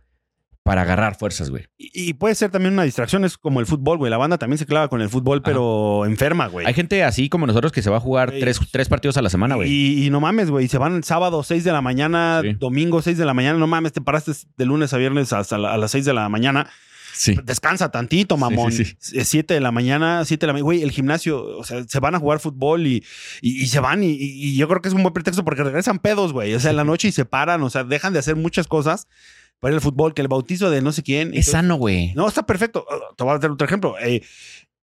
para 0.69 0.83
agarrar 0.83 1.15
fuerzas, 1.17 1.49
güey. 1.49 1.65
Y, 1.79 2.09
y 2.09 2.13
puede 2.13 2.35
ser 2.35 2.51
también 2.51 2.73
una 2.73 2.83
distracción, 2.83 3.25
es 3.25 3.39
como 3.39 3.59
el 3.59 3.65
fútbol, 3.65 3.97
güey. 3.97 4.11
La 4.11 4.17
banda 4.17 4.37
también 4.37 4.59
se 4.59 4.67
clava 4.67 4.87
con 4.87 5.01
el 5.01 5.09
fútbol, 5.09 5.41
pero 5.41 6.05
enferma, 6.05 6.45
güey. 6.45 6.67
Hay 6.67 6.75
gente 6.75 7.03
así 7.03 7.27
como 7.27 7.47
nosotros 7.47 7.71
que 7.71 7.81
se 7.81 7.89
va 7.89 7.97
a 7.97 7.99
jugar 7.99 8.29
Güey. 8.29 8.39
tres, 8.39 8.59
tres 8.71 8.87
partidos 8.87 9.17
a 9.17 9.23
la 9.23 9.31
semana, 9.31 9.55
güey. 9.55 9.67
Y, 9.67 10.05
y 10.05 10.09
no 10.11 10.19
mames, 10.19 10.51
güey. 10.51 10.67
Se 10.67 10.77
van 10.77 11.01
sábado 11.01 11.41
6 11.41 11.63
de 11.63 11.71
la 11.71 11.81
mañana, 11.81 12.41
Sí. 12.43 12.53
domingo 12.53 13.01
6 13.01 13.17
de 13.17 13.25
la 13.25 13.33
mañana. 13.33 13.57
No 13.57 13.65
mames, 13.65 13.93
te 13.93 14.01
paraste 14.01 14.31
de 14.57 14.65
lunes 14.67 14.93
a 14.93 14.97
viernes 14.97 15.33
hasta 15.33 15.57
la- 15.57 15.73
a 15.73 15.77
las 15.77 15.89
6 15.89 16.05
de 16.05 16.13
la 16.13 16.29
mañana. 16.29 16.69
Sí. 17.15 17.35
Descansa 17.43 17.89
tantito, 17.89 18.37
mamón. 18.37 18.71
sí, 18.71 18.85
7 18.99 19.55
de 19.55 19.59
la 19.59 19.71
mañana, 19.71 20.23
7 20.23 20.41
de 20.45 20.47
la 20.47 20.53
mañana. 20.53 20.63
Güey, 20.65 20.83
el 20.83 20.91
gimnasio, 20.91 21.43
o 21.57 21.63
sea, 21.63 21.83
se 21.87 21.99
van 21.99 22.13
a 22.13 22.19
jugar 22.19 22.39
fútbol 22.39 22.85
y, 22.85 23.03
y, 23.41 23.63
y 23.63 23.65
se 23.69 23.79
van. 23.79 24.03
Y, 24.03 24.11
y 24.19 24.55
yo 24.55 24.67
creo 24.67 24.81
que 24.81 24.87
es 24.89 24.93
un 24.93 25.01
buen 25.01 25.13
pretexto 25.15 25.43
porque 25.43 25.63
regresan 25.63 25.97
pedos, 25.97 26.31
güey. 26.31 26.53
O 26.53 26.59
sea, 26.59 26.69
en 26.69 26.77
la 26.77 26.83
noche 26.83 27.07
y 27.07 27.11
se 27.11 27.25
paran, 27.25 27.63
o 27.63 27.71
sea, 27.71 27.83
dejan 27.83 28.13
de 28.13 28.19
hacer 28.19 28.35
muchas 28.35 28.67
cosas 28.67 29.07
para 29.59 29.73
ir 29.73 29.75
al 29.75 29.81
fútbol, 29.81 30.13
que 30.13 30.21
el 30.21 30.27
bautizo 30.27 30.69
de 30.69 30.81
no 30.81 30.91
sé 30.91 31.03
quién. 31.03 31.29
Es 31.29 31.47
Entonces- 31.47 31.51
sano, 31.51 31.75
güey. 31.75 32.13
no, 32.15 32.27
está 32.27 32.45
perfecto. 32.45 32.85
Uh, 32.89 33.15
Te 33.15 33.23
voy 33.23 33.33
a 33.35 33.39
dar 33.39 33.51
otro 33.51 33.65
ejemplo. 33.65 33.95
Eh, 33.99 34.21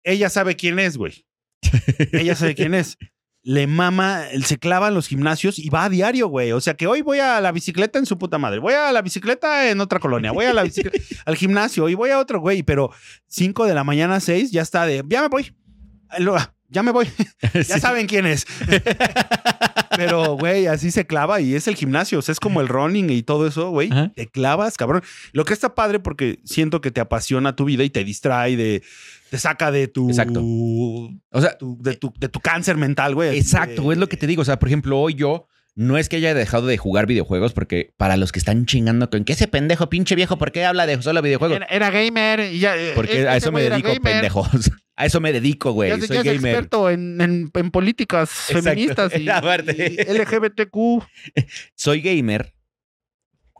ella 0.04 0.28
sabe 0.30 0.56
quién 0.56 0.78
es, 0.78 0.96
güey. 0.96 1.24
ella 2.12 2.34
sabe 2.34 2.54
quién 2.54 2.74
es. 2.74 2.96
Le 3.42 3.68
mama, 3.68 4.24
se 4.44 4.58
clava 4.58 4.88
en 4.88 4.94
los 4.94 5.06
gimnasios 5.06 5.58
y 5.60 5.68
va 5.70 5.84
a 5.84 5.88
diario, 5.88 6.26
güey. 6.26 6.50
O 6.50 6.60
sea 6.60 6.74
que 6.74 6.88
hoy 6.88 7.02
voy 7.02 7.20
a 7.20 7.40
la 7.40 7.52
bicicleta 7.52 7.98
en 7.98 8.04
su 8.06 8.18
puta 8.18 8.38
madre. 8.38 8.58
Voy 8.58 8.74
a 8.74 8.90
la 8.90 9.02
bicicleta 9.02 9.70
en 9.70 9.80
otra 9.80 10.00
colonia. 10.00 10.32
Voy 10.32 10.46
a 10.46 10.52
la 10.52 10.64
bicicleta 10.64 10.98
al 11.26 11.36
gimnasio 11.36 11.88
y 11.88 11.94
voy 11.94 12.10
a 12.10 12.18
otro, 12.18 12.40
güey. 12.40 12.64
Pero 12.64 12.90
5 13.28 13.66
de 13.66 13.74
la 13.74 13.84
mañana, 13.84 14.18
6, 14.18 14.50
ya 14.50 14.62
está 14.62 14.84
de, 14.84 15.04
ya 15.08 15.22
me 15.22 15.28
voy. 15.28 15.54
Lo- 16.18 16.36
Ya 16.68 16.82
me 16.82 16.90
voy. 16.90 17.06
Ya 17.54 17.62
Sí. 17.62 17.80
saben 17.80 18.06
quién 18.06 18.26
es. 18.26 18.46
Pero, 19.96 20.36
güey, 20.36 20.66
así 20.66 20.90
se 20.90 21.06
clava 21.06 21.40
y 21.40 21.54
es 21.54 21.68
el 21.68 21.74
gimnasio. 21.76 22.18
O 22.18 22.22
sea, 22.22 22.32
es 22.32 22.40
como 22.40 22.60
el 22.60 22.68
running 22.68 23.08
y 23.10 23.22
todo 23.22 23.46
eso, 23.46 23.70
güey. 23.70 23.90
Te 24.14 24.26
clavas, 24.26 24.76
cabrón. 24.76 25.02
Lo 25.32 25.44
que 25.44 25.52
está 25.54 25.74
padre 25.74 26.00
porque 26.00 26.40
siento 26.44 26.80
que 26.80 26.90
te 26.90 27.00
apasiona 27.00 27.56
tu 27.56 27.64
vida 27.64 27.82
y 27.84 27.90
te 27.90 28.04
distrae, 28.04 28.56
de, 28.56 28.82
te 29.30 29.38
saca 29.38 29.70
de 29.70 29.88
tu, 29.88 30.08
Exacto. 30.10 30.40
O 30.42 31.40
sea, 31.40 31.56
tu- 31.56 31.78
de, 31.80 31.94
tu, 31.96 32.12
de 32.18 32.28
tu 32.28 32.40
cáncer 32.40 32.76
mental, 32.76 33.14
güey. 33.14 33.38
Exacto, 33.38 33.82
de- 33.88 33.92
es 33.92 33.98
lo 33.98 34.08
que 34.08 34.16
te 34.16 34.26
digo. 34.26 34.42
O 34.42 34.44
sea, 34.44 34.58
por 34.58 34.68
ejemplo, 34.68 34.98
hoy 34.98 35.14
yo 35.14 35.46
no 35.76 35.98
es 35.98 36.08
que 36.08 36.16
haya 36.16 36.34
dejado 36.34 36.66
de 36.66 36.78
jugar 36.78 37.06
videojuegos, 37.06 37.52
porque 37.52 37.92
para 37.98 38.16
los 38.16 38.32
que 38.32 38.38
están 38.38 38.66
chingando 38.66 39.08
con 39.10 39.24
que 39.24 39.34
ese 39.34 39.46
pendejo, 39.46 39.88
pinche 39.90 40.14
viejo, 40.16 40.38
¿por 40.38 40.50
qué 40.50 40.64
habla 40.64 40.86
de 40.86 41.00
solo 41.02 41.20
videojuegos? 41.22 41.56
Era, 41.58 41.66
era 41.66 41.90
gamer 41.90 42.40
y 42.52 42.58
ya. 42.58 42.76
eh, 42.76 42.92
Porque 42.94 43.18
ese 43.20 43.28
a 43.28 43.36
eso 43.36 43.52
me 43.52 43.62
dedico, 43.62 43.88
gamer. 43.88 44.00
pendejos. 44.02 44.48
A 44.98 45.04
eso 45.04 45.20
me 45.20 45.30
dedico, 45.30 45.72
güey. 45.72 45.90
Ya, 45.90 45.98
Soy 45.98 46.08
ya 46.16 46.20
es 46.20 46.24
gamer. 46.24 46.52
experto 46.54 46.88
en, 46.88 47.20
en- 47.20 47.50
en 47.52 47.70
políticas 47.70 48.30
Exacto. 48.48 48.62
feministas 48.70 49.12
y 49.14 49.24
LGBTQ. 50.14 51.04
Soy 51.74 52.00
gamer 52.00 52.54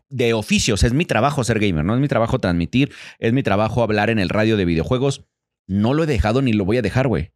de 0.09 0.33
oficios. 0.33 0.83
Es 0.83 0.95
mi 0.95 1.05
trabajo 1.05 1.45
ser 1.45 1.59
gamer, 1.59 1.85
no 1.85 1.95
es 1.95 2.01
mi 2.01 2.09
trabajo 2.09 2.39
transmitir, 2.39 2.91
es 3.19 3.35
mi 3.35 3.43
trabajo 3.43 3.83
hablar 3.83 4.09
en 4.09 4.19
el 4.19 4.31
radio 4.31 4.57
de 4.57 4.65
videojuegos. 4.65 5.27
No 5.67 5.93
lo 5.93 6.05
he 6.05 6.07
dejado 6.07 6.41
ni 6.41 6.55
lo 6.55 6.65
voy 6.65 6.79
a 6.79 6.83
dejar, 6.83 7.07
güey. 7.09 7.33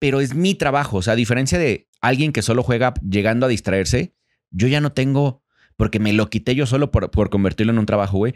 Pero 0.00 0.20
es 0.20 0.34
mi 0.34 0.56
trabajo. 0.56 0.96
O 0.96 1.02
sea, 1.02 1.12
a 1.12 1.16
diferencia 1.16 1.58
de 1.58 1.86
alguien 2.02 2.32
que 2.32 2.42
solo 2.42 2.62
juega 2.62 2.92
llegando 3.08 3.46
a 3.46 3.48
distraerse, 3.48 4.14
yo 4.50 4.68
ya 4.68 4.80
no 4.82 4.92
tengo, 4.92 5.42
porque 5.76 5.98
me 5.98 6.12
lo 6.12 6.28
quité 6.28 6.54
yo 6.54 6.66
solo 6.66 6.90
por, 6.90 7.10
por 7.10 7.30
convertirlo 7.30 7.72
en 7.72 7.78
un 7.78 7.86
trabajo, 7.86 8.18
güey. 8.18 8.34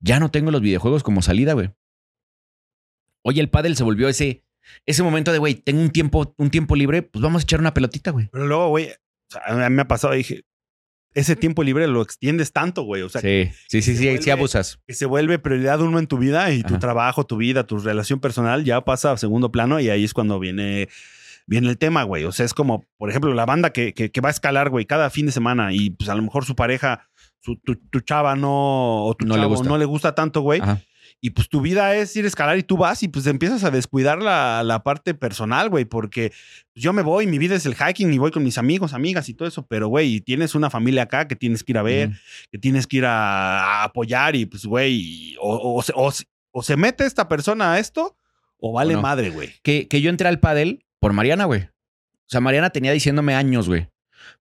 Ya 0.00 0.20
no 0.20 0.30
tengo 0.30 0.50
los 0.50 0.60
videojuegos 0.60 1.02
como 1.02 1.22
salida, 1.22 1.54
güey. 1.54 1.70
Oye, 3.22 3.40
el 3.40 3.48
pádel 3.48 3.76
se 3.76 3.82
volvió 3.84 4.08
ese, 4.08 4.44
ese 4.84 5.02
momento 5.02 5.32
de, 5.32 5.38
güey, 5.38 5.54
tengo 5.54 5.80
un 5.80 5.90
tiempo, 5.90 6.34
un 6.36 6.50
tiempo 6.50 6.76
libre, 6.76 7.02
pues 7.02 7.22
vamos 7.22 7.42
a 7.42 7.44
echar 7.44 7.60
una 7.60 7.74
pelotita, 7.74 8.10
güey. 8.10 8.28
Pero 8.30 8.46
luego, 8.46 8.68
güey, 8.68 8.90
a 9.44 9.54
mí 9.54 9.74
me 9.74 9.82
ha 9.82 9.88
pasado, 9.88 10.12
dije, 10.14 10.44
ese 11.14 11.34
tiempo 11.34 11.62
libre 11.64 11.86
lo 11.88 12.02
extiendes 12.02 12.52
tanto, 12.52 12.82
güey. 12.82 13.02
O 13.02 13.08
sea, 13.08 13.20
Sí, 13.22 13.50
sí, 13.68 13.82
sí, 13.82 13.96
se 13.96 14.16
sí, 14.16 14.22
sí, 14.22 14.30
abusas. 14.30 14.78
que 14.86 14.94
se 14.94 15.06
vuelve 15.06 15.38
prioridad 15.38 15.80
uno 15.80 15.98
en 15.98 16.06
tu 16.06 16.18
vida 16.18 16.52
y 16.52 16.62
tu 16.62 16.78
trabajo, 16.78 17.24
tu 17.24 17.38
vida, 17.38 17.66
tu 17.66 17.78
relación 17.78 18.20
personal 18.20 18.64
ya 18.64 18.82
pasa 18.84 19.12
a 19.12 19.16
segundo 19.16 19.50
plano 19.50 19.80
y 19.80 19.88
ahí 19.88 20.04
es 20.04 20.12
cuando 20.12 20.38
viene, 20.38 20.88
viene 21.46 21.68
el 21.68 21.78
tema, 21.78 22.02
güey. 22.02 22.24
O 22.24 22.32
sea, 22.32 22.44
es 22.46 22.54
como, 22.54 22.84
por 22.98 23.08
ejemplo, 23.10 23.32
la 23.34 23.46
banda 23.46 23.70
que, 23.70 23.94
que, 23.94 24.10
que 24.10 24.20
va 24.20 24.28
a 24.28 24.32
escalar, 24.32 24.70
güey, 24.70 24.84
cada 24.84 25.10
fin 25.10 25.26
de 25.26 25.32
semana 25.32 25.72
y 25.72 25.90
pues 25.90 26.08
a 26.10 26.14
lo 26.14 26.22
mejor 26.22 26.44
su 26.44 26.54
pareja, 26.56 27.08
su, 27.40 27.56
tu, 27.56 27.76
tu 27.76 28.00
chava 28.00 28.34
no, 28.36 29.04
o 29.06 29.14
tu 29.14 29.26
No 29.26 29.36
le 29.36 29.46
gusta. 29.46 29.68
no 29.68 29.78
le 29.78 29.84
gusta 29.84 30.14
tanto, 30.14 30.40
güey. 30.40 30.60
Ajá. 30.60 30.80
Y 31.20 31.30
pues 31.30 31.48
tu 31.48 31.60
vida 31.62 31.94
es 31.96 32.14
ir 32.16 32.24
a 32.24 32.28
escalar 32.28 32.58
y 32.58 32.62
tú 32.62 32.76
vas 32.76 33.02
y 33.02 33.08
pues 33.08 33.26
empiezas 33.26 33.64
a 33.64 33.70
descuidar 33.70 34.20
la, 34.20 34.62
la 34.64 34.82
parte 34.82 35.14
personal, 35.14 35.70
güey, 35.70 35.84
porque 35.86 36.30
pues, 36.74 36.82
yo 36.82 36.92
me 36.92 37.00
voy, 37.02 37.26
mi 37.26 37.38
vida 37.38 37.54
es 37.54 37.64
el 37.64 37.74
hiking 37.74 38.12
y 38.12 38.18
voy 38.18 38.32
con 38.32 38.42
mis 38.44 38.58
amigos, 38.58 38.92
amigas 38.92 39.28
y 39.28 39.34
todo 39.34 39.48
eso, 39.48 39.64
pero 39.66 39.88
güey, 39.88 40.20
tienes 40.20 40.54
una 40.54 40.68
familia 40.68 41.04
acá 41.04 41.26
que 41.26 41.34
tienes 41.36 41.64
que 41.64 41.72
ir 41.72 41.78
a 41.78 41.82
ver, 41.82 42.10
que 42.52 42.58
tienes 42.58 42.86
que 42.86 42.98
ir 42.98 43.06
a, 43.06 43.80
a 43.80 43.84
apoyar 43.84 44.36
y 44.36 44.44
pues, 44.46 44.66
güey, 44.66 45.36
o, 45.40 45.76
o 45.76 45.82
se- 45.82 45.92
o 45.96 46.10
se- 46.10 46.24
o 46.52 46.62
se 46.62 46.76
mete 46.76 47.06
esta 47.06 47.28
persona 47.28 47.72
a 47.74 47.78
esto 47.78 48.16
o 48.58 48.72
vale 48.72 48.94
no. 48.94 49.00
madre, 49.02 49.30
güey. 49.30 49.50
que, 49.62 49.88
que 49.88 50.00
yo 50.02 50.10
entré 50.10 50.28
al 50.28 50.40
pádel 50.40 50.84
por 51.00 51.12
Mariana, 51.12 51.44
güey. 51.44 51.62
O 51.62 52.28
sea, 52.28 52.40
Mariana 52.40 52.70
tenía 52.70 52.92
diciéndome 52.92 53.34
años, 53.34 53.68
güey. 53.68 53.88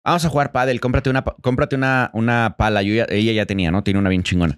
Vamos 0.04 0.26
a 0.26 0.30
jugar 0.30 0.52
pádel, 0.52 0.80
cómprate 0.80 1.10
una, 1.10 1.24
cómprate 1.24 1.76
una, 1.76 2.10
una 2.14 2.56
pala. 2.58 2.82
Yo 2.82 2.94
ya- 2.94 3.08
ella 3.10 3.32
ya 3.32 3.46
tenía, 3.46 3.72
¿no? 3.72 3.84
Tiene 3.84 4.00
una 4.00 4.10
bien 4.10 4.24
chingona. 4.24 4.58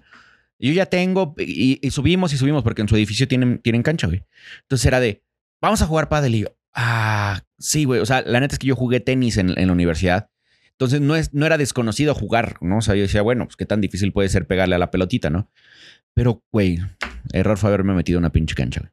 Yo 0.58 0.72
ya 0.72 0.86
tengo, 0.86 1.34
y, 1.38 1.78
subimos 1.90 2.32
y 2.32 2.36
subimos, 2.36 2.64
porque 2.64 2.82
en 2.82 2.88
su 2.88 2.96
edificio 2.96 3.28
tienen, 3.28 3.58
tienen 3.58 3.82
cancha, 3.82 4.08
güey. 4.08 4.24
Entonces 4.62 4.86
era 4.86 4.98
de, 4.98 5.22
vamos 5.60 5.82
a 5.82 5.86
jugar 5.86 6.08
pádel. 6.08 6.34
Y 6.34 6.40
yo, 6.40 6.56
ah, 6.74 7.42
sí, 7.58 7.84
güey. 7.84 8.00
O 8.00 8.06
sea, 8.06 8.22
la 8.22 8.40
neta 8.40 8.54
es 8.54 8.58
que 8.58 8.66
yo 8.66 8.74
jugué 8.74 9.00
tenis 9.00 9.36
en, 9.36 9.54
la 9.54 9.72
universidad. 9.72 10.30
Entonces 10.72 11.00
no, 11.00 11.16
es, 11.16 11.32
no 11.32 11.46
era 11.46 11.58
desconocido 11.58 12.14
jugar, 12.14 12.56
¿no? 12.60 12.78
O 12.78 12.80
sea, 12.80 12.94
yo 12.94 13.02
decía, 13.02 13.22
bueno, 13.22 13.44
pues 13.44 13.56
qué 13.56 13.66
tan 13.66 13.80
difícil 13.80 14.12
puede 14.12 14.28
ser 14.28 14.46
pegarle 14.46 14.74
a 14.74 14.78
la 14.78 14.90
pelotita, 14.90 15.30
¿no? 15.30 15.50
Pero, 16.14 16.42
güey, 16.50 16.78
error 17.32 17.58
fue 17.58 17.68
haberme 17.68 17.94
metido 17.94 18.18
una 18.18 18.30
pinche 18.30 18.54
cancha, 18.54 18.80
güey. 18.80 18.92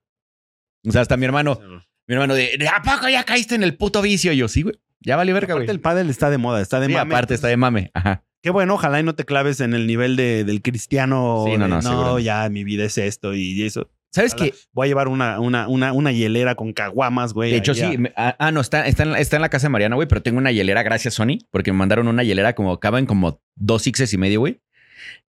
O 0.87 0.91
sea, 0.91 1.01
hasta 1.01 1.17
mi 1.17 1.25
hermano, 1.25 1.59
mi 2.07 2.13
hermano 2.15 2.35
de, 2.35 2.55
¿de 2.57 2.67
a 2.67 2.81
poco 2.83 3.09
ya 3.09 3.23
caíste 3.23 3.55
en 3.55 3.63
el 3.63 3.75
puto 3.77 4.01
vicio? 4.01 4.31
Y 4.31 4.37
yo, 4.37 4.47
sí, 4.47 4.61
güey. 4.61 4.75
Ya 5.01 5.15
vale 5.15 5.33
verga, 5.33 5.53
güey. 5.55 5.69
El 5.69 5.79
pádel 5.81 6.09
está 6.09 6.29
de 6.29 6.37
moda, 6.37 6.61
está 6.61 6.79
de 6.79 6.87
Sí, 6.87 6.93
mame. 6.93 7.13
aparte 7.13 7.33
está 7.35 7.47
de 7.47 7.57
mame. 7.57 7.91
Ajá. 7.93 8.23
Qué 8.41 8.49
bueno, 8.51 8.75
ojalá 8.75 8.99
y 8.99 9.03
no 9.03 9.15
te 9.15 9.25
claves 9.25 9.59
en 9.59 9.73
el 9.73 9.87
nivel 9.87 10.15
de, 10.15 10.43
del 10.43 10.61
cristiano. 10.61 11.43
Sí, 11.47 11.57
no, 11.57 11.63
de, 11.65 11.69
no, 11.69 11.81
seguro. 11.81 12.19
ya 12.19 12.47
mi 12.49 12.63
vida 12.63 12.85
es 12.85 12.97
esto 12.97 13.33
y 13.33 13.61
eso. 13.63 13.89
¿Sabes 14.11 14.33
qué? 14.33 14.53
Voy 14.71 14.85
a 14.85 14.87
llevar 14.87 15.07
una, 15.09 15.39
una, 15.41 15.67
una, 15.67 15.91
una 15.91 16.11
hielera 16.13 16.55
con 16.55 16.71
caguamas, 16.71 17.33
güey. 17.33 17.51
De 17.51 17.57
hecho, 17.57 17.73
sí. 17.73 17.83
ah, 18.15 18.35
ah, 18.39 18.51
no, 18.51 18.61
está, 18.61 18.87
está, 18.87 19.03
en 19.03 19.11
la, 19.11 19.19
está 19.19 19.35
en 19.35 19.41
la 19.41 19.49
casa 19.49 19.65
de 19.67 19.71
Mariana, 19.71 19.95
güey, 19.95 20.07
pero 20.07 20.21
tengo 20.21 20.37
una 20.37 20.51
hielera, 20.53 20.83
gracias, 20.83 21.15
Sony, 21.15 21.39
porque 21.51 21.73
me 21.73 21.79
mandaron 21.79 22.07
una 22.07 22.23
hielera 22.23 22.55
como 22.55 22.79
caben 22.79 23.07
como 23.07 23.41
dos 23.55 23.81
sixes 23.81 24.13
y 24.13 24.17
medio, 24.17 24.39
güey. 24.39 24.61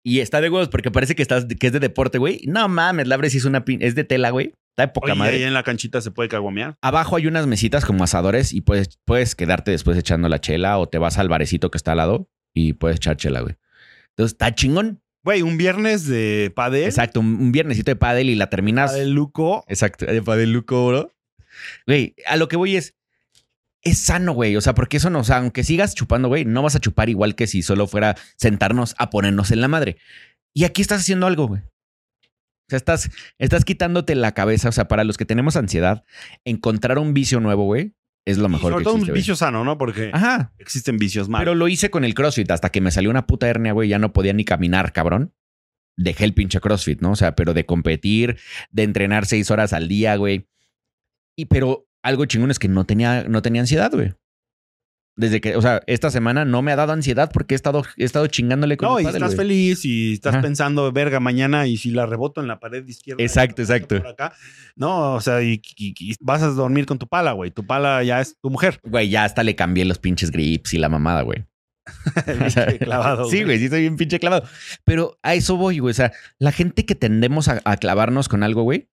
Y 0.02 0.20
está 0.20 0.42
de 0.42 0.50
huevos 0.50 0.68
porque 0.68 0.90
parece 0.90 1.14
que, 1.14 1.22
estás, 1.22 1.46
que 1.46 1.66
es 1.68 1.72
de 1.72 1.80
deporte, 1.80 2.18
güey. 2.18 2.42
No 2.46 2.68
mames, 2.68 3.08
la 3.08 3.14
abres 3.14 3.34
y 3.34 3.38
es 3.38 3.46
una 3.46 3.64
pin- 3.64 3.78
es 3.80 3.94
de 3.94 4.04
tela, 4.04 4.28
güey. 4.30 4.52
Está 4.74 4.86
de 4.86 4.88
poca 4.88 5.12
Oye, 5.12 5.18
madre. 5.18 5.36
ahí 5.36 5.42
en 5.44 5.54
la 5.54 5.62
canchita 5.62 6.00
se 6.00 6.10
puede 6.10 6.28
caguamear. 6.28 6.76
Abajo 6.82 7.14
hay 7.14 7.28
unas 7.28 7.46
mesitas 7.46 7.84
como 7.84 8.02
asadores 8.02 8.52
y 8.52 8.60
puedes, 8.60 8.98
puedes 9.04 9.36
quedarte 9.36 9.70
después 9.70 9.96
echando 9.96 10.28
la 10.28 10.40
chela 10.40 10.78
o 10.78 10.88
te 10.88 10.98
vas 10.98 11.16
al 11.18 11.28
barecito 11.28 11.70
que 11.70 11.78
está 11.78 11.92
al 11.92 11.98
lado 11.98 12.28
y 12.52 12.72
puedes 12.72 12.96
echar 12.96 13.16
chela, 13.16 13.40
güey. 13.40 13.54
Entonces 14.10 14.32
está 14.32 14.52
chingón. 14.52 15.00
Güey, 15.22 15.42
un 15.42 15.56
viernes 15.56 16.06
de 16.08 16.52
padel. 16.54 16.84
Exacto, 16.84 17.20
un, 17.20 17.36
un 17.36 17.52
viernesito 17.52 17.92
de 17.92 17.96
pádel 17.96 18.28
y 18.30 18.34
la 18.34 18.50
terminas. 18.50 18.90
Padel 18.90 19.12
Luco. 19.12 19.64
Exacto, 19.68 20.06
de 20.06 20.20
padeluco, 20.22 20.88
bro. 20.88 21.14
Güey, 21.86 22.16
a 22.26 22.36
lo 22.36 22.48
que 22.48 22.56
voy 22.56 22.76
es. 22.76 22.94
Es 23.80 23.98
sano, 23.98 24.32
güey. 24.32 24.56
O 24.56 24.60
sea, 24.60 24.74
porque 24.74 24.96
eso 24.96 25.08
no, 25.08 25.20
o 25.20 25.24
sea, 25.24 25.36
aunque 25.36 25.62
sigas 25.62 25.94
chupando, 25.94 26.28
güey, 26.28 26.44
no 26.44 26.62
vas 26.62 26.74
a 26.74 26.80
chupar 26.80 27.10
igual 27.10 27.34
que 27.36 27.46
si 27.46 27.62
solo 27.62 27.86
fuera 27.86 28.16
sentarnos 28.36 28.94
a 28.98 29.10
ponernos 29.10 29.50
en 29.50 29.60
la 29.60 29.68
madre. 29.68 29.98
Y 30.52 30.64
aquí 30.64 30.82
estás 30.82 31.02
haciendo 31.02 31.26
algo, 31.26 31.46
güey. 31.46 31.62
O 32.66 32.70
sea, 32.70 32.76
estás, 32.78 33.10
estás 33.38 33.64
quitándote 33.64 34.14
la 34.14 34.32
cabeza. 34.32 34.68
O 34.68 34.72
sea, 34.72 34.88
para 34.88 35.04
los 35.04 35.16
que 35.16 35.24
tenemos 35.26 35.56
ansiedad, 35.56 36.04
encontrar 36.44 36.98
un 36.98 37.12
vicio 37.14 37.40
nuevo, 37.40 37.64
güey, 37.64 37.94
es 38.26 38.38
lo 38.38 38.46
Y 38.46 38.52
mejor 38.52 38.72
sobre 38.72 38.78
que 38.78 38.84
todo 38.84 38.94
existe, 38.94 39.10
un 39.10 39.14
güey. 39.14 39.20
vicio 39.20 39.36
sano, 39.36 39.64
¿no? 39.64 39.76
Porque 39.76 40.10
Ajá. 40.12 40.52
existen 40.58 40.96
vicios 40.96 41.28
malos. 41.28 41.42
Pero 41.44 41.54
lo 41.54 41.68
hice 41.68 41.90
con 41.90 42.04
el 42.04 42.14
CrossFit 42.14 42.50
hasta 42.50 42.70
que 42.70 42.80
me 42.80 42.90
salió 42.90 43.10
una 43.10 43.26
puta 43.26 43.48
hernia, 43.48 43.72
güey. 43.72 43.88
Ya 43.88 43.98
no 43.98 44.12
podía 44.12 44.32
ni 44.32 44.44
caminar, 44.44 44.92
cabrón. 44.92 45.34
Dejé 45.96 46.24
el 46.24 46.34
pinche 46.34 46.58
CrossFit, 46.60 47.00
¿no? 47.02 47.12
O 47.12 47.16
sea, 47.16 47.36
pero 47.36 47.52
de 47.54 47.66
competir, 47.66 48.38
de 48.70 48.82
entrenar 48.82 49.26
seis 49.26 49.50
horas 49.50 49.72
al 49.72 49.86
día, 49.88 50.16
güey. 50.16 50.48
Y 51.36 51.44
pero 51.46 51.86
algo 52.02 52.24
chingón 52.24 52.50
es 52.50 52.58
que 52.58 52.68
no 52.68 52.84
tenía, 52.86 53.24
no 53.28 53.42
tenía 53.42 53.60
ansiedad, 53.60 53.92
güey. 53.92 54.14
Desde 55.16 55.40
que, 55.40 55.54
o 55.54 55.62
sea, 55.62 55.80
esta 55.86 56.10
semana 56.10 56.44
no 56.44 56.60
me 56.60 56.72
ha 56.72 56.76
dado 56.76 56.92
ansiedad 56.92 57.30
porque 57.32 57.54
he 57.54 57.56
estado, 57.56 57.84
he 57.96 58.02
estado 58.04 58.26
chingándole 58.26 58.76
con 58.76 58.88
no, 58.88 58.98
el 58.98 59.04
y 59.04 59.06
estás 59.06 59.22
güey. 59.34 59.36
feliz 59.36 59.84
y 59.84 60.14
estás 60.14 60.34
Ajá. 60.34 60.42
pensando, 60.42 60.90
verga, 60.90 61.20
mañana 61.20 61.68
y 61.68 61.76
si 61.76 61.90
la 61.90 62.04
reboto 62.04 62.40
en 62.40 62.48
la 62.48 62.58
pared 62.58 62.84
izquierda. 62.84 63.22
Exacto, 63.22 63.62
exacto. 63.62 63.98
por 63.98 64.08
acá. 64.08 64.32
No, 64.74 65.14
o 65.14 65.20
sea, 65.20 65.40
y, 65.42 65.62
y- 65.76 65.94
y 66.00 66.14
vas 66.18 66.42
a 66.42 66.48
dormir 66.48 66.86
con 66.86 66.98
tu 66.98 67.06
pala, 67.06 67.30
güey. 67.30 67.52
Tu 67.52 67.64
pala 67.64 68.02
ya 68.02 68.20
es 68.20 68.36
tu 68.40 68.50
mujer. 68.50 68.80
Güey, 68.82 69.08
ya 69.08 69.22
hasta 69.22 69.44
le 69.44 69.54
cambié 69.54 69.84
los 69.84 69.98
pinches 69.98 70.32
grips 70.32 70.74
y 70.74 70.78
la 70.78 70.88
mamada, 70.88 71.22
güey. 71.22 71.44
Clavado. 72.80 73.26
Sí, 73.30 73.44
güey, 73.44 73.58
sí, 73.58 73.68
soy 73.68 73.86
un 73.86 73.96
pinche 73.96 74.18
clavado. 74.18 74.46
Pero 74.84 75.18
a 75.22 75.34
eso 75.34 75.56
voy, 75.56 75.78
güey. 75.78 75.92
O 75.92 75.94
sea, 75.94 76.12
la 76.38 76.52
gente 76.52 76.84
que 76.86 76.94
tendemos 76.94 77.48
a, 77.48 77.60
a 77.64 77.76
clavarnos 77.76 78.28
con 78.28 78.42
algo, 78.42 78.62
güey, 78.62 78.88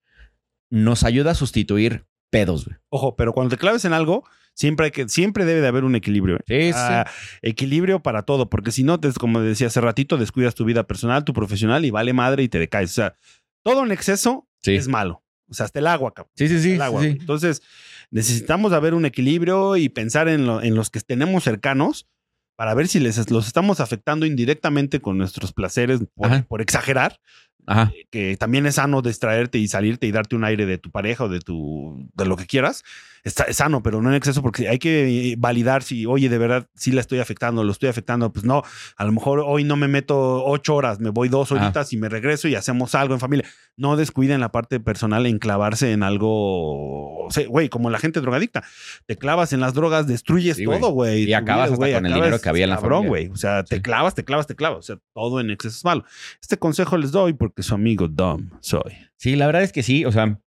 nos 0.69 1.03
ayuda 1.03 1.31
a 1.31 1.36
sustituir 1.36 2.05
pedos, 2.29 2.65
güey. 2.65 2.77
Ojo, 2.89 3.15
pero 3.15 3.34
cuando 3.34 3.49
te 3.55 3.57
claves 3.60 3.86
en 3.86 3.93
algo, 3.93 4.23
siempre 4.53 4.85
hay 4.85 4.91
que, 4.91 5.07
siempre 5.09 5.45
debe 5.45 5.61
de 5.61 5.67
haber 5.67 5.83
un 5.83 5.95
equilibrio. 5.95 6.37
¿eh? 6.47 6.71
Sí, 6.71 6.73
sí. 6.73 6.77
Ah, 6.77 7.09
equilibrio 7.41 8.01
para 8.01 8.23
todo, 8.23 8.49
porque 8.49 8.71
si 8.71 8.83
no, 8.83 8.99
como 9.19 9.41
decía 9.41 9.67
hace 9.67 9.81
ratito, 9.81 10.17
descuidas 10.17 10.55
tu 10.55 10.65
vida 10.65 10.83
personal, 10.83 11.23
tu 11.23 11.33
profesional 11.33 11.85
y 11.85 11.91
vale 11.91 12.13
madre 12.13 12.43
y 12.43 12.49
te 12.49 12.59
decaes. 12.59 12.91
O 12.91 12.93
sea, 12.93 13.15
todo 13.63 13.83
en 13.85 13.91
exceso 13.91 14.47
Sí. 14.61 14.75
es 14.75 14.87
malo. 14.87 15.23
O 15.49 15.53
sea, 15.53 15.65
hasta 15.65 15.79
el 15.79 15.87
agua, 15.87 16.13
cabrón. 16.13 16.31
Sí, 16.35 16.47
sí, 16.47 16.61
sí. 16.61 16.71
el 16.73 16.81
agua. 16.81 17.01
sí. 17.01 17.07
güey. 17.09 17.19
Entonces, 17.19 17.61
necesitamos 18.09 18.73
haber 18.73 18.93
un 18.93 19.05
equilibrio 19.05 19.75
y 19.77 19.89
pensar 19.89 20.27
en, 20.27 20.45
lo- 20.45 20.61
en 20.61 20.75
los 20.75 20.89
que 20.89 20.99
tenemos 21.01 21.43
cercanos 21.43 22.07
para 22.55 22.73
ver 22.73 22.87
si 22.87 22.99
les 22.99 23.29
los 23.31 23.47
estamos 23.47 23.79
afectando 23.79 24.25
indirectamente 24.25 24.99
con 25.01 25.17
nuestros 25.17 25.51
placeres 25.51 26.01
por, 26.47 26.61
exagerar, 26.61 27.19
Ajá. 27.65 27.91
que 28.11 28.37
también 28.37 28.65
es 28.67 28.75
sano 28.75 29.01
distraerte 29.01 29.57
y 29.57 29.67
salirte 29.67 30.05
y 30.07 30.11
darte 30.11 30.35
un 30.35 30.43
aire 30.43 30.65
de 30.65 30.77
tu 30.77 30.91
pareja 30.91 31.23
o 31.23 31.29
de 31.29 31.39
tu 31.39 32.07
de 32.13 32.25
lo 32.25 32.37
que 32.37 32.45
quieras. 32.45 32.83
Está, 33.23 33.43
es 33.43 33.57
sano, 33.57 33.84
pero 33.84 34.01
no 34.01 34.10
en 34.10 34.15
exceso 34.15 34.41
porque 34.41 34.67
hay 34.67 34.79
que 34.79 35.36
validar 35.38 35.84
si, 35.84 36.05
oye, 36.05 36.27
de 36.27 36.38
verdad 36.39 36.67
sí 36.75 36.91
la 36.91 37.01
estoy 37.01 37.19
afectando, 37.19 37.63
lo 37.63 37.71
estoy 37.71 37.89
afectando. 37.89 38.31
Pues 38.34 38.45
no, 38.45 38.63
a 38.97 39.05
lo 39.05 39.12
mejor 39.12 39.43
hoy 39.45 39.63
no 39.63 39.75
me 39.75 39.88
meto 39.88 40.43
ocho 40.45 40.75
horas, 40.75 40.99
me 40.99 41.10
voy 41.12 41.29
dos 41.29 41.51
Ajá. 41.51 41.63
horitas 41.63 41.93
y 41.93 41.97
me 41.97 42.10
regreso 42.10 42.47
y 42.47 42.55
hacemos 42.55 42.95
algo 42.95 43.13
en 43.13 43.19
familia. 43.19 43.45
No 43.77 43.95
descuiden 43.95 44.39
la 44.39 44.51
parte 44.51 44.79
personal 44.79 45.25
en 45.25 45.38
clavarse 45.39 45.91
en 45.91 46.03
algo, 46.03 47.25
o 47.25 47.31
sea, 47.31 47.47
güey, 47.47 47.69
como 47.69 47.89
la 47.89 47.99
gente 47.99 48.21
drogadicta. 48.21 48.63
Te 49.05 49.15
clavas 49.17 49.53
en 49.53 49.60
las 49.60 49.73
drogas, 49.73 50.07
destruyes 50.07 50.57
Sí, 50.57 50.65
todo, 50.65 50.89
güey. 50.91 51.23
Y 51.23 51.34
acabas 51.34 51.65
hasta 51.65 51.75
güey, 51.77 51.93
con 51.93 52.05
el 52.05 52.13
dinero 52.13 52.39
que 52.41 52.49
había 52.49 52.63
en 52.65 52.69
la 52.71 52.75
cabrón, 52.77 53.05
familia. 53.05 53.10
güey. 53.10 53.27
O 53.29 53.36
sea, 53.36 53.63
te 53.63 53.77
Sí. 53.77 53.81
clavas, 53.81 54.15
te 54.15 54.23
clavas, 54.23 54.47
te 54.47 54.55
clavas. 54.55 54.79
O 54.79 54.81
sea, 54.81 54.97
todo 55.13 55.39
en 55.39 55.49
exceso 55.51 55.75
es 55.77 55.86
malo. 55.86 56.03
Este 56.41 56.57
consejo 56.57 56.97
les 56.97 57.12
doy 57.12 57.34
porque 57.34 57.63
su 57.63 57.73
amigo 57.75 58.07
Dom 58.07 58.49
soy. 58.62 58.93
Sí, 59.17 59.36
la 59.36 59.45
verdad 59.45 59.63
es 59.63 59.71
que 59.71 59.84
sí. 59.84 60.05
O 60.05 60.12
sea, 60.12 60.39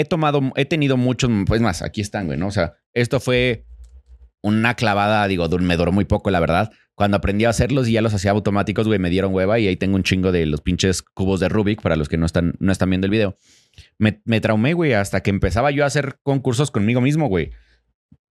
he 0.00 0.04
tomado, 0.04 0.40
he 0.56 0.64
tenido 0.64 0.96
muchos, 0.96 1.30
pues 1.46 1.60
más, 1.60 1.82
aquí 1.82 2.00
están, 2.00 2.26
güey, 2.26 2.38
¿no? 2.38 2.46
O 2.48 2.50
sea, 2.50 2.74
esto 2.94 3.20
fue 3.20 3.66
una 4.42 4.74
clavada, 4.74 5.26
digo, 5.28 5.48
me 5.60 5.76
duró 5.76 5.92
muy 5.92 6.04
poco, 6.06 6.30
la 6.30 6.40
verdad. 6.40 6.70
Cuando 6.94 7.16
aprendí 7.16 7.44
a 7.46 7.50
hacerlos 7.50 7.88
y 7.88 7.92
ya 7.92 8.02
los 8.02 8.12
hacía 8.14 8.30
automáticos, 8.30 8.86
güey, 8.86 8.98
me 8.98 9.10
dieron 9.10 9.34
hueva 9.34 9.58
y 9.58 9.66
ahí 9.68 9.76
tengo 9.76 9.96
un 9.96 10.02
chingo 10.02 10.32
de 10.32 10.44
los 10.46 10.60
pinches 10.60 11.02
cubos 11.02 11.40
de 11.40 11.48
Rubik 11.48 11.80
para 11.82 11.96
los 11.96 12.08
que 12.08 12.16
no 12.18 12.26
están, 12.26 12.54
no 12.58 12.72
están 12.72 12.90
viendo 12.90 13.06
el 13.06 13.10
video. 13.10 13.36
Me, 13.98 14.20
me 14.24 14.40
traumé, 14.40 14.74
güey, 14.74 14.92
hasta 14.94 15.22
que 15.22 15.30
empezaba 15.30 15.70
yo 15.70 15.84
a 15.84 15.86
hacer 15.86 16.18
concursos 16.22 16.70
conmigo 16.70 17.00
mismo, 17.00 17.28
güey. 17.28 17.50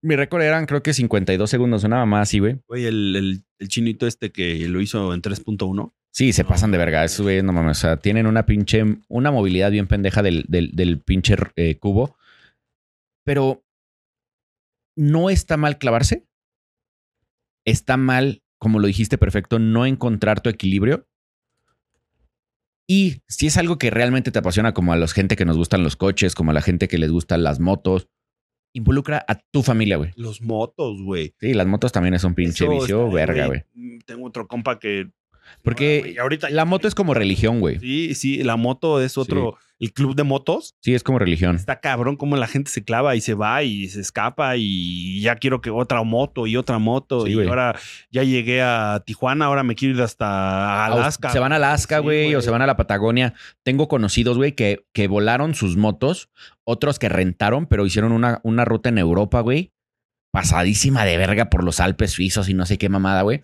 Mi 0.02 0.16
récord 0.16 0.42
eran, 0.44 0.66
creo 0.66 0.82
que 0.84 0.94
52 0.94 1.50
segundos, 1.50 1.84
una 1.84 1.98
mamá 1.98 2.22
así, 2.22 2.40
güey. 2.40 2.60
Oye, 2.68 2.88
el, 2.88 3.16
el- 3.16 3.44
el 3.60 3.68
chinito 3.68 4.08
este 4.08 4.32
que 4.32 4.68
lo 4.70 4.80
hizo 4.82 5.14
en 5.14 5.22
3.1. 5.22 5.94
Sí, 6.12 6.34
se 6.34 6.44
pasan 6.44 6.72
de 6.72 6.78
verga. 6.78 7.04
Esos 7.04 7.22
güeyes, 7.22 7.44
no 7.44 7.54
mames. 7.54 7.78
O 7.78 7.82
sea, 7.82 7.98
tienen 7.98 8.26
una 8.28 8.46
pinche, 8.46 8.84
una 9.08 9.32
movilidad 9.32 9.72
bien 9.72 9.88
pendeja 9.88 10.22
del, 10.24 10.46
del, 10.48 10.72
del 10.74 11.00
pinche 11.02 11.36
eh, 11.56 11.78
cubo. 11.78 12.18
Pero 13.24 13.64
no 14.98 15.30
está 15.30 15.56
mal 15.56 15.78
clavarse. 15.78 16.26
Está 17.66 17.96
mal, 17.98 18.42
como 18.58 18.80
lo 18.80 18.88
dijiste 18.88 19.18
perfecto, 19.18 19.60
no 19.60 19.86
encontrar 19.86 20.42
tu 20.42 20.50
equilibrio. 20.50 21.08
Y 22.88 23.22
si 23.28 23.46
es 23.46 23.58
algo 23.58 23.78
que 23.78 23.92
realmente 23.92 24.32
te 24.32 24.40
apasiona, 24.40 24.74
como 24.74 24.94
a 24.94 24.98
la 24.98 25.08
gente 25.08 25.36
que 25.36 25.46
nos 25.46 25.58
gustan 25.58 25.84
los 25.84 25.96
coches, 25.96 26.34
como 26.34 26.52
a 26.52 26.54
la 26.56 26.62
gente 26.62 26.88
que 26.88 26.98
les 26.98 27.12
gustan 27.12 27.44
las 27.44 27.60
motos, 27.60 28.08
involucra 28.74 29.24
a 29.28 29.36
tu 29.52 29.62
familia, 29.62 29.98
güey. 29.98 30.12
Los 30.16 30.42
motos, 30.42 31.00
güey. 31.04 31.36
Sí, 31.40 31.54
las 31.54 31.68
motos 31.68 31.92
también 31.92 32.16
es 32.16 32.24
un 32.24 32.34
pinche 32.34 32.64
Eso 32.66 32.72
vicio, 32.74 33.04
está- 33.06 33.16
verga, 33.16 33.46
güey. 33.46 33.64
Tengo 34.08 34.26
otro 34.26 34.48
compa 34.48 34.80
que. 34.80 35.12
Porque 35.64 36.16
ahorita 36.20 36.50
La 36.50 36.66
moto 36.66 36.88
es 36.88 36.96
como 36.96 37.14
religión, 37.14 37.60
güey. 37.60 37.80
Sí, 37.80 38.16
sí, 38.16 38.44
la 38.44 38.56
moto 38.56 39.02
es 39.02 39.18
otro. 39.18 39.58
El 39.80 39.94
club 39.94 40.14
de 40.14 40.24
motos. 40.24 40.76
Sí, 40.82 40.94
es 40.94 41.04
como 41.04 41.20
religión. 41.20 41.56
Está 41.56 41.80
cabrón 41.80 42.18
como 42.18 42.36
la 42.36 42.48
gente 42.48 42.70
se 42.70 42.84
clava 42.84 43.16
y 43.16 43.22
se 43.22 43.34
va 43.34 43.64
y 43.64 43.88
se 43.88 44.02
escapa 44.02 44.58
y 44.58 45.22
ya 45.22 45.38
quiero 45.38 45.62
que 45.62 45.70
otra 45.70 46.04
moto 46.04 46.48
y 46.48 46.58
otra 46.58 46.80
moto 46.80 47.26
Sí, 47.26 47.32
y 47.32 47.48
ahora 47.48 47.80
ya 48.12 48.24
llegué 48.24 48.62
a 48.62 49.02
Tijuana, 49.06 49.46
ahora 49.46 49.64
me 49.64 49.76
quiero 49.76 49.96
ir 49.96 50.02
hasta 50.02 50.86
Alaska. 50.86 51.30
Se 51.30 51.40
van 51.40 51.54
a 51.54 51.56
Alaska, 51.56 52.00
Sí, 52.00 52.04
güey, 52.04 52.36
o 52.36 52.42
se 52.42 52.52
van 52.52 52.62
a 52.62 52.68
la 52.68 52.76
Patagonia. 52.76 53.34
Tengo 53.64 53.88
conocidos, 53.88 54.36
güey, 54.36 54.52
que, 54.52 54.86
que 54.92 55.08
volaron 55.08 55.56
sus 55.56 55.78
motos, 55.78 56.30
otros 56.66 57.00
que 57.00 57.08
rentaron, 57.08 57.66
pero 57.66 57.86
hicieron 57.86 58.12
una, 58.12 58.42
una 58.44 58.66
ruta 58.66 58.90
en 58.90 58.98
Europa, 58.98 59.40
güey, 59.40 59.72
pasadísima 60.32 61.06
de 61.06 61.18
verga 61.18 61.50
por 61.50 61.64
los 61.64 61.80
Alpes 61.80 62.12
suizos 62.12 62.50
y 62.50 62.54
no 62.54 62.66
sé 62.66 62.78
qué 62.78 62.90
mamada, 62.90 63.22
güey. 63.22 63.44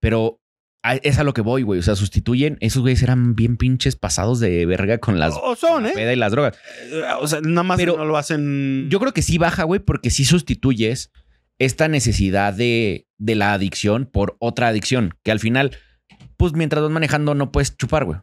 Pero 0.00 0.40
a- 0.82 0.96
es 0.96 1.18
a 1.18 1.24
lo 1.24 1.34
que 1.34 1.40
voy, 1.42 1.62
güey. 1.62 1.80
O 1.80 1.82
sea, 1.82 1.96
sustituyen, 1.96 2.56
esos 2.60 2.82
güeyes 2.82 3.02
eran 3.02 3.34
bien 3.34 3.56
pinches 3.56 3.96
pasados 3.96 4.40
de 4.40 4.64
verga 4.66 4.98
con 4.98 5.18
las 5.18 5.34
O 5.42 5.54
son, 5.56 5.82
la 5.84 5.90
¿eh? 5.90 5.92
peda 5.94 6.12
y 6.12 6.16
las 6.16 6.32
drogas. 6.32 6.56
Eh, 6.90 7.02
O 7.20 7.26
sea, 7.28 7.40
nada 7.42 7.62
más 7.62 7.78
Pero 7.78 7.96
no 7.96 8.04
lo 8.04 8.16
hacen. 8.16 8.88
Yo 8.90 8.98
creo 9.00 9.12
que 9.12 9.22
sí 9.22 9.38
baja, 9.38 9.64
güey, 9.64 9.80
porque 9.80 10.10
sí 10.10 10.24
sustituyes 10.24 11.10
esta 11.58 11.88
necesidad 11.88 12.54
de, 12.54 13.06
de 13.18 13.34
la 13.34 13.52
adicción 13.52 14.06
por 14.06 14.36
otra 14.40 14.68
adicción, 14.68 15.14
que 15.22 15.30
al 15.30 15.40
final, 15.40 15.76
pues 16.38 16.54
mientras 16.54 16.82
vas 16.82 16.90
manejando 16.90 17.34
no 17.34 17.52
puedes 17.52 17.76
chupar, 17.76 18.04
güey. 18.06 18.18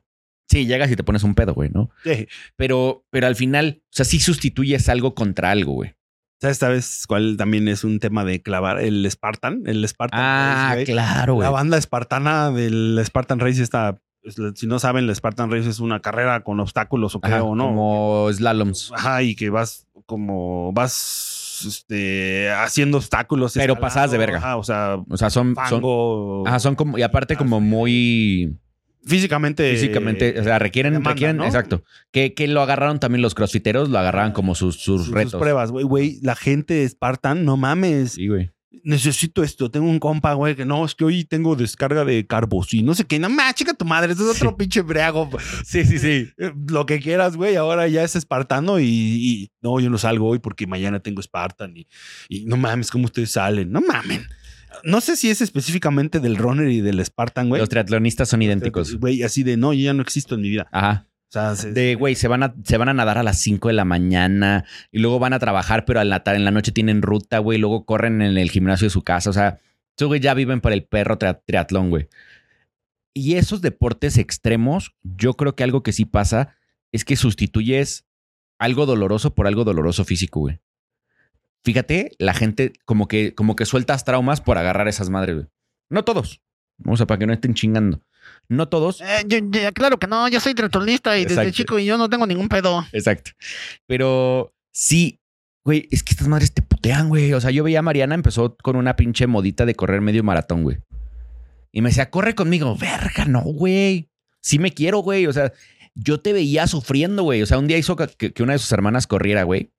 Sí, 0.50 0.66
llegas 0.66 0.90
y 0.90 0.96
te 0.96 1.04
pones 1.04 1.24
un 1.24 1.36
pedo, 1.36 1.54
güey, 1.54 1.70
¿no? 1.70 1.92
Sí. 2.06 2.28
Pero, 2.56 3.06
pero 3.12 3.28
al 3.28 3.36
final, 3.36 3.82
o 3.84 3.88
sea, 3.92 4.06
sí 4.06 4.20
sustituyes 4.20 4.88
algo 4.90 5.14
contra 5.14 5.52
algo, 5.52 5.74
güey. 5.74 5.94
¿Sabes 6.40 6.56
esta 6.58 6.70
vez 6.70 7.06
cuál 7.08 7.36
también 7.38 7.68
es 7.68 7.84
un 7.84 8.00
tema 8.00 8.24
de 8.24 8.42
clavar? 8.42 8.80
El 8.80 9.10
Spartan. 9.10 9.64
El 9.66 9.88
Spartan. 9.88 10.20
Ah, 10.22 10.72
Race, 10.76 10.86
claro, 10.86 11.34
güey. 11.36 11.46
La 11.46 11.50
banda 11.52 11.78
espartana 11.78 12.52
del 12.52 13.00
Spartan 13.04 13.40
Race 13.40 13.62
está. 13.64 14.00
pues, 14.22 14.36
Si 14.56 14.68
no 14.68 14.78
saben, 14.78 15.06
el 15.06 15.16
Spartan 15.16 15.50
Race 15.52 15.68
es 15.70 15.80
una 15.80 16.00
carrera 16.00 16.44
con 16.44 16.60
obstáculos, 16.60 17.16
o 17.16 17.22
creo, 17.22 17.56
¿no? 17.56 17.68
Como 17.68 18.30
slaloms. 18.32 18.92
Ajá, 18.94 19.24
y 19.24 19.36
que 19.36 19.50
vas 19.50 19.88
como 20.06 20.72
vas 20.74 21.64
este, 21.68 22.52
haciendo 22.52 22.98
obstáculos. 22.98 23.54
Pero 23.56 23.80
pasadas 23.80 24.12
de 24.12 24.20
verga. 24.20 24.38
Ajá, 24.38 24.58
o 24.58 24.64
sea, 24.64 24.98
O 25.10 25.18
sea, 25.18 25.32
son, 25.32 25.56
son, 25.56 25.66
fango. 25.66 26.48
ajá, 26.48 26.60
son 26.60 26.76
como, 26.76 27.00
y 27.00 27.02
aparte 27.02 27.36
como 27.36 27.60
muy, 27.60 28.56
físicamente. 29.06 29.72
Físicamente, 29.72 30.40
o 30.40 30.44
sea, 30.44 30.60
requieren, 30.60 30.94
demanda, 30.94 31.12
requieren, 31.12 31.38
¿no? 31.38 31.46
exacto. 31.46 31.84
Que, 32.12 32.34
que 32.34 32.48
lo 32.48 32.62
agarraron 32.62 33.00
también 33.00 33.22
los 33.22 33.36
crossfiteros, 33.36 33.90
lo 33.90 34.00
agarraban 34.00 34.32
como 34.32 34.56
sus, 34.56 34.76
sus, 34.76 35.06
sus, 35.06 35.14
retos. 35.14 35.32
sus 35.32 35.40
pruebas, 35.40 35.72
güey, 35.72 35.86
güey. 35.86 36.20
La 36.22 36.36
gente 36.36 36.74
de 36.76 36.90
Spartan, 36.90 37.46
no 37.46 37.58
mames. 37.58 38.14
Sí, 38.14 38.28
güey. 38.28 38.52
Necesito 38.84 39.44
esto. 39.44 39.72
Tengo 39.72 39.90
un 39.90 40.00
compa, 40.00 40.34
güey, 40.34 40.56
que 40.56 40.64
no, 40.64 40.86
es 40.86 40.94
que 40.94 41.04
hoy 41.04 41.26
tengo 41.26 41.56
descarga 41.56 42.06
de 42.06 42.26
carbos 42.28 42.74
y 42.74 42.84
no 42.84 42.94
sé 42.94 43.06
qué. 43.06 43.20
No 43.20 43.30
más, 43.30 43.56
chica 43.56 43.74
tu 43.74 43.86
madre. 43.86 44.14
Es 44.14 44.20
otro 44.20 44.56
pinche 44.56 44.82
briago. 44.82 45.30
Sí, 45.66 45.84
sí, 45.84 45.98
sí. 46.00 46.30
Eh, 46.38 46.54
Lo 46.70 46.86
que 46.86 47.00
quieras, 47.00 47.36
güey. 47.36 47.56
Ahora 47.56 47.88
ya 47.88 48.04
es 48.04 48.16
espartano 48.16 48.80
y, 48.80 48.86
y 48.86 49.52
no, 49.62 49.80
yo 49.80 49.90
no 49.90 49.98
salgo 49.98 50.28
hoy 50.28 50.40
porque 50.40 50.68
mañana 50.68 51.00
tengo 51.00 51.22
Spartan 51.22 51.76
y, 51.76 51.88
y 52.30 52.46
no 52.46 52.56
mames, 52.58 52.92
¿cómo 52.92 53.06
ustedes 53.06 53.32
salen? 53.32 53.72
No 53.72 53.82
mamen. 53.82 54.26
No 54.84 55.02
sé 55.02 55.16
si 55.16 55.30
es 55.30 55.42
específicamente 55.42 56.20
del 56.20 56.36
runner 56.38 56.70
y 56.70 56.82
del 56.82 57.04
Spartan, 57.06 57.50
güey. 57.50 57.60
Los 57.60 57.70
triatlonistas 57.70 58.30
son 58.30 58.42
idénticos. 58.42 58.96
Güey, 58.96 59.24
así 59.24 59.44
de 59.44 59.58
no, 59.58 59.74
yo 59.74 59.82
ya 59.86 59.94
no 59.94 60.02
existo 60.02 60.36
en 60.36 60.42
mi 60.42 60.50
vida. 60.50 60.68
Ajá. 60.72 61.08
O 61.30 61.32
sea, 61.32 61.56
se- 61.56 61.74
De, 61.74 61.96
güey, 61.96 62.16
se 62.16 62.28
van, 62.30 62.44
a, 62.44 62.56
se 62.64 62.78
van 62.78 62.88
a 62.90 62.94
nadar 62.94 63.18
a 63.18 63.24
las 63.24 63.40
5 63.42 63.68
de 63.68 63.74
la 63.74 63.84
mañana 63.86 64.64
y 64.92 65.00
luego 65.00 65.20
van 65.20 65.34
a 65.34 65.40
trabajar, 65.40 65.84
pero 65.86 66.00
a 66.00 66.06
la 66.06 66.24
ta- 66.24 66.36
en 66.36 66.46
la 66.46 66.52
noche 66.52 66.72
tienen 66.72 67.02
ruta, 67.02 67.40
güey. 67.40 67.58
Luego 67.60 67.86
corren 67.86 68.22
en 68.22 68.38
el 68.38 68.50
gimnasio 68.50 68.86
de 68.86 68.92
su 68.92 69.02
casa. 69.04 69.30
O 69.30 69.34
sea, 69.34 69.60
esos 69.98 70.08
güey 70.08 70.22
ya 70.22 70.34
viven 70.34 70.62
para 70.62 70.76
el 70.76 70.84
perro 70.86 71.18
tria- 71.18 71.42
triatlón, 71.46 71.90
güey. 71.90 72.08
Y 73.14 73.36
esos 73.36 73.62
deportes 73.62 74.18
extremos, 74.18 74.96
yo 75.04 75.34
creo 75.34 75.56
que 75.56 75.64
algo 75.64 75.84
que 75.84 75.92
sí 75.92 76.06
pasa 76.06 76.56
es 76.94 77.04
que 77.04 77.16
sustituyes 77.16 78.06
algo 78.60 78.86
doloroso 78.86 79.34
por 79.36 79.48
algo 79.48 79.64
doloroso 79.64 80.06
físico, 80.06 80.40
güey. 80.42 80.60
Fíjate, 81.68 82.12
la 82.18 82.34
gente 82.34 82.72
como 82.86 83.10
que, 83.10 83.36
como 83.36 83.58
que 83.58 83.66
sueltas 83.66 84.06
traumas 84.06 84.40
por 84.40 84.58
agarrar 84.58 84.88
esas 84.88 85.10
madres, 85.10 85.36
güey. 85.36 85.48
No 85.90 86.06
todos. 86.06 86.42
Vamos 86.78 87.02
a 87.02 87.06
para 87.08 87.20
que 87.20 87.28
no 87.28 87.34
estén 87.34 87.56
chingando. 87.56 88.02
No 88.48 88.70
todos. 88.70 89.02
Eh, 89.02 89.26
yo- 89.28 89.40
yo- 89.40 89.74
claro 89.74 90.00
que 90.00 90.08
no, 90.08 90.30
yo 90.30 90.40
soy 90.40 90.54
triatlonista 90.54 91.18
y 91.18 91.26
desde 91.26 91.52
chico 91.52 91.78
y 91.78 91.84
yo 91.86 91.98
no 91.98 92.10
tengo 92.10 92.26
ningún 92.26 92.48
pedo. 92.48 92.86
Exacto. 92.94 93.32
Pero 93.86 94.54
sí, 94.72 95.20
güey, 95.66 95.90
es 95.92 96.04
que 96.04 96.12
estas 96.14 96.30
madres 96.30 96.54
te 96.54 96.62
putean, 96.62 97.10
güey. 97.10 97.34
O 97.34 97.42
sea, 97.42 97.52
yo 97.52 97.66
veía 97.66 97.80
a 97.80 97.82
Mariana, 97.82 98.16
empezó 98.16 98.56
con 98.64 98.78
una 98.78 98.96
pinche 98.96 99.28
modita 99.28 99.66
de 99.66 99.76
correr 99.76 100.00
medio 100.00 100.24
maratón, 100.24 100.64
güey. 100.64 100.78
Y 101.74 101.82
me 101.82 101.90
decía, 101.90 102.10
corre 102.10 102.34
conmigo. 102.34 102.78
Verga, 102.78 103.26
no, 103.26 103.42
güey. 103.42 104.10
Sí 104.42 104.58
me 104.58 104.72
quiero, 104.72 105.00
güey. 105.00 105.28
O 105.28 105.34
sea, 105.34 105.52
yo 105.96 106.22
te 106.22 106.32
veía 106.32 106.66
sufriendo, 106.68 107.24
güey. 107.24 107.42
O 107.42 107.46
sea, 107.46 107.60
un 107.60 107.68
día 107.68 107.78
hizo 107.78 107.98
que, 107.98 108.32
que 108.32 108.42
una 108.44 108.54
de 108.54 108.60
sus 108.60 108.72
hermanas 108.72 109.06
corriera, 109.06 109.44
güey. 109.44 109.74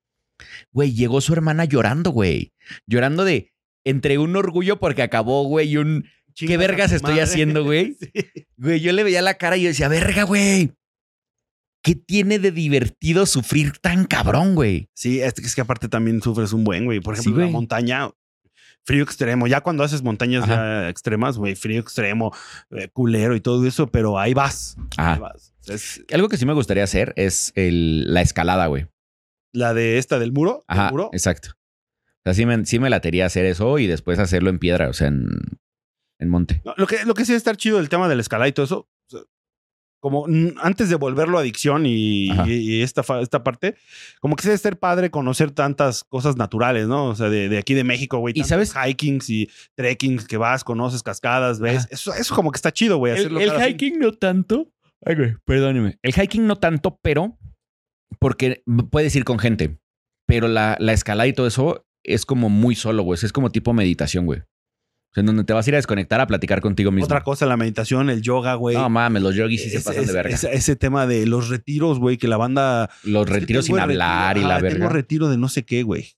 Güey, 0.71 0.93
llegó 0.93 1.21
su 1.21 1.33
hermana 1.33 1.65
llorando, 1.65 2.11
güey. 2.11 2.53
Llorando 2.87 3.23
de 3.25 3.51
entre 3.85 4.17
un 4.17 4.35
orgullo 4.35 4.79
porque 4.79 5.01
acabó, 5.01 5.43
güey, 5.45 5.69
y 5.69 5.77
un 5.77 6.05
¿Qué 6.35 6.57
vergas 6.57 6.91
estoy 6.93 7.11
madre. 7.11 7.23
haciendo, 7.23 7.63
güey? 7.63 7.95
Sí. 7.99 8.11
Güey, 8.57 8.79
yo 8.81 8.91
le 8.93 9.03
veía 9.03 9.21
la 9.21 9.35
cara 9.35 9.57
y 9.57 9.63
yo 9.63 9.67
decía, 9.69 9.87
verga, 9.87 10.23
güey. 10.23 10.71
¿Qué 11.81 11.95
tiene 11.95 12.39
de 12.39 12.51
divertido 12.51 13.25
sufrir 13.25 13.77
tan 13.79 14.05
cabrón, 14.05 14.53
güey? 14.55 14.89
Sí, 14.93 15.21
es 15.21 15.33
que, 15.33 15.45
es 15.45 15.55
que 15.55 15.61
aparte 15.61 15.87
también 15.87 16.21
sufres 16.21 16.51
un 16.51 16.63
buen, 16.65 16.83
güey. 16.85 16.99
Por 16.99 17.15
Sí, 17.15 17.21
ejemplo, 17.21 17.45
la 17.45 17.51
montaña, 17.51 18.09
frío 18.85 19.03
extremo. 19.03 19.47
Ya 19.47 19.61
cuando 19.61 19.83
haces 19.85 20.01
montañas 20.03 20.43
Ajá. 20.43 20.55
ya 20.83 20.89
extremas, 20.89 21.37
güey, 21.37 21.55
frío 21.55 21.79
extremo, 21.79 22.33
eh, 22.71 22.89
culero 22.91 23.33
y 23.35 23.39
todo 23.41 23.65
eso, 23.65 23.87
pero 23.87 24.19
ahí 24.19 24.33
vas. 24.33 24.75
Ah. 24.97 25.13
Ahí 25.13 25.19
vas. 25.19 25.53
Es 25.67 26.03
Algo 26.11 26.27
que 26.27 26.35
sí 26.37 26.45
me 26.45 26.53
gustaría 26.53 26.83
hacer 26.83 27.13
es 27.15 27.53
el- 27.55 28.13
la 28.13 28.21
escalada, 28.21 28.67
güey. 28.67 28.87
La 29.53 29.73
de 29.73 29.97
esta 29.97 30.19
del 30.19 30.31
muro. 30.31 30.63
del 30.69 30.79
Ajá, 30.79 30.91
muro. 30.91 31.09
exacto. 31.13 31.49
O 31.51 32.21
sea, 32.25 32.33
sí 32.33 32.45
me, 32.45 32.65
sí 32.65 32.79
me 32.79 32.89
latería 32.89 33.25
hacer 33.25 33.45
eso 33.45 33.79
y 33.79 33.87
después 33.87 34.19
hacerlo 34.19 34.49
en 34.49 34.59
piedra, 34.59 34.89
o 34.89 34.93
sea, 34.93 35.07
en, 35.07 35.27
en 36.19 36.29
monte. 36.29 36.61
No, 36.65 36.73
lo, 36.77 36.85
que, 36.87 37.05
lo 37.05 37.13
que 37.13 37.23
sí 37.25 37.31
debe 37.31 37.37
estar 37.37 37.55
chido 37.57 37.77
del 37.77 37.89
tema 37.89 38.07
de 38.09 38.15
la 38.15 38.21
escalada 38.21 38.47
y 38.47 38.51
todo 38.51 38.65
eso, 38.65 38.77
o 38.79 38.87
sea, 39.09 39.21
como 40.01 40.27
antes 40.61 40.89
de 40.89 40.95
volverlo 40.95 41.37
adicción 41.39 41.85
y, 41.85 42.29
y- 42.47 42.51
y 42.77 42.81
esta, 42.83 43.03
esta 43.21 43.43
parte, 43.43 43.75
como 44.21 44.35
que 44.35 44.43
sí 44.43 44.47
debe 44.49 44.55
estar 44.55 44.77
padre 44.77 45.11
conocer 45.11 45.51
tantas 45.51 46.03
cosas 46.05 46.35
naturales, 46.37 46.87
¿no? 46.87 47.05
O 47.07 47.15
sea, 47.15 47.29
de, 47.29 47.49
de 47.49 47.57
aquí 47.57 47.73
de 47.73 47.83
México, 47.83 48.17
güey. 48.19 48.33
Y 48.37 48.43
sabes- 48.43 48.73
Hikings 48.75 49.29
y 49.29 49.49
trekkings 49.75 50.25
que 50.25 50.37
vas, 50.37 50.63
conoces 50.63 51.03
cascadas, 51.03 51.59
ves. 51.59 51.87
Eso, 51.89 52.13
eso 52.13 52.35
como 52.35 52.51
que 52.51 52.57
está 52.57 52.71
chido, 52.71 52.97
güey. 52.97 53.13
El, 53.13 53.19
hacerlo 53.19 53.39
el 53.41 53.51
fin. 53.51 53.61
hiking 53.75 53.99
no 53.99 54.13
tanto. 54.13 54.71
Ay, 55.05 55.15
güey, 55.15 55.35
perdóneme. 55.45 55.97
El 56.01 56.13
hiking 56.13 56.45
no 56.47 56.57
tanto, 56.57 56.99
pero 57.01 57.37
porque 58.19 58.63
puedes 58.89 59.15
ir 59.15 59.23
con 59.23 59.39
gente. 59.39 59.77
Pero 60.25 60.47
la, 60.47 60.77
la 60.79 60.93
escalada 60.93 61.27
y 61.27 61.33
todo 61.33 61.47
eso 61.47 61.85
es 62.03 62.25
como 62.25 62.49
muy 62.49 62.75
solo, 62.75 63.03
güey. 63.03 63.19
Es 63.21 63.31
como 63.33 63.51
tipo 63.51 63.73
meditación, 63.73 64.25
güey. 64.25 64.39
O 64.41 65.13
sea, 65.15 65.21
en 65.21 65.25
donde 65.25 65.43
te 65.43 65.53
vas 65.53 65.65
a 65.65 65.69
ir 65.71 65.73
a 65.73 65.77
desconectar 65.79 66.21
a 66.21 66.27
platicar 66.27 66.61
contigo 66.61 66.91
mismo. 66.91 67.05
Otra 67.05 67.23
cosa, 67.23 67.47
la 67.47 67.57
meditación, 67.57 68.11
el 68.11 68.21
yoga, 68.21 68.53
güey. 68.53 68.75
No 68.77 68.89
mames, 68.89 69.23
los 69.23 69.33
yogis 69.35 69.63
sí 69.63 69.69
se 69.71 69.81
pasan 69.81 70.05
de 70.05 70.13
verga. 70.13 70.35
Ese, 70.35 70.53
ese 70.53 70.75
tema 70.75 71.07
de 71.07 71.25
los 71.25 71.49
retiros, 71.49 71.97
güey, 71.97 72.17
que 72.17 72.27
la 72.27 72.37
banda. 72.37 72.91
los 73.03 73.27
retiros 73.27 73.65
sin 73.65 73.79
hablar 73.79 74.35
retiro- 74.35 74.45
y 74.45 74.47
la 74.47 74.55
ajá, 74.57 74.67
Tengo 74.67 74.79
verga. 74.81 74.89
retiro 74.89 75.29
de 75.29 75.37
no 75.37 75.49
sé 75.49 75.65
qué, 75.65 75.81
güey. 75.81 76.11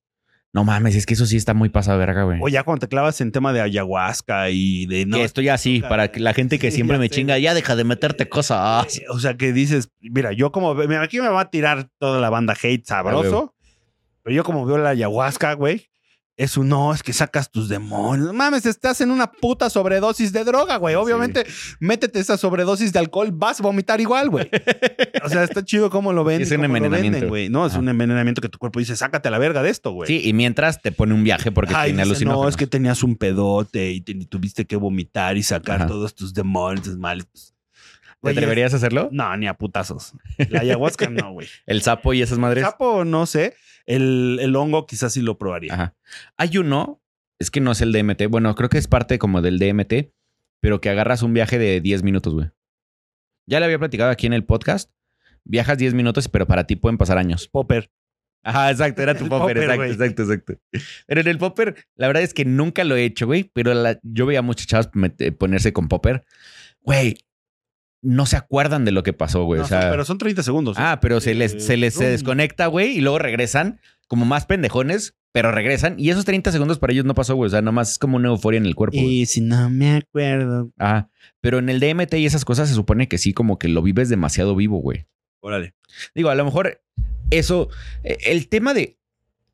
No 0.54 0.66
mames, 0.66 0.96
es 0.96 1.06
que 1.06 1.14
eso 1.14 1.26
sí 1.26 1.38
está 1.38 1.54
muy 1.54 1.70
pasado 1.70 1.98
verga, 1.98 2.24
güey. 2.24 2.40
O 2.42 2.50
ya 2.50 2.64
cuando 2.64 2.82
te 2.82 2.90
clavas 2.90 3.22
en 3.22 3.32
tema 3.32 3.54
de 3.54 3.62
ayahuasca 3.62 4.50
y 4.50 4.86
de 4.86 5.06
no. 5.06 5.16
que 5.18 5.24
estoy 5.24 5.48
así, 5.48 5.80
para 5.82 6.12
que 6.12 6.20
la 6.20 6.34
gente 6.34 6.60
que 6.60 6.72
Sí, 6.72 6.76
siempre 6.76 6.98
me 6.98 7.08
sé. 7.08 7.16
chinga, 7.16 7.38
ya 7.40 7.54
deja 7.54 7.76
de 7.78 7.84
meterte 7.86 8.28
cosas. 8.28 8.98
Eh, 8.98 9.06
O 9.10 9.20
sea, 9.20 9.38
que 9.38 9.54
dices, 9.54 9.90
mira, 10.02 10.34
yo 10.34 10.52
como, 10.52 10.74
mira, 10.76 11.04
aquí 11.04 11.22
me 11.22 11.30
va 11.30 11.42
a 11.42 11.50
tirar 11.50 11.88
toda 12.00 12.20
la 12.20 12.30
banda 12.30 12.54
hate 12.62 12.86
sabroso, 12.86 13.56
pero 14.24 14.36
yo 14.36 14.44
como 14.44 14.66
veo 14.66 14.78
la 14.78 14.90
ayahuasca, 14.90 15.54
güey, 15.54 15.90
es 16.44 16.58
un 16.58 16.70
no, 16.70 16.94
es 16.94 17.04
que 17.04 17.14
sacas 17.14 17.52
tus 17.52 17.70
demonios. 17.70 18.34
Mames, 18.34 18.66
estás 18.66 19.00
en 19.02 19.12
una 19.12 19.32
puta 19.32 19.70
sobredosis 19.70 20.34
de 20.34 20.44
droga, 20.44 20.78
güey. 20.78 20.96
Obviamente, 20.96 21.46
métete 21.80 22.20
esa 22.20 22.38
sobredosis 22.38 22.92
de 22.94 23.00
alcohol, 23.00 23.30
vas 23.32 23.60
a 23.60 23.64
vomitar 23.64 24.02
igual, 24.02 24.30
güey. 24.30 24.50
O 25.24 25.30
sea, 25.30 25.44
está 25.44 25.64
chido 25.64 25.90
cómo 25.90 26.14
lo 26.14 26.24
venden. 26.26 26.44
es 26.48 26.52
un 26.52 26.64
envenenamiento. 26.66 27.28
güey. 27.28 27.50
No, 27.50 27.66
es 27.66 27.74
un 27.76 27.88
envenenamiento 27.90 28.42
que 28.42 28.50
tu 28.50 28.58
cuerpo 28.58 28.80
dice, 28.80 28.96
sácate 28.96 29.28
a 29.28 29.32
la 29.32 29.38
verga 29.38 29.62
de 29.62 29.70
esto, 29.70 29.92
güey. 29.92 30.08
Sí, 30.08 30.22
y 30.28 30.34
mientras 30.34 30.82
te 30.82 30.92
pone 30.92 31.14
un 31.14 31.24
viaje 31.24 31.52
porque 31.52 31.74
Ay, 31.76 31.94
tiene 31.94 32.06
dice, 32.10 32.26
no, 32.26 32.48
es 32.48 32.58
que 32.58 32.68
tenías 32.68 33.04
un 33.04 33.16
pedote 33.16 33.92
y 33.92 34.02
te- 34.02 34.14
y 34.14 34.26
tuviste 34.26 34.66
que 34.66 34.76
vomitar 34.76 35.38
y 35.38 35.44
sacar 35.44 35.78
Ajá. 35.82 35.88
todos 35.88 36.16
tus 36.16 36.34
demonios 36.34 36.84
tus 36.86 36.98
males. 36.98 37.28
¿Te 38.24 38.30
atreverías 38.30 38.74
a 38.74 38.78
hacerlo? 38.78 39.10
No, 39.12 39.36
ni 39.38 39.48
a 39.48 39.56
putazos. 39.56 40.14
La 40.50 40.60
ayahuasca 40.62 41.10
no, 41.10 41.34
güey. 41.34 41.48
El 41.66 41.82
sapo 41.82 42.14
y 42.14 42.22
esas 42.22 42.38
madres. 42.38 42.64
Sapo, 42.64 43.04
no 43.04 43.26
sé. 43.26 43.56
El, 43.86 44.40
el 44.42 44.56
hongo 44.56 44.86
quizás 44.86 45.14
sí 45.14 45.22
lo 45.22 45.38
probaría. 45.38 45.74
Ajá. 45.74 45.96
Hay 46.38 46.58
uno, 46.58 47.02
es 47.40 47.52
que 47.52 47.60
no 47.62 47.72
es 47.72 47.82
el 47.82 47.92
DMT. 47.92 48.28
Bueno, 48.30 48.54
creo 48.56 48.70
que 48.70 48.78
es 48.78 48.88
parte 48.88 49.18
como 49.20 49.42
del 49.42 49.60
DMT, 49.60 50.12
pero 50.60 50.80
que 50.82 50.90
agarras 50.90 51.24
un 51.24 51.34
viaje 51.34 51.58
de 51.58 51.82
10 51.82 52.04
minutos, 52.04 52.34
güey. 52.34 52.50
Ya 53.48 53.60
le 53.60 53.66
había 53.66 53.80
platicado 53.80 54.12
aquí 54.12 54.28
en 54.28 54.34
el 54.34 54.44
podcast. 54.46 54.92
Viajas 55.44 55.78
10 55.78 55.94
minutos, 55.96 56.28
pero 56.30 56.46
para 56.46 56.66
ti 56.68 56.76
pueden 56.76 56.98
pasar 56.98 57.18
años. 57.18 57.48
Popper. 57.48 57.92
Ajá, 58.44 58.72
exacto, 58.72 59.02
era 59.04 59.16
tu 59.16 59.28
popper, 59.30 59.56
popper, 59.68 59.72
exacto, 59.92 60.24
exacto, 60.24 60.24
exacto. 60.24 60.60
Pero 61.06 61.22
en 61.22 61.28
el 61.28 61.38
popper, 61.38 61.76
la 61.96 62.08
verdad 62.08 62.24
es 62.24 62.34
que 62.34 62.44
nunca 62.44 62.84
lo 62.84 62.96
he 62.96 63.04
hecho, 63.06 63.28
güey, 63.28 63.44
pero 63.54 63.72
la- 63.76 64.00
yo 64.02 64.26
veía 64.26 64.40
a 64.40 64.44
muchas 64.44 64.66
chavas 64.66 64.90
ponerse 65.38 65.74
con 65.74 65.88
popper. 65.88 66.26
Güey, 66.82 67.18
no 68.02 68.26
se 68.26 68.36
acuerdan 68.38 68.86
de 68.86 68.92
lo 68.92 69.04
que 69.04 69.14
pasó, 69.14 69.44
güey. 69.44 69.60
No, 69.60 69.66
o 69.66 69.68
sea, 69.68 69.90
pero 69.92 70.06
son 70.06 70.18
30 70.18 70.44
segundos. 70.44 70.78
ah, 70.80 71.00
pero 71.02 71.20
se 71.22 71.36
les, 71.36 71.54
Eh, 71.54 71.60
se 71.60 71.78
les 71.78 71.94
se 71.94 72.06
desconecta, 72.10 72.68
güey, 72.68 72.98
y 72.98 73.02
luego 73.02 73.20
regresan 73.20 73.80
como 74.08 74.26
más 74.26 74.46
pendejones, 74.46 75.16
pero 75.32 75.52
regresan. 75.52 75.96
Y 75.98 76.10
esos 76.10 76.26
30 76.26 76.52
segundos 76.52 76.80
para 76.80 76.92
ellos 76.94 77.06
no 77.06 77.14
pasó, 77.14 77.36
güey. 77.36 77.48
O 77.48 77.52
sea, 77.52 77.62
nomás 77.62 77.92
es 77.92 78.00
como 78.00 78.18
una 78.18 78.30
euforia 78.30 78.58
en 78.58 78.66
el 78.66 78.76
cuerpo. 78.76 78.98
güey. 78.98 79.22
Y 79.22 79.26
si 79.26 79.40
no 79.42 79.70
me 79.70 79.96
acuerdo. 79.98 80.72
Ah, 80.80 81.08
pero 81.40 81.60
en 81.60 81.70
el 81.70 81.80
DMT 81.80 82.16
y 82.16 82.26
esas 82.26 82.44
cosas 82.44 82.68
se 82.70 82.76
supone 82.76 83.08
que 83.08 83.18
sí, 83.18 83.34
como 83.34 83.58
que 83.58 83.68
lo 83.70 83.82
vives 83.82 84.10
demasiado 84.10 84.56
vivo, 84.56 84.80
güey. 84.80 85.06
Órale. 85.40 85.74
Digo, 86.14 86.30
a 86.30 86.36
lo 86.36 86.44
mejor 86.44 86.82
eso, 87.30 87.70
eh, 88.04 88.18
el 88.26 88.50
tema 88.50 88.74
de 88.74 88.98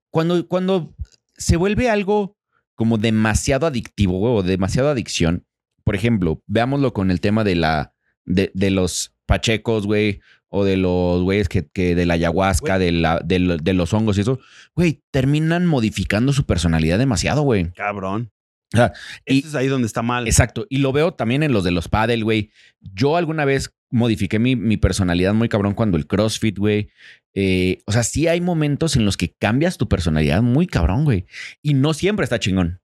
cuando, 0.10 0.48
cuando 0.48 0.96
se 1.38 1.58
vuelve 1.58 1.90
algo 1.90 2.36
como 2.76 2.98
demasiado 2.98 3.68
adictivo 3.68 4.20
güey, 4.20 4.34
o 4.34 4.44
demasiado 4.44 4.90
adicción, 4.90 5.46
por 5.84 5.96
ejemplo, 5.96 6.42
veámoslo 6.48 6.94
con 6.94 7.12
el 7.12 7.22
tema 7.22 7.44
de 7.44 7.56
la, 7.56 7.94
de, 8.28 8.52
de 8.54 8.70
los 8.70 9.16
pachecos, 9.26 9.88
güey, 9.88 10.20
o 10.50 10.64
de 10.64 10.78
los 10.78 11.24
güeyes 11.24 11.50
que, 11.50 11.68
que 11.68 11.96
de 11.96 12.06
la 12.06 12.14
ayahuasca, 12.14 12.78
de, 12.80 12.92
la, 12.92 13.20
de, 13.26 13.40
lo- 13.40 13.58
de 13.58 13.74
los 13.74 13.92
hongos 13.94 14.18
y 14.18 14.22
eso, 14.22 14.40
güey, 14.76 15.02
terminan 15.12 15.66
modificando 15.66 16.32
su 16.32 16.46
personalidad 16.46 17.00
demasiado, 17.00 17.42
güey. 17.42 17.72
Cabrón. 17.74 18.32
Ah, 18.74 18.92
y- 19.26 19.40
Eso 19.40 19.48
es 19.50 19.56
ahí 19.56 19.68
donde 19.68 19.88
está 19.88 20.02
mal. 20.04 20.28
Exacto. 20.28 20.68
Y 20.70 20.78
lo 20.78 20.92
veo 20.94 21.14
también 21.14 21.42
en 21.44 21.52
los 21.52 21.64
de 21.64 21.72
los 21.72 21.88
paddle, 21.90 22.22
güey. 22.24 22.52
Yo 22.80 23.18
alguna 23.18 23.44
vez 23.46 23.74
modifiqué 23.90 24.40
mi, 24.40 24.56
mi 24.56 24.78
personalidad 24.78 25.34
muy 25.34 25.48
cabrón 25.50 25.74
cuando 25.74 25.98
el 25.98 26.06
CrossFit, 26.08 26.58
güey. 26.58 26.90
Eh, 27.34 27.80
o 27.86 27.92
sea, 27.92 28.04
sí 28.04 28.28
hay 28.28 28.42
momentos 28.42 28.96
en 28.96 29.06
los 29.06 29.16
que 29.16 29.34
cambias 29.34 29.78
tu 29.78 29.88
personalidad 29.88 30.42
muy 30.42 30.68
cabrón, 30.68 31.06
güey. 31.06 31.26
Y 31.62 31.74
no 31.76 31.94
siempre 31.94 32.24
está 32.26 32.40
chingón. 32.40 32.82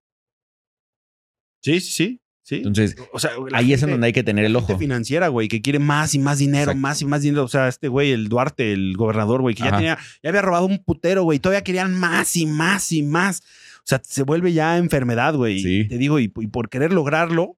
Sí, 1.61 1.79
sí, 1.79 1.91
sí. 1.91 2.19
Sí. 2.43 2.57
Entonces, 2.57 2.95
o 3.11 3.19
sea, 3.19 3.31
ahí 3.53 3.73
es 3.73 3.81
en 3.83 3.89
donde 3.89 4.07
hay 4.07 4.13
que 4.13 4.23
tener 4.23 4.45
el 4.45 4.53
la 4.53 4.59
ojo. 4.59 4.67
gente 4.67 4.79
financiera, 4.79 5.29
güey, 5.29 5.47
que 5.47 5.61
quiere 5.61 5.79
más 5.79 6.13
y 6.13 6.19
más 6.19 6.37
dinero, 6.37 6.71
Exacto. 6.71 6.79
más 6.81 7.01
y 7.01 7.05
más 7.05 7.21
dinero. 7.23 7.43
O 7.43 7.47
sea, 7.47 7.67
este 7.67 7.87
güey, 7.87 8.11
el 8.11 8.29
Duarte, 8.29 8.71
el 8.73 8.95
gobernador, 8.95 9.41
güey, 9.41 9.55
que 9.55 9.63
ya 9.63 9.71
tenía, 9.75 9.97
ya 10.21 10.29
había 10.29 10.41
robado 10.41 10.65
un 10.65 10.77
putero, 10.83 11.23
güey. 11.23 11.39
Todavía 11.39 11.63
querían 11.63 11.95
más 11.95 12.35
y 12.35 12.45
más 12.45 12.91
y 12.91 13.01
más. 13.03 13.41
O 13.79 13.85
sea, 13.85 14.01
se 14.03 14.23
vuelve 14.23 14.53
ya 14.53 14.77
enfermedad, 14.77 15.33
güey. 15.35 15.59
Sí. 15.61 15.87
Te 15.87 15.97
digo, 15.97 16.19
y, 16.19 16.31
y 16.37 16.47
por 16.47 16.69
querer 16.69 16.93
lograrlo, 16.93 17.57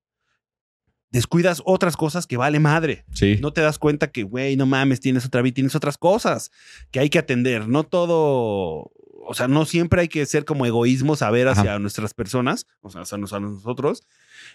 descuidas 1.11 1.61
otras 1.65 1.95
cosas 1.95 2.27
que 2.27 2.35
vale 2.37 2.59
madre. 2.59 3.05
Sí. 3.13 3.37
No 3.41 3.53
te 3.53 3.61
das 3.61 3.79
cuenta 3.79 4.11
que, 4.11 4.23
güey, 4.23 4.55
no 4.57 4.65
mames, 4.65 4.99
tienes 4.99 5.25
otra 5.25 5.41
vida, 5.41 5.53
tienes 5.53 5.75
otras 5.75 5.97
cosas 5.97 6.51
que 6.91 6.99
hay 6.99 7.09
que 7.09 7.19
atender. 7.19 7.67
No 7.69 7.83
todo, 7.83 8.91
o 9.27 9.33
sea, 9.33 9.47
no 9.47 9.65
siempre 9.65 10.01
hay 10.01 10.07
que 10.07 10.25
ser 10.25 10.45
como 10.45 10.65
egoísmos 10.65 11.21
a 11.21 11.31
ver 11.31 11.47
hacia 11.47 11.79
nuestras 11.79 12.13
personas, 12.13 12.67
o 12.81 12.89
sea, 12.89 13.01
hacia 13.01 13.17
nosotros, 13.17 14.03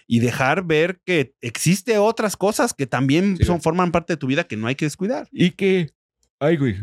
y 0.07 0.19
dejar 0.19 0.63
ver 0.65 0.99
que 1.05 1.33
existe 1.41 1.97
otras 1.97 2.37
cosas 2.37 2.73
que 2.73 2.87
también 2.87 3.37
Sí, 3.37 3.45
son, 3.45 3.55
güey. 3.55 3.63
forman 3.63 3.91
parte 3.91 4.13
de 4.13 4.17
tu 4.17 4.27
vida 4.27 4.43
que 4.45 4.57
no 4.57 4.67
hay 4.67 4.75
que 4.75 4.85
descuidar. 4.85 5.27
Y 5.31 5.51
que. 5.51 5.91
Ay, 6.39 6.57
güey. 6.57 6.77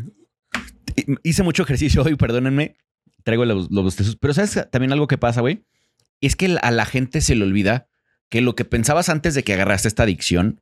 Hice 1.23 1.43
mucho 1.43 1.63
ejercicio 1.63 2.01
hoy, 2.03 2.15
perdónenme. 2.15 2.75
Traigo 3.23 3.45
los, 3.45 3.71
los 3.71 3.83
bostezos. 3.83 4.15
Pero 4.15 4.33
¿sabes 4.33 4.67
también 4.71 4.91
algo 4.91 5.07
que 5.07 5.17
pasa, 5.17 5.41
güey? 5.41 5.63
Es 6.21 6.35
que 6.35 6.57
a 6.61 6.71
la 6.71 6.85
gente 6.85 7.21
se 7.21 7.35
le 7.35 7.45
olvida 7.45 7.87
que 8.29 8.41
lo 8.41 8.55
que 8.55 8.65
pensabas 8.65 9.09
antes 9.09 9.33
de 9.33 9.43
que 9.43 9.53
agarraste 9.53 9.87
esta 9.87 10.03
adicción 10.03 10.61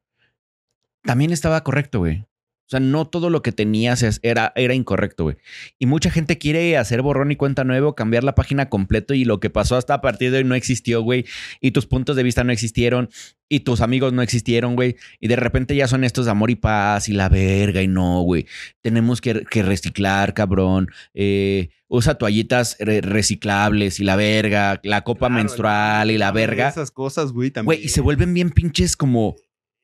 también 1.03 1.31
estaba 1.31 1.63
correcto, 1.63 1.99
güey. 1.99 2.26
O 2.67 2.69
sea, 2.69 2.81
no 2.81 3.05
todo 3.07 3.29
lo 3.29 3.41
que 3.41 3.53
tenías 3.53 4.19
era, 4.23 4.51
era 4.57 4.73
incorrecto, 4.73 5.23
güey. 5.23 5.37
Y 5.79 5.85
mucha 5.85 6.11
gente 6.11 6.37
quiere 6.37 6.75
hacer 6.75 7.01
borrón 7.01 7.31
y 7.31 7.37
cuenta 7.37 7.63
nuevo, 7.63 7.95
cambiar 7.95 8.25
la 8.25 8.35
página 8.35 8.67
completo 8.67 9.13
y 9.13 9.23
lo 9.23 9.39
que 9.39 9.49
pasó 9.49 9.77
hasta 9.77 9.93
a 9.93 10.01
partir 10.01 10.31
de 10.31 10.39
hoy 10.39 10.43
no 10.43 10.53
existió, 10.53 11.01
güey. 11.01 11.25
Y 11.61 11.71
tus 11.71 11.85
puntos 11.85 12.17
de 12.17 12.23
vista 12.23 12.43
no 12.43 12.51
existieron 12.51 13.09
y 13.47 13.61
tus 13.61 13.79
amigos 13.79 14.11
no 14.11 14.21
existieron, 14.21 14.75
güey. 14.75 14.97
Y 15.21 15.29
de 15.29 15.37
repente 15.37 15.77
ya 15.77 15.87
son 15.87 16.03
estos 16.03 16.25
de 16.25 16.31
amor 16.31 16.51
y 16.51 16.55
paz 16.55 17.07
y 17.07 17.13
la 17.13 17.29
verga 17.29 17.81
y 17.81 17.87
no, 17.87 18.19
güey. 18.23 18.45
Tenemos 18.81 19.21
que, 19.21 19.45
que 19.49 19.63
reciclar, 19.63 20.33
cabrón. 20.33 20.89
Eh, 21.13 21.69
usa 21.87 22.15
toallitas 22.15 22.75
re- 22.81 22.99
reciclables 22.99 24.01
y 24.01 24.03
la 24.03 24.17
verga, 24.17 24.81
la 24.83 25.05
copa 25.05 25.27
Claro, 25.27 25.35
menstrual 25.35 26.11
y 26.11 26.17
la 26.17 26.33
verga. 26.33 26.67
Esas 26.67 26.91
cosas, 26.91 27.31
güey, 27.31 27.49
también. 27.49 27.77
Güey, 27.77 27.85
y 27.85 27.87
se 27.89 28.01
vuelven 28.01 28.33
bien 28.33 28.49
pinches 28.49 28.97
como 28.97 29.37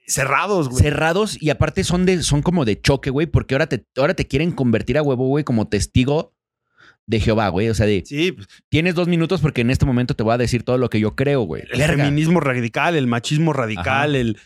cerrados, 0.08 0.70
güey. 0.70 0.82
cerrados 0.84 1.42
y 1.42 1.50
aparte 1.50 1.84
son 1.84 2.06
de 2.06 2.22
son 2.24 2.42
como 2.42 2.66
de 2.66 2.80
choque, 2.82 3.10
güey, 3.10 3.28
porque 3.28 3.56
ahora 3.56 3.68
te 3.68 3.86
ahora 3.98 4.14
te 4.14 4.28
quieren 4.28 4.52
convertir 4.52 4.98
a 4.98 5.02
huevo, 5.04 5.28
güey, 5.28 5.44
como 5.44 5.68
testigo 5.68 6.34
de 7.06 7.20
Jehová, 7.20 7.50
güey, 7.50 7.70
o 7.70 7.74
sea, 7.74 7.86
de 7.86 8.04
Sí, 8.06 8.32
pues, 8.32 8.48
tienes 8.70 8.96
dos 8.96 9.08
minutos 9.08 9.42
porque 9.42 9.62
en 9.62 9.70
este 9.72 9.86
momento 9.86 10.16
te 10.16 10.24
voy 10.24 10.34
a 10.34 10.38
decir 10.38 10.64
todo 10.64 10.78
lo 10.78 10.90
que 10.90 11.00
yo 11.00 11.16
creo, 11.16 11.42
güey. 11.42 11.64
el 11.72 11.80
Verga. 11.80 12.04
feminismo 12.06 12.40
radical, 12.40 12.96
el 12.96 13.08
machismo 13.08 13.52
radical, 13.54 14.12
Ajá. 14.12 14.18
el 14.18 14.38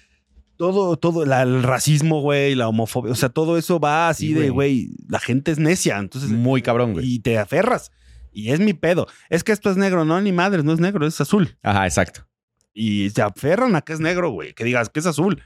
todo, 0.56 0.98
todo, 0.98 1.24
la- 1.26 1.44
el 1.44 1.62
racismo, 1.62 2.22
güey, 2.22 2.56
la 2.56 2.68
homofobia, 2.68 3.12
o 3.12 3.16
sea, 3.16 3.30
todo 3.30 3.60
eso 3.60 3.80
va 3.80 4.10
así 4.10 4.30
Sí, 4.30 4.34
de, 4.34 4.50
güey. 4.50 4.88
güey, 4.88 4.90
la 5.08 5.20
gente 5.20 5.52
es 5.52 5.60
necia, 5.60 5.98
entonces 6.00 6.32
Muy 6.32 6.64
cabrón, 6.64 6.94
güey. 6.94 7.06
y 7.08 7.20
te 7.20 7.38
aferras. 7.38 7.92
Y 8.32 8.50
es 8.52 8.60
mi 8.60 8.74
pedo. 8.74 9.08
Es 9.30 9.44
que 9.44 9.52
esto 9.52 9.70
es 9.72 9.78
negro, 9.78 10.04
no, 10.06 10.20
ni 10.22 10.32
madres, 10.32 10.64
no 10.64 10.74
es 10.74 10.80
negro, 10.80 11.06
es 11.08 11.20
azul. 11.22 11.58
Ajá, 11.64 11.86
exacto. 11.86 12.27
Y 12.80 13.10
se 13.10 13.24
aferran 13.24 13.76
a 13.76 13.82
que 13.82 13.94
es 13.94 14.00
negro, 14.00 14.30
güey, 14.30 14.54
que 14.54 14.64
digas 14.64 14.90
que 14.90 15.00
es 15.00 15.06
azul. 15.08 15.42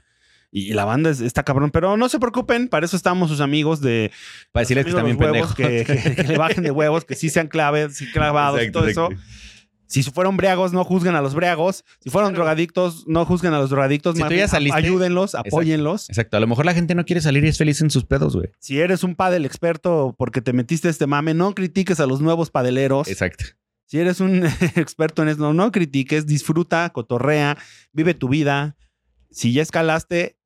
Y 0.52 0.74
la 0.74 0.84
banda 0.84 1.10
es- 1.10 1.22
está 1.22 1.44
cabrón, 1.44 1.72
pero 1.72 1.96
no 1.96 2.10
se 2.10 2.20
preocupen, 2.20 2.68
para 2.68 2.86
eso 2.86 2.98
estamos 2.98 3.30
sus 3.30 3.40
amigos 3.40 3.80
de 3.80 4.12
Para 4.52 4.64
decirles 4.64 4.86
que 4.86 4.92
los 4.92 5.02
pendejos. 5.18 5.56
que, 5.56 5.86
que- 5.86 6.16
que 6.16 6.24
le 6.24 6.38
bajen 6.38 6.62
de 6.64 6.72
huevos, 6.72 7.06
que 7.06 7.16
sí 7.16 7.30
sean 7.30 7.48
claves, 7.48 7.96
sí 7.96 8.12
clavados 8.12 8.60
y 8.60 8.64
Exacto, 8.66 8.80
todo 8.80 8.90
eso. 8.90 9.10
Si 9.88 10.04
fueron 10.04 10.36
briagos, 10.38 10.72
no 10.74 10.84
juzguen 10.86 11.16
a 11.16 11.22
los 11.22 11.34
briagos. 11.36 11.84
Si 12.00 12.10
fueron 12.10 12.34
drogadictos, 12.34 13.06
no 13.08 13.26
juzguen 13.26 13.54
a 13.54 13.60
los 13.60 13.70
drogadictos. 13.70 14.16
Si 14.18 14.24
tú 14.24 14.34
ya 14.34 14.48
saliste- 14.48 14.78
ayúdenlos, 14.78 15.36
apóyenlos. 15.36 16.10
Exacto. 16.10 16.36
A 16.38 16.40
lo 16.42 16.48
mejor 16.48 16.66
la 16.66 16.74
gente 16.74 16.96
no 16.96 17.04
quiere 17.06 17.22
salir 17.22 17.44
y 17.46 17.50
es 17.50 17.58
feliz 17.58 17.80
en 17.82 17.90
sus 17.90 18.06
pedos, 18.06 18.36
güey. 18.36 18.50
Si 18.60 18.80
eres 18.80 19.04
un 19.04 19.16
padel 19.16 19.46
experto 19.46 20.16
porque 20.18 20.42
te 20.42 20.52
metiste 20.54 20.88
este 20.90 21.08
mame, 21.08 21.34
no 21.34 21.54
critiques 21.56 22.00
a 22.02 22.06
los 22.08 22.22
nuevos 22.22 22.52
padeleros. 22.52 23.08
Exacto. 23.10 23.46
Si 23.92 24.00
eres 24.00 24.22
un 24.22 24.46
experto 24.78 25.22
en 25.22 25.28
eso, 25.28 25.54
no 25.54 25.70
critiques, 25.70 26.26
disfruta, 26.26 26.92
cotorrea, 26.92 27.58
vive 27.92 28.14
tu 28.14 28.30
vida. 28.30 28.78
Si 29.32 29.52
ya 29.52 29.62
escalaste, 29.62 30.38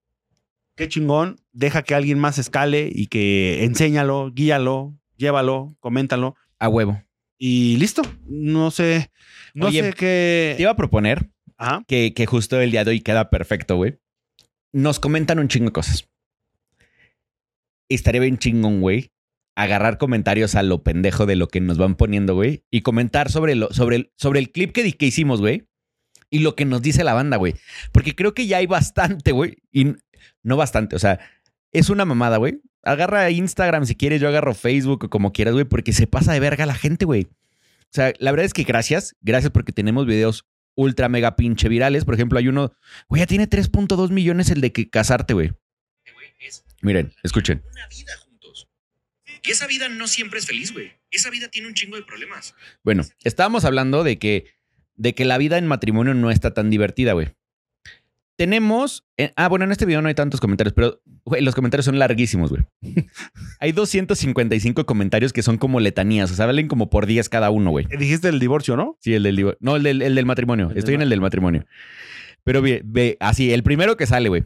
qué 0.75 0.87
chingón, 0.89 1.35
deja 1.53 1.83
que 1.83 1.93
alguien 1.93 2.17
más 2.17 2.39
escale 2.39 2.89
y 2.91 3.05
que 3.05 3.63
enséñalo, 3.63 4.31
guíalo, 4.33 4.97
llévalo, 5.15 5.77
coméntalo 5.79 6.35
A 6.57 6.69
huevo. 6.69 6.99
y 7.37 7.77
listo. 7.77 8.01
No 8.25 8.71
sé, 8.71 9.11
no 9.53 9.67
Oye, 9.67 9.83
sé 9.83 9.93
qué. 9.93 10.53
Te 10.57 10.63
iba 10.63 10.71
a 10.71 10.75
proponer 10.75 11.29
Ajá. 11.55 11.83
que, 11.87 12.15
que 12.15 12.25
justo 12.25 12.59
el 12.59 12.71
día 12.71 12.83
de 12.83 12.89
hoy 12.89 13.01
queda 13.01 13.29
perfecto, 13.29 13.75
güey. 13.75 13.99
Nos 14.73 14.99
comentan 14.99 15.37
un 15.37 15.49
chingo 15.49 15.67
de 15.67 15.73
cosas. 15.73 16.09
Estaría 17.89 18.21
bien 18.21 18.39
chingón, 18.39 18.81
güey. 18.81 19.11
Agarrar 19.55 19.97
comentarios 19.97 20.55
a 20.55 20.63
lo 20.63 20.83
pendejo 20.83 21.25
de 21.25 21.35
lo 21.37 21.47
que 21.47 21.61
nos 21.61 21.77
van 21.77 21.95
poniendo, 21.95 22.35
güey. 22.35 22.63
Y 22.69 22.81
comentar 22.81 23.31
sobre, 23.31 23.55
lo, 23.55 23.71
sobre, 23.73 23.95
el, 23.95 24.11
sobre 24.17 24.39
el 24.39 24.51
clip 24.51 24.71
que, 24.73 24.83
di- 24.83 24.93
que 24.93 25.05
hicimos, 25.05 25.39
güey. 25.39 25.65
Y 26.29 26.39
lo 26.39 26.55
que 26.55 26.65
nos 26.65 26.81
dice 26.81 27.03
la 27.03 27.13
banda, 27.13 27.37
güey. 27.37 27.55
Porque 27.93 28.15
creo 28.15 28.33
que 28.33 28.47
ya 28.47 28.57
hay 28.57 28.65
bastante, 28.67 29.31
güey. 29.31 29.57
Y 29.71 29.93
no 30.43 30.57
bastante, 30.57 30.95
o 30.95 30.99
sea, 30.99 31.19
es 31.71 31.89
una 31.89 32.03
mamada, 32.05 32.37
güey. 32.37 32.61
Agarra 32.83 33.29
Instagram 33.31 33.85
si 33.85 33.95
quieres, 33.95 34.21
yo 34.21 34.27
agarro 34.27 34.53
Facebook 34.53 35.05
o 35.05 35.09
como 35.09 35.31
quieras, 35.33 35.53
güey, 35.53 35.65
porque 35.65 35.93
se 35.93 36.05
pasa 36.07 36.33
de 36.33 36.39
verga 36.39 36.65
la 36.65 36.75
gente, 36.75 37.05
güey. 37.05 37.23
O 37.23 37.91
sea, 37.95 38.11
la 38.19 38.31
verdad 38.31 38.45
es 38.45 38.53
que 38.53 38.63
gracias, 38.63 39.15
gracias 39.21 39.51
porque 39.51 39.71
tenemos 39.71 40.05
videos 40.05 40.45
ultra 40.75 41.07
mega 41.09 41.35
pinche 41.37 41.69
virales. 41.69 42.03
Por 42.05 42.15
ejemplo, 42.15 42.37
hay 42.37 42.47
uno, 42.49 42.73
güey, 43.07 43.21
ya 43.21 43.25
tiene 43.27 43.49
3.2 43.49 44.09
millones 44.11 44.49
el 44.49 44.59
de 44.61 44.71
que 44.73 44.89
casarte, 44.89 45.33
güey. 45.33 45.51
Miren, 46.81 47.13
escuchen. 47.23 47.63
una 47.71 47.87
vida 47.87 48.13
Y 49.47 49.51
esa 49.51 49.67
vida 49.67 49.89
no 49.89 50.07
siempre 50.07 50.39
es 50.39 50.45
feliz, 50.45 50.73
güey. 50.73 50.91
Esa 51.11 51.29
vida 51.29 51.47
tiene 51.49 51.67
un 51.67 51.73
chingo 51.73 51.95
de 51.95 52.03
problemas. 52.03 52.55
Bueno, 52.83 53.03
estábamos 53.23 53.65
hablando 53.65 54.03
de 54.03 54.17
que, 54.19 54.45
de 54.95 55.13
que 55.13 55.25
la 55.25 55.37
vida 55.37 55.57
en 55.57 55.67
matrimonio 55.67 56.13
no 56.13 56.31
está 56.31 56.53
tan 56.53 56.69
divertida, 56.69 57.13
güey. 57.13 57.29
Tenemos. 58.37 59.05
eh, 59.15 59.31
ah, 59.37 59.47
bueno, 59.47 59.63
en 59.63 59.71
este 59.71 59.85
video 59.85 60.01
no 60.01 60.09
hay 60.09 60.13
tantos 60.13 60.41
comentarios, 60.41 60.73
pero 60.73 61.01
güey, 61.23 61.41
los 61.41 61.55
comentarios 61.55 61.85
son 61.85 61.97
larguísimos, 61.99 62.49
güey. 62.51 62.63
hay 63.61 63.71
255 63.71 64.85
comentarios 64.85 65.31
que 65.31 65.41
son 65.41 65.57
como 65.57 65.79
letanías, 65.79 66.31
o 66.31 66.35
sea, 66.35 66.45
valen 66.45 66.67
como 66.67 66.89
por 66.89 67.05
10 67.05 67.29
cada 67.29 67.49
uno, 67.49 67.69
güey. 67.71 67.85
Dijiste 67.97 68.27
el 68.27 68.39
divorcio, 68.39 68.75
¿no? 68.75 68.97
Sí, 68.99 69.13
el 69.13 69.23
del 69.23 69.37
divor- 69.37 69.57
No, 69.61 69.77
el 69.77 69.83
del, 69.83 70.01
el 70.01 70.15
del 70.15 70.25
matrimonio. 70.25 70.65
El 70.65 70.69
del 70.73 70.77
Estoy 70.79 70.95
en 70.95 71.01
el 71.03 71.09
del 71.09 71.21
matrimonio. 71.21 71.65
Pero 72.43 72.61
ve, 72.61 72.81
ve, 72.83 73.15
así, 73.21 73.53
el 73.53 73.63
primero 73.63 73.95
que 73.95 74.05
sale, 74.05 74.27
güey. 74.27 74.43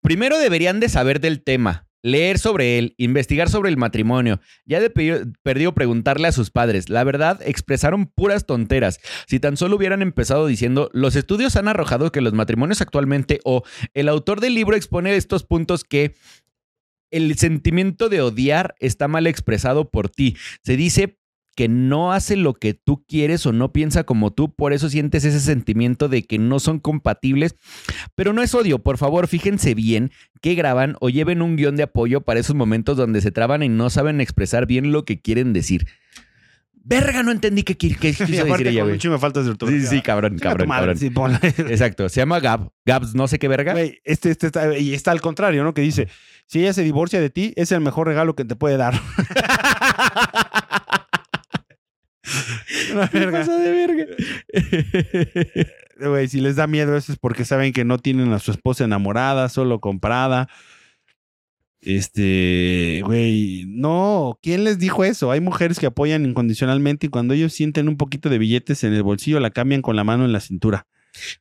Primero 0.00 0.38
deberían 0.38 0.80
de 0.80 0.88
saber 0.88 1.20
del 1.20 1.42
tema, 1.42 1.86
leer 2.02 2.38
sobre 2.38 2.78
él, 2.78 2.94
investigar 2.98 3.48
sobre 3.48 3.70
el 3.70 3.76
matrimonio. 3.76 4.40
Ya 4.64 4.80
de 4.80 4.90
pe- 4.90 5.24
perdido 5.42 5.72
preguntarle 5.72 6.28
a 6.28 6.32
sus 6.32 6.50
padres. 6.50 6.88
La 6.88 7.04
verdad, 7.04 7.40
expresaron 7.44 8.06
puras 8.06 8.44
tonteras. 8.46 9.00
Si 9.26 9.40
tan 9.40 9.56
solo 9.56 9.76
hubieran 9.76 10.02
empezado 10.02 10.46
diciendo, 10.46 10.90
los 10.92 11.16
estudios 11.16 11.56
han 11.56 11.68
arrojado 11.68 12.12
que 12.12 12.20
los 12.20 12.32
matrimonios 12.32 12.80
actualmente 12.80 13.40
o 13.44 13.62
el 13.94 14.08
autor 14.08 14.40
del 14.40 14.54
libro 14.54 14.76
expone 14.76 15.14
estos 15.16 15.44
puntos 15.44 15.84
que 15.84 16.14
el 17.10 17.36
sentimiento 17.36 18.08
de 18.08 18.22
odiar 18.22 18.74
está 18.80 19.06
mal 19.06 19.26
expresado 19.26 19.90
por 19.90 20.08
ti. 20.08 20.36
Se 20.62 20.76
dice 20.76 21.18
que 21.54 21.68
no 21.68 22.12
hace 22.12 22.36
lo 22.36 22.54
que 22.54 22.74
tú 22.74 23.04
quieres 23.06 23.44
o 23.46 23.52
no 23.52 23.72
piensa 23.72 24.04
como 24.04 24.32
tú, 24.32 24.54
por 24.54 24.72
eso 24.72 24.88
sientes 24.88 25.24
ese 25.24 25.40
sentimiento 25.40 26.08
de 26.08 26.22
que 26.24 26.38
no 26.38 26.60
son 26.60 26.78
compatibles. 26.78 27.56
Pero 28.14 28.32
no 28.32 28.42
es 28.42 28.54
odio, 28.54 28.78
por 28.80 28.98
favor, 28.98 29.26
fíjense 29.28 29.74
bien 29.74 30.10
que 30.40 30.54
graban 30.54 30.96
o 31.00 31.08
lleven 31.08 31.42
un 31.42 31.56
guion 31.56 31.76
de 31.76 31.84
apoyo 31.84 32.22
para 32.22 32.40
esos 32.40 32.56
momentos 32.56 32.96
donde 32.96 33.20
se 33.20 33.30
traban 33.30 33.62
y 33.62 33.68
no 33.68 33.90
saben 33.90 34.20
expresar 34.20 34.66
bien 34.66 34.92
lo 34.92 35.04
que 35.04 35.20
quieren 35.20 35.52
decir. 35.52 35.86
Verga, 36.84 37.22
no 37.22 37.30
entendí 37.30 37.62
qué, 37.62 37.76
quiso 37.76 38.24
decir 38.24 38.66
ella, 38.66 38.82
güey. 38.82 38.98
de 38.98 39.56
Sí, 39.68 39.86
sí, 39.86 40.02
cabrón, 40.02 40.38
cabrón, 40.38 40.68
cabrón. 40.68 40.98
Exacto, 41.68 42.08
se 42.08 42.20
llama 42.20 42.40
Gab, 42.40 42.72
Gabs 42.84 43.14
no 43.14 43.28
sé 43.28 43.38
qué 43.38 43.46
verga. 43.48 43.72
Güey, 43.72 44.00
este, 44.04 44.30
este 44.30 44.46
está, 44.46 44.76
y 44.76 44.92
está 44.94 45.12
al 45.12 45.20
contrario, 45.20 45.62
¿no? 45.62 45.74
Que 45.74 45.82
dice, 45.82 46.08
si 46.46 46.60
ella 46.60 46.72
se 46.72 46.82
divorcia 46.82 47.20
de 47.20 47.30
ti, 47.30 47.52
es 47.56 47.70
el 47.72 47.80
mejor 47.80 48.08
regalo 48.08 48.34
que 48.34 48.44
te 48.44 48.56
puede 48.56 48.76
dar. 48.76 49.00
Una 52.92 53.08
¿Qué 53.10 53.18
verga. 53.18 53.38
pasa 53.40 53.58
de 53.58 53.70
verga? 53.70 54.06
Güey, 56.00 56.28
si 56.28 56.40
les 56.40 56.56
da 56.56 56.66
miedo 56.66 56.96
eso 56.96 57.12
es 57.12 57.18
porque 57.18 57.44
saben 57.44 57.72
que 57.72 57.84
no 57.84 57.98
tienen 57.98 58.32
a 58.32 58.38
su 58.38 58.50
esposa 58.50 58.84
enamorada, 58.84 59.48
solo 59.48 59.80
comprada. 59.80 60.48
Este, 61.80 63.02
güey, 63.04 63.64
no, 63.66 64.38
¿quién 64.40 64.62
les 64.62 64.78
dijo 64.78 65.04
eso? 65.04 65.32
Hay 65.32 65.40
mujeres 65.40 65.80
que 65.80 65.86
apoyan 65.86 66.24
incondicionalmente 66.24 67.06
y 67.06 67.10
cuando 67.10 67.34
ellos 67.34 67.52
sienten 67.52 67.88
un 67.88 67.96
poquito 67.96 68.28
de 68.28 68.38
billetes 68.38 68.84
en 68.84 68.92
el 68.94 69.02
bolsillo 69.02 69.40
la 69.40 69.50
cambian 69.50 69.82
con 69.82 69.96
la 69.96 70.04
mano 70.04 70.24
en 70.24 70.32
la 70.32 70.40
cintura. 70.40 70.86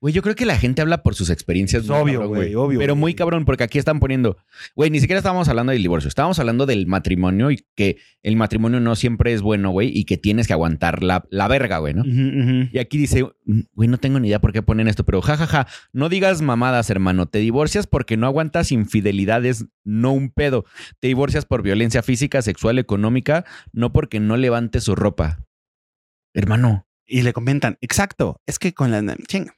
Güey, 0.01 0.13
yo 0.13 0.21
creo 0.21 0.35
que 0.35 0.45
la 0.45 0.57
gente 0.57 0.81
habla 0.81 1.01
por 1.03 1.15
sus 1.15 1.29
experiencias. 1.29 1.83
Es 1.83 1.89
obvio, 1.89 2.27
güey, 2.27 2.53
obvio, 2.55 2.79
Pero 2.79 2.95
muy 2.95 3.13
cabrón, 3.13 3.45
porque 3.45 3.63
aquí 3.63 3.79
están 3.79 3.99
poniendo. 3.99 4.37
Güey, 4.75 4.89
ni 4.89 4.99
siquiera 4.99 5.19
estábamos 5.19 5.47
hablando 5.47 5.71
del 5.71 5.81
divorcio. 5.81 6.07
Estábamos 6.07 6.39
hablando 6.39 6.65
del 6.65 6.87
matrimonio 6.87 7.51
y 7.51 7.65
que 7.75 7.97
el 8.23 8.35
matrimonio 8.35 8.79
no 8.79 8.95
siempre 8.95 9.33
es 9.33 9.41
bueno, 9.41 9.71
güey, 9.71 9.91
y 9.97 10.03
que 10.03 10.17
tienes 10.17 10.47
que 10.47 10.53
aguantar 10.53 11.03
la, 11.03 11.25
la 11.29 11.47
verga, 11.47 11.77
güey, 11.77 11.93
¿no? 11.93 12.03
Y 12.05 12.77
aquí 12.79 12.97
dice, 12.97 13.25
güey, 13.73 13.87
no 13.87 13.97
tengo 13.97 14.19
ni 14.19 14.27
idea 14.27 14.41
por 14.41 14.53
qué 14.53 14.61
ponen 14.61 14.87
esto, 14.87 15.05
pero 15.05 15.21
jajaja, 15.21 15.67
no 15.93 16.09
digas 16.09 16.41
mamadas, 16.41 16.89
hermano. 16.89 17.27
Te 17.27 17.39
divorcias 17.39 17.87
porque 17.87 18.17
no 18.17 18.27
aguantas 18.27 18.71
infidelidades, 18.71 19.65
no 19.83 20.11
un 20.11 20.29
pedo. 20.29 20.65
Te 20.99 21.07
divorcias 21.07 21.45
por 21.45 21.63
violencia 21.63 22.03
física, 22.03 22.41
sexual, 22.41 22.77
económica, 22.77 23.45
no 23.71 23.91
porque 23.93 24.19
no 24.19 24.37
levantes 24.37 24.83
su 24.83 24.95
ropa. 24.95 25.45
Hermano, 26.33 26.87
Y 27.05 27.23
le 27.23 27.33
comentan, 27.33 27.77
exacto, 27.81 28.39
es 28.45 28.57
que 28.57 28.73
con 28.73 28.91
la... 28.91 29.17
Chinga, 29.27 29.53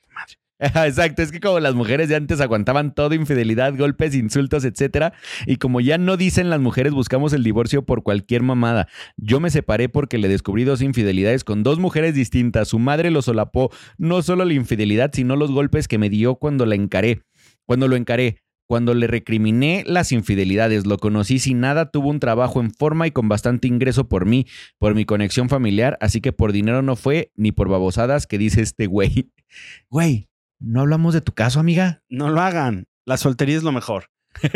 Exacto, 0.85 1.21
es 1.21 1.31
que 1.31 1.41
como 1.41 1.59
las 1.59 1.75
mujeres 1.75 2.07
de 2.07 2.15
antes 2.15 2.39
aguantaban 2.39 2.95
todo, 2.95 3.13
infidelidad, 3.13 3.75
golpes, 3.77 4.15
insultos, 4.15 4.63
etcétera, 4.63 5.13
y 5.45 5.57
como 5.57 5.81
ya 5.81 5.97
no 5.97 6.15
dicen 6.15 6.49
las 6.49 6.61
mujeres 6.61 6.93
buscamos 6.93 7.33
el 7.33 7.43
divorcio 7.43 7.85
por 7.85 8.01
cualquier 8.01 8.43
mamada. 8.43 8.87
Yo 9.17 9.41
me 9.41 9.49
separé 9.49 9.89
porque 9.89 10.17
le 10.17 10.29
descubrí 10.29 10.63
dos 10.63 10.81
infidelidades 10.81 11.43
con 11.43 11.63
dos 11.63 11.79
mujeres 11.79 12.15
distintas. 12.15 12.69
Su 12.69 12.79
madre 12.79 13.11
lo 13.11 13.21
solapó, 13.21 13.71
no 13.97 14.21
solo 14.21 14.45
la 14.45 14.53
infidelidad, 14.53 15.11
sino 15.13 15.35
los 15.35 15.51
golpes 15.51 15.89
que 15.89 15.97
me 15.97 16.09
dio 16.09 16.35
cuando 16.35 16.65
la 16.65 16.75
encaré, 16.75 17.23
cuando 17.65 17.89
lo 17.89 17.97
encaré. 17.97 18.37
Cuando 18.65 18.93
le 18.93 19.07
recriminé 19.07 19.83
las 19.85 20.13
infidelidades, 20.13 20.87
lo 20.87 20.97
conocí 20.97 21.37
sin 21.37 21.59
nada, 21.59 21.91
tuvo 21.91 22.09
un 22.09 22.21
trabajo 22.21 22.61
en 22.61 22.71
forma 22.71 23.05
y 23.05 23.11
con 23.11 23.27
bastante 23.27 23.67
ingreso 23.67 24.07
por 24.07 24.25
mí, 24.25 24.47
por 24.79 24.95
mi 24.95 25.03
conexión 25.03 25.49
familiar, 25.49 25.97
así 25.99 26.21
que 26.21 26.31
por 26.31 26.53
dinero 26.53 26.81
no 26.81 26.95
fue, 26.95 27.33
ni 27.35 27.51
por 27.51 27.67
babosadas 27.67 28.25
que 28.25 28.37
dice 28.37 28.61
este 28.61 28.87
güey. 28.87 29.29
Güey, 29.89 30.29
¿no 30.63 30.81
hablamos 30.81 31.13
de 31.13 31.21
tu 31.21 31.33
caso, 31.33 31.59
amiga? 31.59 32.03
No 32.09 32.29
lo 32.29 32.41
hagan. 32.41 32.85
La 33.05 33.17
soltería 33.17 33.57
es 33.57 33.63
lo 33.63 33.71
mejor. 33.71 34.05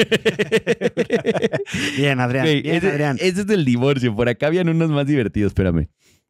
Bien, 1.97 2.19
Adrián. 2.19 2.45
Güey, 2.45 2.61
bien, 2.63 2.75
ese, 2.77 2.89
Adrián. 2.89 3.17
ese 3.19 3.41
es 3.41 3.47
del 3.47 3.63
divorcio, 3.63 4.15
por 4.15 4.27
acá 4.27 4.47
habían 4.47 4.69
unos 4.69 4.89
más 4.89 5.05
divertidos, 5.05 5.51
espérame. 5.51 5.89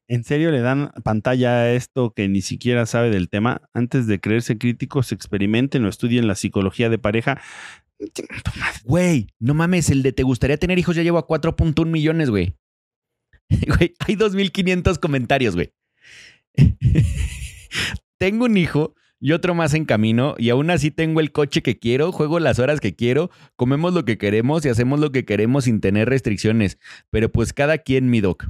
¿En 0.10 0.24
serio 0.24 0.52
le 0.52 0.62
dan 0.62 0.92
pantalla 1.04 1.52
a 1.60 1.74
esto 1.74 2.12
que 2.14 2.28
ni 2.28 2.42
siquiera 2.42 2.86
sabe 2.86 3.10
del 3.10 3.30
tema? 3.30 3.62
Antes 3.74 4.08
de 4.08 4.20
creerse 4.20 4.58
críticos, 4.58 5.12
experimenten 5.12 5.86
o 5.86 5.90
estudien 5.90 6.28
la 6.28 6.36
psicología 6.36 6.90
de 6.90 6.98
pareja. 6.98 7.42
Güey, 8.84 9.28
no 9.40 9.54
mames, 9.54 9.90
el 9.90 10.04
de 10.04 10.14
te 10.14 10.24
gustaría 10.24 10.58
tener 10.58 10.80
hijos 10.80 10.96
ya 10.96 11.04
llevo 11.04 11.18
a 11.18 11.28
4.1 11.28 11.86
millones, 11.88 12.30
güey. 12.30 12.56
Güey, 13.68 13.94
hay 14.00 14.16
2.500 14.16 15.00
comentarios, 15.00 15.56
güey. 15.56 15.72
tengo 18.18 18.46
un 18.46 18.58
hijo 18.58 18.94
y 19.20 19.32
otro 19.32 19.56
más 19.56 19.74
en 19.74 19.86
camino 19.86 20.36
y 20.38 20.50
aún 20.50 20.70
así 20.70 20.92
tengo 20.92 21.20
el 21.20 21.32
coche 21.32 21.62
que 21.64 21.80
quiero, 21.80 22.12
juego 22.12 22.40
las 22.40 22.60
horas 22.60 22.80
que 22.80 22.96
quiero, 22.96 23.30
comemos 23.56 23.94
lo 23.94 24.06
que 24.06 24.18
queremos 24.18 24.66
y 24.66 24.70
hacemos 24.70 25.00
lo 25.00 25.12
que 25.12 25.26
queremos 25.26 25.64
sin 25.66 25.82
tener 25.82 26.08
restricciones. 26.10 26.78
Pero 27.10 27.32
pues 27.32 27.54
cada 27.54 27.78
quien 27.80 28.10
mi 28.10 28.22
doc. 28.22 28.46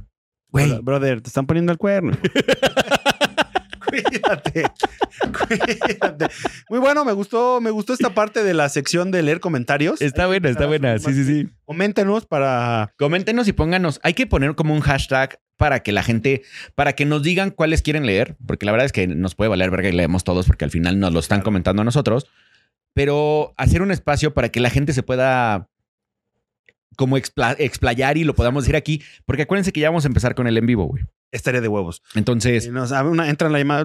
Güey, 0.50 0.68
Bro- 0.70 0.82
Brother, 0.82 1.20
te 1.20 1.28
están 1.28 1.46
poniendo 1.46 1.72
el 1.72 1.78
cuerno. 1.78 2.12
Cuídate. 3.88 4.64
Cuídate. 5.46 6.26
Muy 6.68 6.78
bueno, 6.78 7.04
me 7.04 7.12
gustó, 7.12 7.60
me 7.60 7.70
gustó 7.70 7.92
esta 7.94 8.10
parte 8.14 8.44
de 8.44 8.52
la 8.54 8.68
sección 8.68 9.10
de 9.10 9.22
leer 9.22 9.40
comentarios. 9.40 10.00
está 10.02 10.26
buena, 10.26 10.50
está 10.50 10.66
buena. 10.66 10.98
Sí, 10.98 11.14
sí, 11.14 11.24
sí. 11.24 11.48
Coméntenos 11.64 12.26
para. 12.26 12.92
Coméntenos 12.98 13.48
y 13.48 13.52
pónganos. 13.52 14.00
Hay 14.02 14.12
que 14.14 14.26
poner 14.26 14.54
como 14.54 14.74
un 14.74 14.80
hashtag 14.80 15.38
para 15.58 15.80
que 15.82 15.92
la 15.92 16.02
gente, 16.02 16.42
para 16.74 16.94
que 16.94 17.04
nos 17.04 17.22
digan 17.22 17.50
cuáles 17.50 17.82
quieren 17.82 18.06
leer, 18.06 18.36
porque 18.46 18.64
la 18.64 18.72
verdad 18.72 18.86
es 18.86 18.92
que 18.92 19.06
nos 19.06 19.34
puede 19.34 19.50
valer 19.50 19.70
verga 19.70 19.90
y 19.90 19.92
leemos 19.92 20.24
todos 20.24 20.46
porque 20.46 20.64
al 20.64 20.70
final 20.70 20.98
nos 20.98 21.12
lo 21.12 21.18
están 21.20 21.42
comentando 21.42 21.82
a 21.82 21.84
nosotros, 21.84 22.26
pero 22.94 23.52
hacer 23.58 23.82
un 23.82 23.90
espacio 23.90 24.32
para 24.32 24.48
que 24.48 24.60
la 24.60 24.70
gente 24.70 24.92
se 24.94 25.02
pueda 25.02 25.68
como 26.96 27.16
expla- 27.18 27.54
explayar 27.58 28.16
y 28.16 28.24
lo 28.24 28.34
podamos 28.34 28.64
decir 28.64 28.76
aquí, 28.76 29.02
porque 29.26 29.42
acuérdense 29.42 29.72
que 29.72 29.80
ya 29.80 29.90
vamos 29.90 30.04
a 30.04 30.08
empezar 30.08 30.34
con 30.34 30.46
el 30.46 30.56
en 30.56 30.66
vivo, 30.66 30.84
güey. 30.86 31.04
Estaría 31.30 31.60
de 31.60 31.68
huevos. 31.68 32.02
Entonces, 32.14 32.70
nos, 32.72 32.90
una- 32.90 33.28
entra 33.28 33.46
en 33.48 33.52
la 33.52 33.58
llamada. 33.58 33.84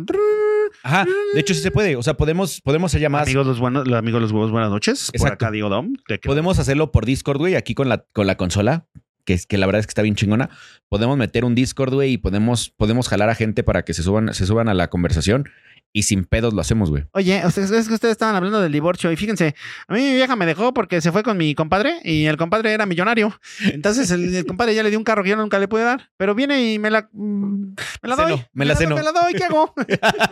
ajá, 0.83 1.05
de 1.33 1.39
hecho 1.39 1.53
sí 1.53 1.61
se 1.61 1.71
puede, 1.71 1.95
o 1.95 2.01
sea, 2.03 2.15
podemos 2.15 2.61
podemos 2.61 2.91
hacer 2.91 3.01
llamadas 3.01 3.27
Amigos 3.27 3.45
los 3.45 3.59
buenos, 3.59 3.87
los 3.87 3.97
amigos 3.99 4.21
los 4.21 4.31
huevos, 4.31 4.51
buenas 4.51 4.69
noches. 4.71 5.07
Por 5.11 5.15
Exacto. 5.15 5.45
acá 5.45 5.51
Diego 5.51 5.69
Dom. 5.69 5.93
¿De 6.07 6.19
qué- 6.19 6.27
Podemos 6.27 6.57
hacerlo 6.59 6.91
por 6.91 7.05
Discord, 7.05 7.37
güey, 7.37 7.55
aquí 7.55 7.75
con 7.75 7.89
la, 7.89 8.05
con 8.13 8.25
la 8.27 8.35
consola, 8.37 8.87
que, 9.23 9.57
la 9.57 9.65
verdad 9.65 9.79
es 9.79 9.87
que 9.87 9.91
está 9.91 10.01
bien 10.01 10.15
chingona. 10.15 10.49
Podemos 10.89 11.17
meter 11.17 11.45
un 11.45 11.55
Discord, 11.55 11.93
güey, 11.93 12.13
y 12.13 12.17
podemos, 12.17 12.69
podemos 12.69 13.07
jalar 13.07 13.29
a 13.29 13.35
gente 13.35 13.63
para 13.63 13.83
que 13.83 13.93
se 13.93 14.03
suban, 14.03 14.33
se 14.33 14.45
suban 14.45 14.69
a 14.69 14.73
la 14.73 14.89
conversación 14.89 15.49
y 15.95 16.03
sin 16.03 16.25
pedos 16.25 16.53
lo 16.53 16.61
hacemos, 16.61 16.89
güey. 16.89 17.05
Oye, 17.11 17.41
ustedes, 17.45 17.69
es 17.69 17.87
que 17.87 17.93
ustedes 17.93 18.13
estaban 18.13 18.35
hablando 18.35 18.59
del 18.59 18.71
divorcio 18.71 19.11
y 19.11 19.15
fíjense, 19.15 19.55
a 19.87 19.93
mí 19.93 20.01
mi 20.01 20.15
vieja 20.15 20.35
me 20.35 20.47
dejó 20.47 20.73
porque 20.73 20.99
se 21.01 21.11
fue 21.11 21.21
con 21.21 21.37
mi 21.37 21.53
compadre 21.53 21.99
y 22.03 22.25
el 22.25 22.35
compadre 22.35 22.73
era 22.73 22.87
millonario. 22.87 23.39
Entonces 23.71 24.09
el, 24.09 24.35
el 24.35 24.45
compadre 24.47 24.73
ya 24.73 24.81
le 24.81 24.89
dio 24.89 24.97
un 24.97 25.05
carro 25.05 25.23
que 25.23 25.29
yo 25.29 25.35
nunca 25.35 25.59
le 25.59 25.67
pude 25.67 25.83
dar, 25.83 26.09
pero 26.17 26.33
viene 26.33 26.73
y 26.73 26.79
me 26.79 26.89
la, 26.89 27.09
mm, 27.13 27.75
me 28.01 28.09
la 28.09 28.15
Ceno, 28.15 28.29
doy. 28.29 28.45
me 28.53 28.65
la 28.65 28.75
ceno. 28.75 28.95
Me 28.95 29.03
la 29.03 29.11
doy, 29.11 29.33
¿qué 29.33 29.43
hago? 29.43 29.73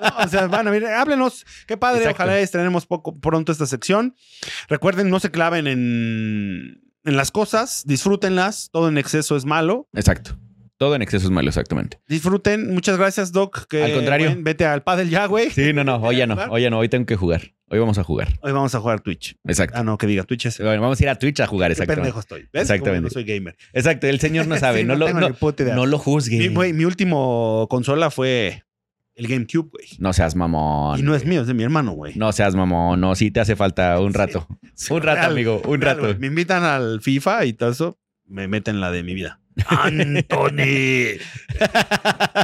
No, 0.02 0.26
o 0.26 0.28
sea, 0.28 0.48
van 0.48 0.68
a 0.68 0.72
ver, 0.72 0.86
háblenos. 0.86 1.46
Qué 1.68 1.78
padre. 1.78 2.00
Exacto. 2.00 2.24
Ojalá 2.24 2.40
estrenemos 2.40 2.88
poco 2.88 3.20
pronto 3.20 3.52
esta 3.52 3.68
sección. 3.68 4.16
Recuerden, 4.68 5.10
no 5.10 5.20
se 5.20 5.30
claven 5.30 5.68
en, 5.68 6.82
en 7.04 7.18
las 7.18 7.32
cosas, 7.32 7.84
disfrútenlas. 7.86 8.70
Todo 8.72 8.88
en 8.90 8.98
exceso 8.98 9.36
es 9.36 9.46
malo. 9.46 9.88
Exacto. 9.94 10.38
Todo 10.78 10.96
en 10.96 11.04
exceso 11.04 11.26
es 11.26 11.32
malo, 11.32 11.48
exactamente. 11.50 12.00
Disfruten. 12.08 12.74
Muchas 12.74 12.98
gracias, 12.98 13.32
Doc. 13.32 13.68
Que, 13.68 13.84
Al 13.84 13.94
contrario. 13.94 14.30
bueno, 14.30 14.42
vete 14.44 14.66
al 14.66 14.82
pádel 14.82 15.12
ya, 15.12 15.28
güey. 15.28 15.52
Sí, 15.52 15.74
no, 15.74 15.84
no, 15.84 15.98
hoy 15.98 16.18
ya 16.18 16.26
no, 16.26 16.34
hoy 16.50 16.64
ya 16.64 16.72
no, 16.72 16.80
hoy 16.80 16.90
tengo 16.90 17.06
que 17.06 17.16
jugar. 17.16 17.54
Hoy 17.68 17.78
vamos 17.78 18.00
a 18.00 18.04
jugar. 18.04 18.30
Hoy 18.42 18.52
vamos 18.52 18.74
a 18.74 18.80
jugar 18.80 19.00
Twitch. 19.00 19.38
Exacto. 19.46 19.78
Ah, 19.78 19.84
no, 19.84 19.98
que 19.98 20.08
diga 20.08 20.24
Twitch 20.24 20.48
es. 20.48 20.58
Bueno, 20.60 20.82
vamos 20.82 21.00
a 21.00 21.04
ir 21.04 21.10
a 21.10 21.16
Twitch 21.16 21.40
a 21.40 21.46
jugar, 21.48 21.70
exactamente. 21.70 22.02
pendejo 22.02 22.20
estoy. 22.20 22.50
¿Ves? 22.52 22.64
Exactamente. 22.64 22.98
Como 22.98 23.02
no 23.04 23.10
soy 23.12 23.24
gamer. 23.26 23.56
Exacto, 23.74 24.08
el 24.08 24.20
señor 24.20 24.48
no 24.48 24.58
sabe, 24.60 24.80
Sí, 24.80 24.86
no, 24.86 24.96
lo, 24.96 25.08
no, 25.14 25.30
no 25.30 25.86
lo 25.86 26.00
juzgue. 26.00 26.38
Mi, 26.40 26.48
güey, 26.48 26.74
mi 26.74 26.86
último 26.86 27.68
consola 27.70 28.10
fue 28.10 28.64
el 29.22 29.28
GameCube, 29.28 29.70
güey. 29.72 29.88
No 30.00 30.14
seas 30.14 30.36
mamón. 30.36 31.00
Y 31.00 31.04
no 31.04 31.16
es 31.16 31.26
mío, 31.26 31.42
es 31.42 31.48
de 31.48 31.54
mi 31.54 31.64
hermano, 31.64 31.92
güey. 31.94 32.14
No 32.16 32.32
seas 32.32 32.56
mamón, 32.56 33.00
no, 33.00 33.16
sí 33.16 33.32
te 33.32 33.40
hace 33.40 33.56
falta 33.56 34.00
un 34.00 34.14
rato. 34.14 34.48
Sí, 34.76 34.94
un 34.94 35.02
rato, 35.02 35.28
amigo, 35.28 35.62
un 35.66 35.82
real, 35.82 35.98
rato. 36.02 36.20
Me 36.20 36.28
invitan 36.28 36.64
al 36.64 37.02
FIFA 37.02 37.46
y 37.46 37.54
todo 37.54 37.72
eso, 37.72 38.00
me 38.26 38.48
meten 38.48 38.82
la 38.82 38.92
de 38.92 39.04
mi 39.04 39.14
vida. 39.14 39.40
Anthony. 39.68 41.20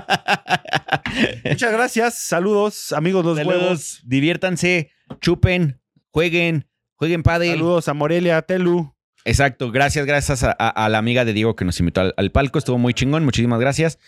Muchas 1.46 1.72
gracias. 1.72 2.16
Saludos, 2.20 2.94
amigos 2.94 3.26
los 3.26 3.38
huevos. 3.38 3.54
Saludos, 3.56 4.02
diviértanse, 4.06 4.92
chupen, 5.22 5.80
jueguen, 6.12 6.68
jueguen 6.96 7.24
pádel. 7.24 7.56
Saludos 7.56 7.88
a 7.88 7.94
Morelia, 7.94 8.42
Telu. 8.42 8.94
Exacto, 9.26 9.72
gracias, 9.72 10.06
gracias 10.06 10.44
a, 10.44 10.56
a- 10.58 10.70
a 10.70 10.90
la 10.90 11.00
amiga 11.00 11.26
de 11.26 11.34
Diego 11.34 11.56
que 11.56 11.66
nos 11.66 11.78
invitó 11.82 12.00
al, 12.02 12.14
al 12.16 12.32
palco, 12.32 12.60
estuvo 12.60 12.78
muy 12.78 12.94
chingón, 12.94 13.26
muchísimas 13.26 13.60
gracias. 13.60 14.00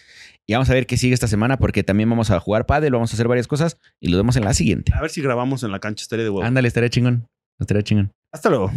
Y 0.50 0.54
vamos 0.54 0.68
a 0.72 0.74
ver 0.74 0.88
qué 0.88 0.97
sigue 0.97 1.14
esta 1.14 1.28
semana 1.28 1.60
porque 1.60 1.84
también 1.84 2.10
vamos 2.10 2.32
a 2.32 2.39
jugar 2.39 2.66
pádel, 2.66 2.93
vamos 2.93 3.12
a 3.12 3.14
hacer 3.14 3.28
varias 3.28 3.45
cosas 3.45 3.78
y 4.00 4.10
lo 4.10 4.18
vemos 4.18 4.36
en 4.36 4.43
la 4.43 4.56
siguiente. 4.56 4.91
A 4.95 5.00
ver 5.00 5.12
si 5.12 5.22
grabamos 5.22 5.62
en 5.62 5.72
la 5.72 5.78
cancha 5.78 6.02
estaría 6.02 6.24
de 6.24 6.32
huevo. 6.32 6.43
Ándale, 6.43 6.68
estaría 6.68 6.89
chingón, 6.89 7.28
estaría 7.60 7.84
chingón. 7.84 8.12
Hasta 8.34 8.50
luego. 8.50 8.72